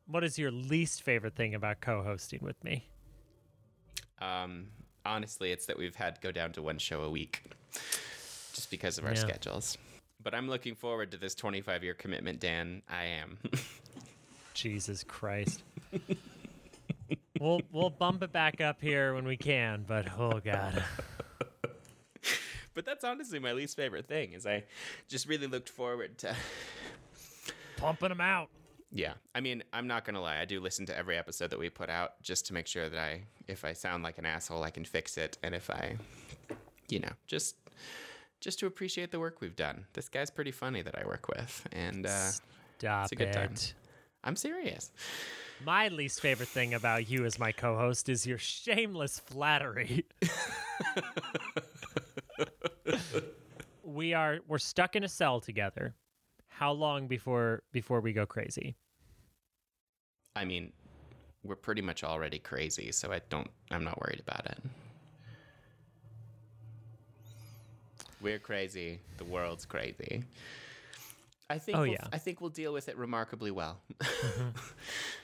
What 0.08 0.24
is 0.24 0.38
your 0.38 0.52
least 0.52 1.04
favorite 1.04 1.36
thing 1.36 1.56
about 1.56 1.82
co-hosting 1.82 2.40
with 2.42 2.62
me? 2.64 2.86
um, 4.22 4.68
honestly, 5.06 5.52
it's 5.52 5.66
that 5.68 5.78
we've 5.78 5.96
had 5.96 6.16
to 6.16 6.22
go 6.22 6.32
down 6.32 6.52
to 6.54 6.62
one 6.62 6.78
show 6.78 7.02
a 7.04 7.10
week, 7.10 7.44
just 8.54 8.70
because 8.70 8.98
of 8.98 9.06
our 9.06 9.12
Yeah. 9.14 9.20
schedules. 9.20 9.78
But 10.24 10.36
I'm 10.36 10.48
looking 10.48 10.76
forward 10.76 11.10
to 11.12 11.18
this 11.18 11.34
25 11.34 11.84
year 11.84 11.94
commitment, 11.96 12.40
Dan. 12.40 12.82
I 12.90 13.06
am. 13.06 13.38
Jesus 14.54 15.04
Christ. 15.04 15.64
We'll 17.42 17.62
we'll 17.72 17.90
bump 17.90 18.24
it 18.24 18.32
back 18.32 18.62
up 18.62 18.82
here 18.82 19.14
when 19.14 19.26
we 19.26 19.36
can, 19.36 19.84
but 19.88 20.08
oh 20.18 20.40
god. 20.40 20.84
but 22.74 22.86
that's 22.86 23.04
honestly 23.04 23.40
my 23.40 23.52
least 23.52 23.76
favorite 23.76 24.08
thing. 24.08 24.34
Is 24.34 24.46
I 24.46 24.64
just 25.08 25.28
really 25.28 25.48
looked 25.48 25.70
forward 25.70 26.18
to. 26.20 26.36
Pumping 27.78 28.10
them 28.10 28.22
out. 28.22 28.50
Yeah, 28.94 29.14
I 29.34 29.40
mean, 29.40 29.64
I'm 29.74 29.88
not 29.88 30.06
gonna 30.06 30.22
lie. 30.22 30.40
I 30.40 30.46
do 30.46 30.60
listen 30.60 30.86
to 30.88 30.98
every 30.98 31.18
episode 31.18 31.50
that 31.50 31.60
we 31.60 31.70
put 31.70 31.90
out 31.90 32.22
just 32.22 32.46
to 32.48 32.54
make 32.54 32.68
sure 32.68 32.90
that 32.90 33.00
I, 33.00 33.24
if 33.48 33.66
I 33.66 33.74
sound 33.74 34.04
like 34.04 34.18
an 34.18 34.26
asshole, 34.26 34.64
I 34.64 34.70
can 34.70 34.84
fix 34.84 35.18
it, 35.18 35.38
and 35.42 35.56
if 35.56 35.70
I, 35.70 35.96
you 36.90 37.00
know, 37.00 37.12
just, 37.26 37.56
just 38.42 38.60
to 38.60 38.68
appreciate 38.68 39.10
the 39.12 39.20
work 39.20 39.40
we've 39.40 39.56
done. 39.56 39.86
This 39.94 40.10
guy's 40.10 40.30
pretty 40.30 40.52
funny 40.52 40.82
that 40.82 41.00
I 41.00 41.06
work 41.06 41.30
with, 41.30 41.66
and 41.72 42.06
uh, 42.06 42.32
Stop 42.78 43.12
a 43.14 43.16
good 43.16 43.30
it. 43.30 43.34
time. 43.34 43.54
I'm 44.26 44.36
serious. 44.36 44.92
My 45.66 45.90
least 45.90 46.22
favorite 46.22 46.50
thing 46.50 46.74
about 46.74 47.10
you 47.10 47.26
as 47.26 47.38
my 47.38 47.52
co-host 47.52 48.10
is 48.10 48.26
your 48.26 48.38
shameless 48.38 49.20
flattery. 49.20 50.06
we 53.84 54.14
are 54.14 54.40
we're 54.48 54.58
stuck 54.58 54.96
in 54.96 55.04
a 55.04 55.10
cell 55.10 55.40
together. 55.40 55.94
How 56.48 56.72
long 56.72 57.08
before 57.08 57.64
before 57.72 58.02
we 58.02 58.14
go 58.14 58.26
crazy? 58.26 58.76
I 60.36 60.46
mean, 60.46 60.72
we're 61.44 61.56
pretty 61.56 61.82
much 61.82 62.04
already 62.04 62.40
crazy, 62.40 62.92
so 62.92 63.12
I 63.12 63.22
don't. 63.30 63.50
I'm 63.70 63.84
not 63.84 64.00
worried 64.02 64.22
about 64.26 64.46
it. 64.46 64.58
We're 68.22 68.40
crazy. 68.40 69.00
The 69.18 69.26
world's 69.26 69.66
crazy. 69.66 70.24
I 71.50 71.58
think. 71.60 71.78
Oh, 71.78 71.82
we'll, 71.82 71.92
yeah. 71.92 72.08
I 72.14 72.18
think 72.18 72.42
we'll 72.42 72.50
deal 72.50 72.74
with 72.74 72.90
it 72.90 72.98
remarkably 72.98 73.52
well. 73.52 73.80
Mm-hmm. 74.00 74.50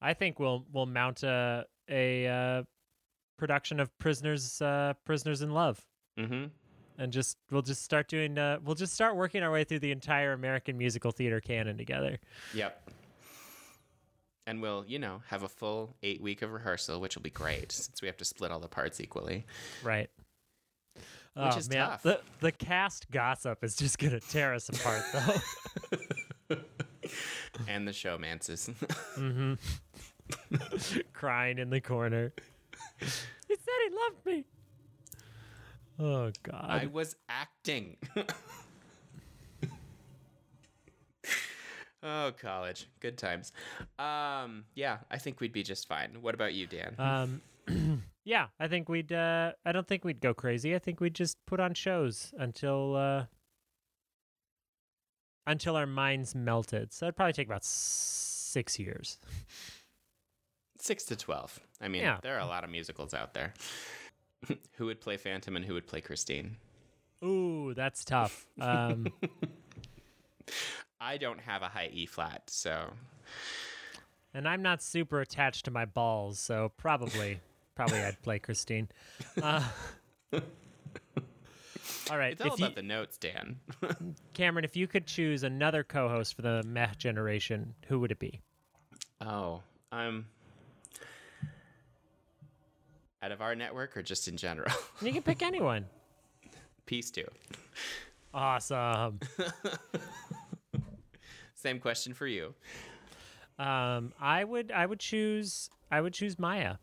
I 0.00 0.14
think 0.14 0.38
we'll 0.38 0.64
we'll 0.72 0.86
mount 0.86 1.22
a 1.22 1.64
a 1.88 2.26
uh, 2.26 2.62
production 3.38 3.80
of 3.80 3.96
prisoners 3.98 4.60
uh, 4.60 4.94
prisoners 5.04 5.42
in 5.42 5.50
love. 5.50 5.80
mm-hmm. 6.18 6.46
and 6.98 7.12
just 7.12 7.36
we'll 7.50 7.62
just 7.62 7.82
start 7.82 8.08
doing 8.08 8.38
uh, 8.38 8.58
we'll 8.64 8.74
just 8.74 8.94
start 8.94 9.16
working 9.16 9.42
our 9.42 9.50
way 9.50 9.64
through 9.64 9.80
the 9.80 9.92
entire 9.92 10.32
American 10.32 10.76
musical 10.76 11.10
theater 11.10 11.40
canon 11.40 11.76
together. 11.76 12.18
Yep. 12.54 12.90
And 14.48 14.62
we'll, 14.62 14.84
you 14.86 15.00
know, 15.00 15.22
have 15.28 15.42
a 15.42 15.48
full 15.48 15.96
eight 16.04 16.22
week 16.22 16.40
of 16.42 16.52
rehearsal, 16.52 17.00
which 17.00 17.16
will 17.16 17.22
be 17.22 17.30
great 17.30 17.72
since 17.72 18.00
we 18.00 18.06
have 18.06 18.16
to 18.18 18.24
split 18.24 18.52
all 18.52 18.60
the 18.60 18.68
parts 18.68 19.00
equally. 19.00 19.44
Right. 19.82 20.08
Which 20.94 21.04
oh, 21.36 21.58
is 21.58 21.68
man. 21.68 21.78
tough. 21.78 22.02
The 22.02 22.20
the 22.40 22.52
cast 22.52 23.10
gossip 23.10 23.62
is 23.62 23.76
just 23.76 23.98
gonna 23.98 24.20
tear 24.20 24.54
us 24.54 24.68
apart 24.68 25.02
though. 25.12 26.56
And 27.68 27.86
the 27.86 27.92
showmances. 27.92 28.74
Crying 31.12 31.58
in 31.58 31.70
the 31.70 31.80
corner. 31.80 32.32
he 32.98 33.06
said 33.06 33.74
he 33.88 33.94
loved 33.94 34.26
me. 34.26 34.44
Oh 35.98 36.30
God. 36.42 36.66
I 36.68 36.86
was 36.86 37.16
acting. 37.28 37.96
oh, 42.02 42.32
college. 42.40 42.88
Good 43.00 43.16
times. 43.16 43.52
Um, 43.98 44.64
yeah, 44.74 44.98
I 45.10 45.18
think 45.18 45.40
we'd 45.40 45.52
be 45.52 45.62
just 45.62 45.88
fine. 45.88 46.18
What 46.20 46.34
about 46.34 46.52
you, 46.54 46.66
Dan? 46.66 46.94
Um, 46.98 48.02
yeah, 48.24 48.48
I 48.60 48.68
think 48.68 48.88
we'd. 48.88 49.12
Uh, 49.12 49.52
I 49.64 49.72
don't 49.72 49.86
think 49.86 50.04
we'd 50.04 50.20
go 50.20 50.34
crazy. 50.34 50.74
I 50.74 50.78
think 50.78 51.00
we'd 51.00 51.14
just 51.14 51.38
put 51.46 51.60
on 51.60 51.72
shows 51.74 52.32
until 52.38 52.96
uh, 52.96 53.24
until 55.46 55.76
our 55.76 55.86
minds 55.86 56.34
melted. 56.34 56.92
So 56.92 57.06
it'd 57.06 57.16
probably 57.16 57.32
take 57.32 57.46
about 57.46 57.64
six 57.64 58.78
years. 58.78 59.18
Six 60.78 61.04
to 61.04 61.16
12. 61.16 61.60
I 61.80 61.88
mean, 61.88 62.02
Yeah. 62.02 62.18
there 62.22 62.36
are 62.36 62.40
a 62.40 62.46
lot 62.46 62.64
of 62.64 62.70
musicals 62.70 63.14
out 63.14 63.34
there. 63.34 63.54
who 64.76 64.86
would 64.86 65.00
play 65.00 65.16
Phantom 65.16 65.56
and 65.56 65.64
who 65.64 65.74
would 65.74 65.86
play 65.86 66.00
Christine? 66.00 66.56
Ooh, 67.24 67.72
that's 67.74 68.04
tough. 68.04 68.46
Um, 68.60 69.06
I 71.00 71.16
don't 71.16 71.40
have 71.40 71.62
a 71.62 71.68
high 71.68 71.90
E 71.92 72.06
flat, 72.06 72.42
so 72.48 72.92
and 74.34 74.46
I'm 74.46 74.60
not 74.62 74.82
super 74.82 75.20
attached 75.20 75.64
to 75.64 75.70
my 75.70 75.86
balls, 75.86 76.38
so 76.38 76.72
probably, 76.76 77.40
probably 77.74 77.98
I'd 78.00 78.20
play 78.22 78.38
Christine. 78.38 78.88
Uh, 79.42 79.66
all 82.10 82.18
right, 82.18 82.32
it's 82.32 82.40
all 82.40 82.52
if 82.52 82.58
you, 82.58 82.66
about 82.66 82.76
the 82.76 82.82
notes, 82.82 83.18
Dan. 83.18 83.56
Cameron, 84.34 84.64
if 84.64 84.76
you 84.76 84.86
could 84.86 85.06
choose 85.06 85.42
another 85.42 85.82
co-host 85.82 86.34
for 86.34 86.42
the 86.42 86.62
Meh 86.64 86.88
generation, 86.98 87.74
who 87.88 88.00
would 88.00 88.12
it 88.12 88.18
be? 88.18 88.40
oh, 89.20 89.62
um, 89.92 90.26
out 93.22 93.32
of 93.32 93.40
our 93.40 93.54
network 93.54 93.96
or 93.96 94.02
just 94.02 94.28
in 94.28 94.36
general? 94.36 94.72
You 95.02 95.12
can 95.12 95.22
pick 95.22 95.42
anyone. 95.42 95.86
Peace 96.86 97.10
too. 97.10 97.26
Awesome. 98.32 99.18
Same 101.54 101.80
question 101.80 102.14
for 102.14 102.26
you. 102.26 102.54
Um, 103.58 104.12
I 104.20 104.44
would, 104.44 104.70
I 104.70 104.86
would 104.86 105.00
choose, 105.00 105.70
I 105.90 106.00
would 106.00 106.12
choose 106.12 106.38
Maya. 106.38 106.76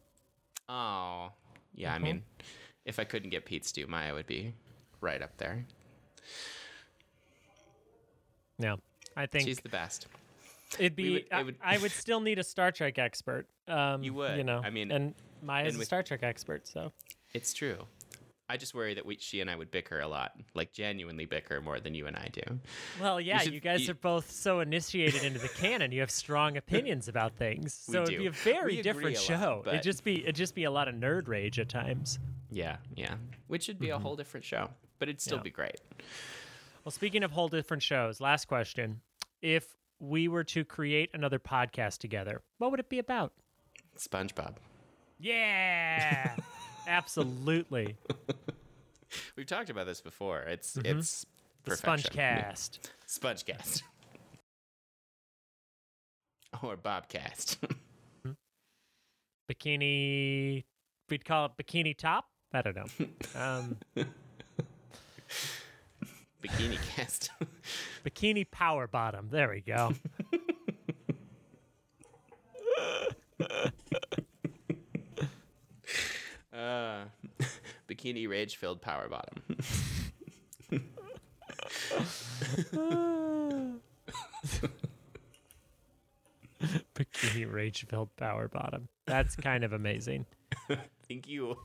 Oh, 0.68 1.30
yeah. 1.76 1.94
I 1.94 2.00
mean, 2.00 2.24
if 2.86 3.00
I 3.00 3.04
couldn't 3.04 3.30
get 3.30 3.46
Pete 3.46 3.66
Stew, 3.66 3.88
Maya 3.88 4.14
would 4.14 4.28
be 4.28 4.54
right 5.04 5.22
up 5.22 5.38
there. 5.38 5.66
No, 8.58 8.78
I 9.16 9.26
think 9.26 9.48
She's 9.48 9.60
the 9.60 9.70
best. 9.70 10.08
it'd 10.80 10.96
be. 10.96 11.12
would- 11.12 11.22
it 11.22 11.28
I, 11.32 11.44
would- 11.44 11.58
I 11.64 11.78
would 11.78 11.92
still 11.92 12.20
need 12.22 12.40
a 12.40 12.44
Star 12.44 12.72
Trek 12.72 12.98
expert. 12.98 13.48
Um, 13.68 14.04
You 14.04 14.14
would. 14.14 14.38
You 14.38 14.44
know. 14.44 14.62
I 14.64 14.70
mean, 14.70 14.92
and 14.92 15.14
Maya's 15.42 15.74
and 15.76 15.84
a 15.84 15.86
Star 15.86 16.04
Trek 16.04 16.24
expert, 16.24 16.68
so. 16.68 16.92
It's 17.34 17.54
true. 17.54 17.78
I 18.50 18.58
just 18.58 18.76
worry 18.76 18.94
that 18.94 19.06
we, 19.06 19.18
she 19.20 19.40
and 19.40 19.50
I 19.50 19.56
would 19.56 19.72
bicker 19.72 20.00
a 20.02 20.08
lot, 20.08 20.34
like 20.54 20.74
genuinely 20.74 21.26
bicker 21.26 21.62
more 21.62 21.80
than 21.80 21.96
you 21.96 22.08
and 22.08 22.16
I 22.16 22.28
do. 22.32 22.60
Well, 23.02 23.20
yeah, 23.20 23.40
should- 23.40 23.54
you 23.54 23.60
guys 23.60 23.86
you- 23.88 23.92
are 23.92 23.96
both 23.96 24.30
so 24.30 24.60
initiated 24.60 25.24
into 25.24 25.40
the 25.40 25.48
canon. 25.50 25.92
You 25.92 26.02
have 26.02 26.12
strong 26.12 26.58
opinions 26.58 27.08
about 27.08 27.36
things, 27.38 27.74
so 27.90 28.04
it'd 28.04 28.18
be 28.20 28.28
a 28.28 28.32
very 28.32 28.76
We 28.78 28.82
different 28.82 29.16
a 29.18 29.20
lot, 29.20 29.24
show. 29.24 29.62
but- 29.66 29.74
It'd 29.76 29.84
just 29.84 30.04
be, 30.04 30.22
it'd 30.24 30.36
just 30.36 30.54
be 30.56 30.66
a 30.66 30.72
lot 30.72 30.88
of 30.88 30.96
nerd 30.96 31.28
rage 31.28 31.58
at 31.60 31.70
times. 31.70 32.20
Yeah, 32.52 32.78
yeah. 32.96 33.16
Which 33.48 33.68
would 33.68 33.80
be 33.80 33.90
a 33.90 33.98
whole 33.98 34.16
different 34.16 34.46
show, 34.46 34.70
but 35.04 35.10
it'd 35.10 35.20
still 35.20 35.36
Yeah. 35.40 35.44
be 35.44 35.50
great. 35.50 35.82
Well, 36.86 36.92
speaking 36.94 37.24
of 37.24 37.32
whole 37.32 37.50
different 37.50 37.84
shows, 37.84 38.22
last 38.22 38.46
question: 38.48 39.02
If 39.42 39.76
we 40.00 40.30
were 40.30 40.46
to 40.46 40.64
create 40.64 41.10
another 41.14 41.40
podcast 41.40 41.98
together, 41.98 42.42
what 42.58 42.72
would 42.72 42.80
it 42.80 42.88
be 42.88 43.00
about? 43.00 43.34
SpongeBob. 43.98 44.56
Yeah, 45.20 46.38
absolutely. 46.88 47.98
We've 49.36 49.46
talked 49.46 49.70
about 49.70 49.88
this 49.88 50.00
before. 50.00 50.40
It's 50.44 50.78
it's 50.78 51.26
Mm-hmm. 51.26 51.30
The 51.66 51.70
perfection. 51.72 52.12
Spongecast. 52.14 52.80
Spongecast. 53.08 53.84
or 56.64 56.78
Bobcast. 56.78 57.58
Bikini. 59.52 60.64
We'd 61.10 61.26
call 61.26 61.46
it 61.48 61.52
bikini 61.62 61.98
top. 61.98 62.26
I 62.54 62.62
don't 62.62 62.76
know. 62.76 62.86
Um, 63.36 63.78
Bikini 66.44 66.78
cast. 66.96 67.32
bikini 68.06 68.46
power 68.50 68.88
bottom. 68.88 69.30
There 69.32 69.50
we 69.50 69.62
go. 69.62 69.94
uh, 76.54 77.06
bikini 77.90 78.28
rage 78.30 78.58
filled 78.58 78.82
power 78.82 79.08
bottom. 79.08 79.42
bikini 86.94 87.52
rage 87.52 87.86
filled 87.88 88.14
power 88.18 88.50
bottom. 88.50 88.90
That's 89.06 89.36
kind 89.38 89.64
of 89.64 89.72
amazing. 89.72 90.26
Thank 91.08 91.28
you. 91.28 91.58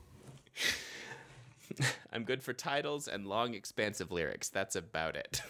I'm 2.19 2.25
good 2.25 2.43
for 2.43 2.53
titles 2.53 3.07
and 3.07 3.29
long, 3.29 3.55
expansive 3.55 4.11
lyrics. 4.11 4.49
That's 4.49 4.75
about 4.75 5.15
it. 5.15 5.41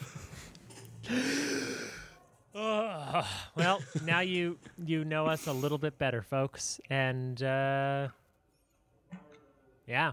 Ugh. 2.54 3.24
well, 3.56 3.80
now 4.04 4.20
you 4.20 4.58
you 4.84 5.02
know 5.02 5.24
us 5.24 5.46
a 5.46 5.52
little 5.54 5.78
bit 5.78 5.96
better, 5.96 6.20
folks, 6.20 6.78
and 6.90 7.42
uh, 7.42 8.08
yeah, 9.86 10.12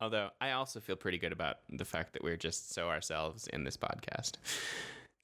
Although 0.00 0.30
I 0.40 0.52
also 0.52 0.80
feel 0.80 0.96
pretty 0.96 1.18
good 1.18 1.32
about 1.32 1.58
the 1.68 1.84
fact 1.84 2.14
that 2.14 2.24
we're 2.24 2.38
just 2.38 2.72
so 2.72 2.88
ourselves 2.88 3.46
in 3.48 3.64
this 3.64 3.76
podcast. 3.76 4.36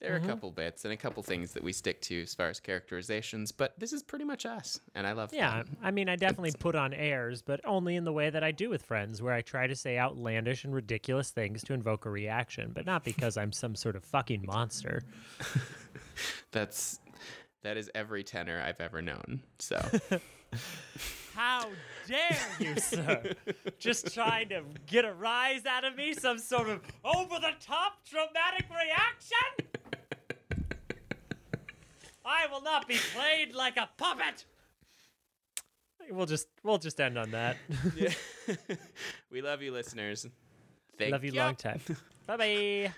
There 0.01 0.13
are 0.13 0.17
a 0.17 0.19
mm-hmm. 0.19 0.31
couple 0.31 0.51
bits 0.51 0.85
and 0.87 0.95
a 0.95 0.97
couple 0.97 1.23
things 1.23 1.53
that 1.53 1.63
we 1.63 1.73
stick 1.73 2.01
to 2.03 2.23
as 2.23 2.35
far 2.35 2.49
as 2.49 2.59
characterizations, 2.59 3.53
but 3.53 3.79
this 3.79 3.93
is 3.93 4.03
pretty 4.03 4.25
much 4.25 4.47
us, 4.47 4.81
and 4.95 5.07
I 5.07 5.13
love 5.13 5.31
it. 5.33 5.37
yeah. 5.37 5.63
that. 5.63 5.67
I 5.83 5.91
mean, 5.91 6.09
I 6.09 6.17
definitely 6.17 6.53
put 6.59 6.75
on 6.75 6.95
airs, 6.95 7.43
but 7.43 7.61
only 7.67 7.97
in 7.97 8.05
the 8.05 8.13
way 8.13 8.31
that 8.31 8.43
I 8.43 8.51
do 8.51 8.71
with 8.71 8.83
friends, 8.83 9.21
where 9.21 9.35
I 9.35 9.43
try 9.43 9.67
to 9.67 9.77
say 9.77 9.99
outlandish 9.99 10.65
and 10.65 10.75
ridiculous 10.75 11.31
things 11.31 11.63
to 11.65 11.75
invoke 11.75 12.07
a 12.07 12.11
reaction, 12.11 12.73
but 12.75 12.87
not 12.87 13.05
because 13.05 13.37
I'm 13.37 13.53
some 13.53 13.75
sort 13.75 13.95
of 13.95 14.03
fucking 14.05 14.45
monster. 14.47 15.03
That's 16.51 16.99
that 17.63 17.77
is 17.77 17.91
every 17.95 18.25
tenor 18.25 18.63
I've 18.65 18.81
ever 18.81 19.03
known. 19.03 19.43
So 19.59 19.79
How 21.35 21.69
dare 22.07 22.37
you, 22.59 22.77
sir? 22.77 23.33
Just 23.79 24.13
trying 24.13 24.49
to 24.51 24.63
get 24.87 25.05
a 25.05 25.13
rise 25.13 25.65
out 25.65 25.85
of 25.85 25.97
me, 25.97 26.13
some 26.13 26.39
sort 26.39 26.69
of 26.69 26.81
over 27.05 27.39
the 27.39 27.53
top 27.61 28.05
dramatic 28.05 28.67
reaction? 28.69 29.80
I 32.25 32.47
will 32.51 32.63
not 32.63 32.87
be 32.87 32.97
played 33.15 33.55
like 33.55 33.77
a 33.77 33.89
puppet. 33.97 34.45
We'll 36.11 36.27
just 36.27 36.49
we'll 36.63 36.79
just 36.79 37.01
end 37.01 37.19
on 37.19 37.31
that. 37.33 37.57
we 39.31 39.43
love 39.43 39.63
you 39.63 39.73
listeners. 39.73 40.27
Thank 40.99 41.13
Love 41.13 41.25
you 41.25 41.33
ya. 41.33 41.47
long 41.47 41.57
time. 41.57 41.81
Bye 42.27 42.37
bye. 42.37 42.93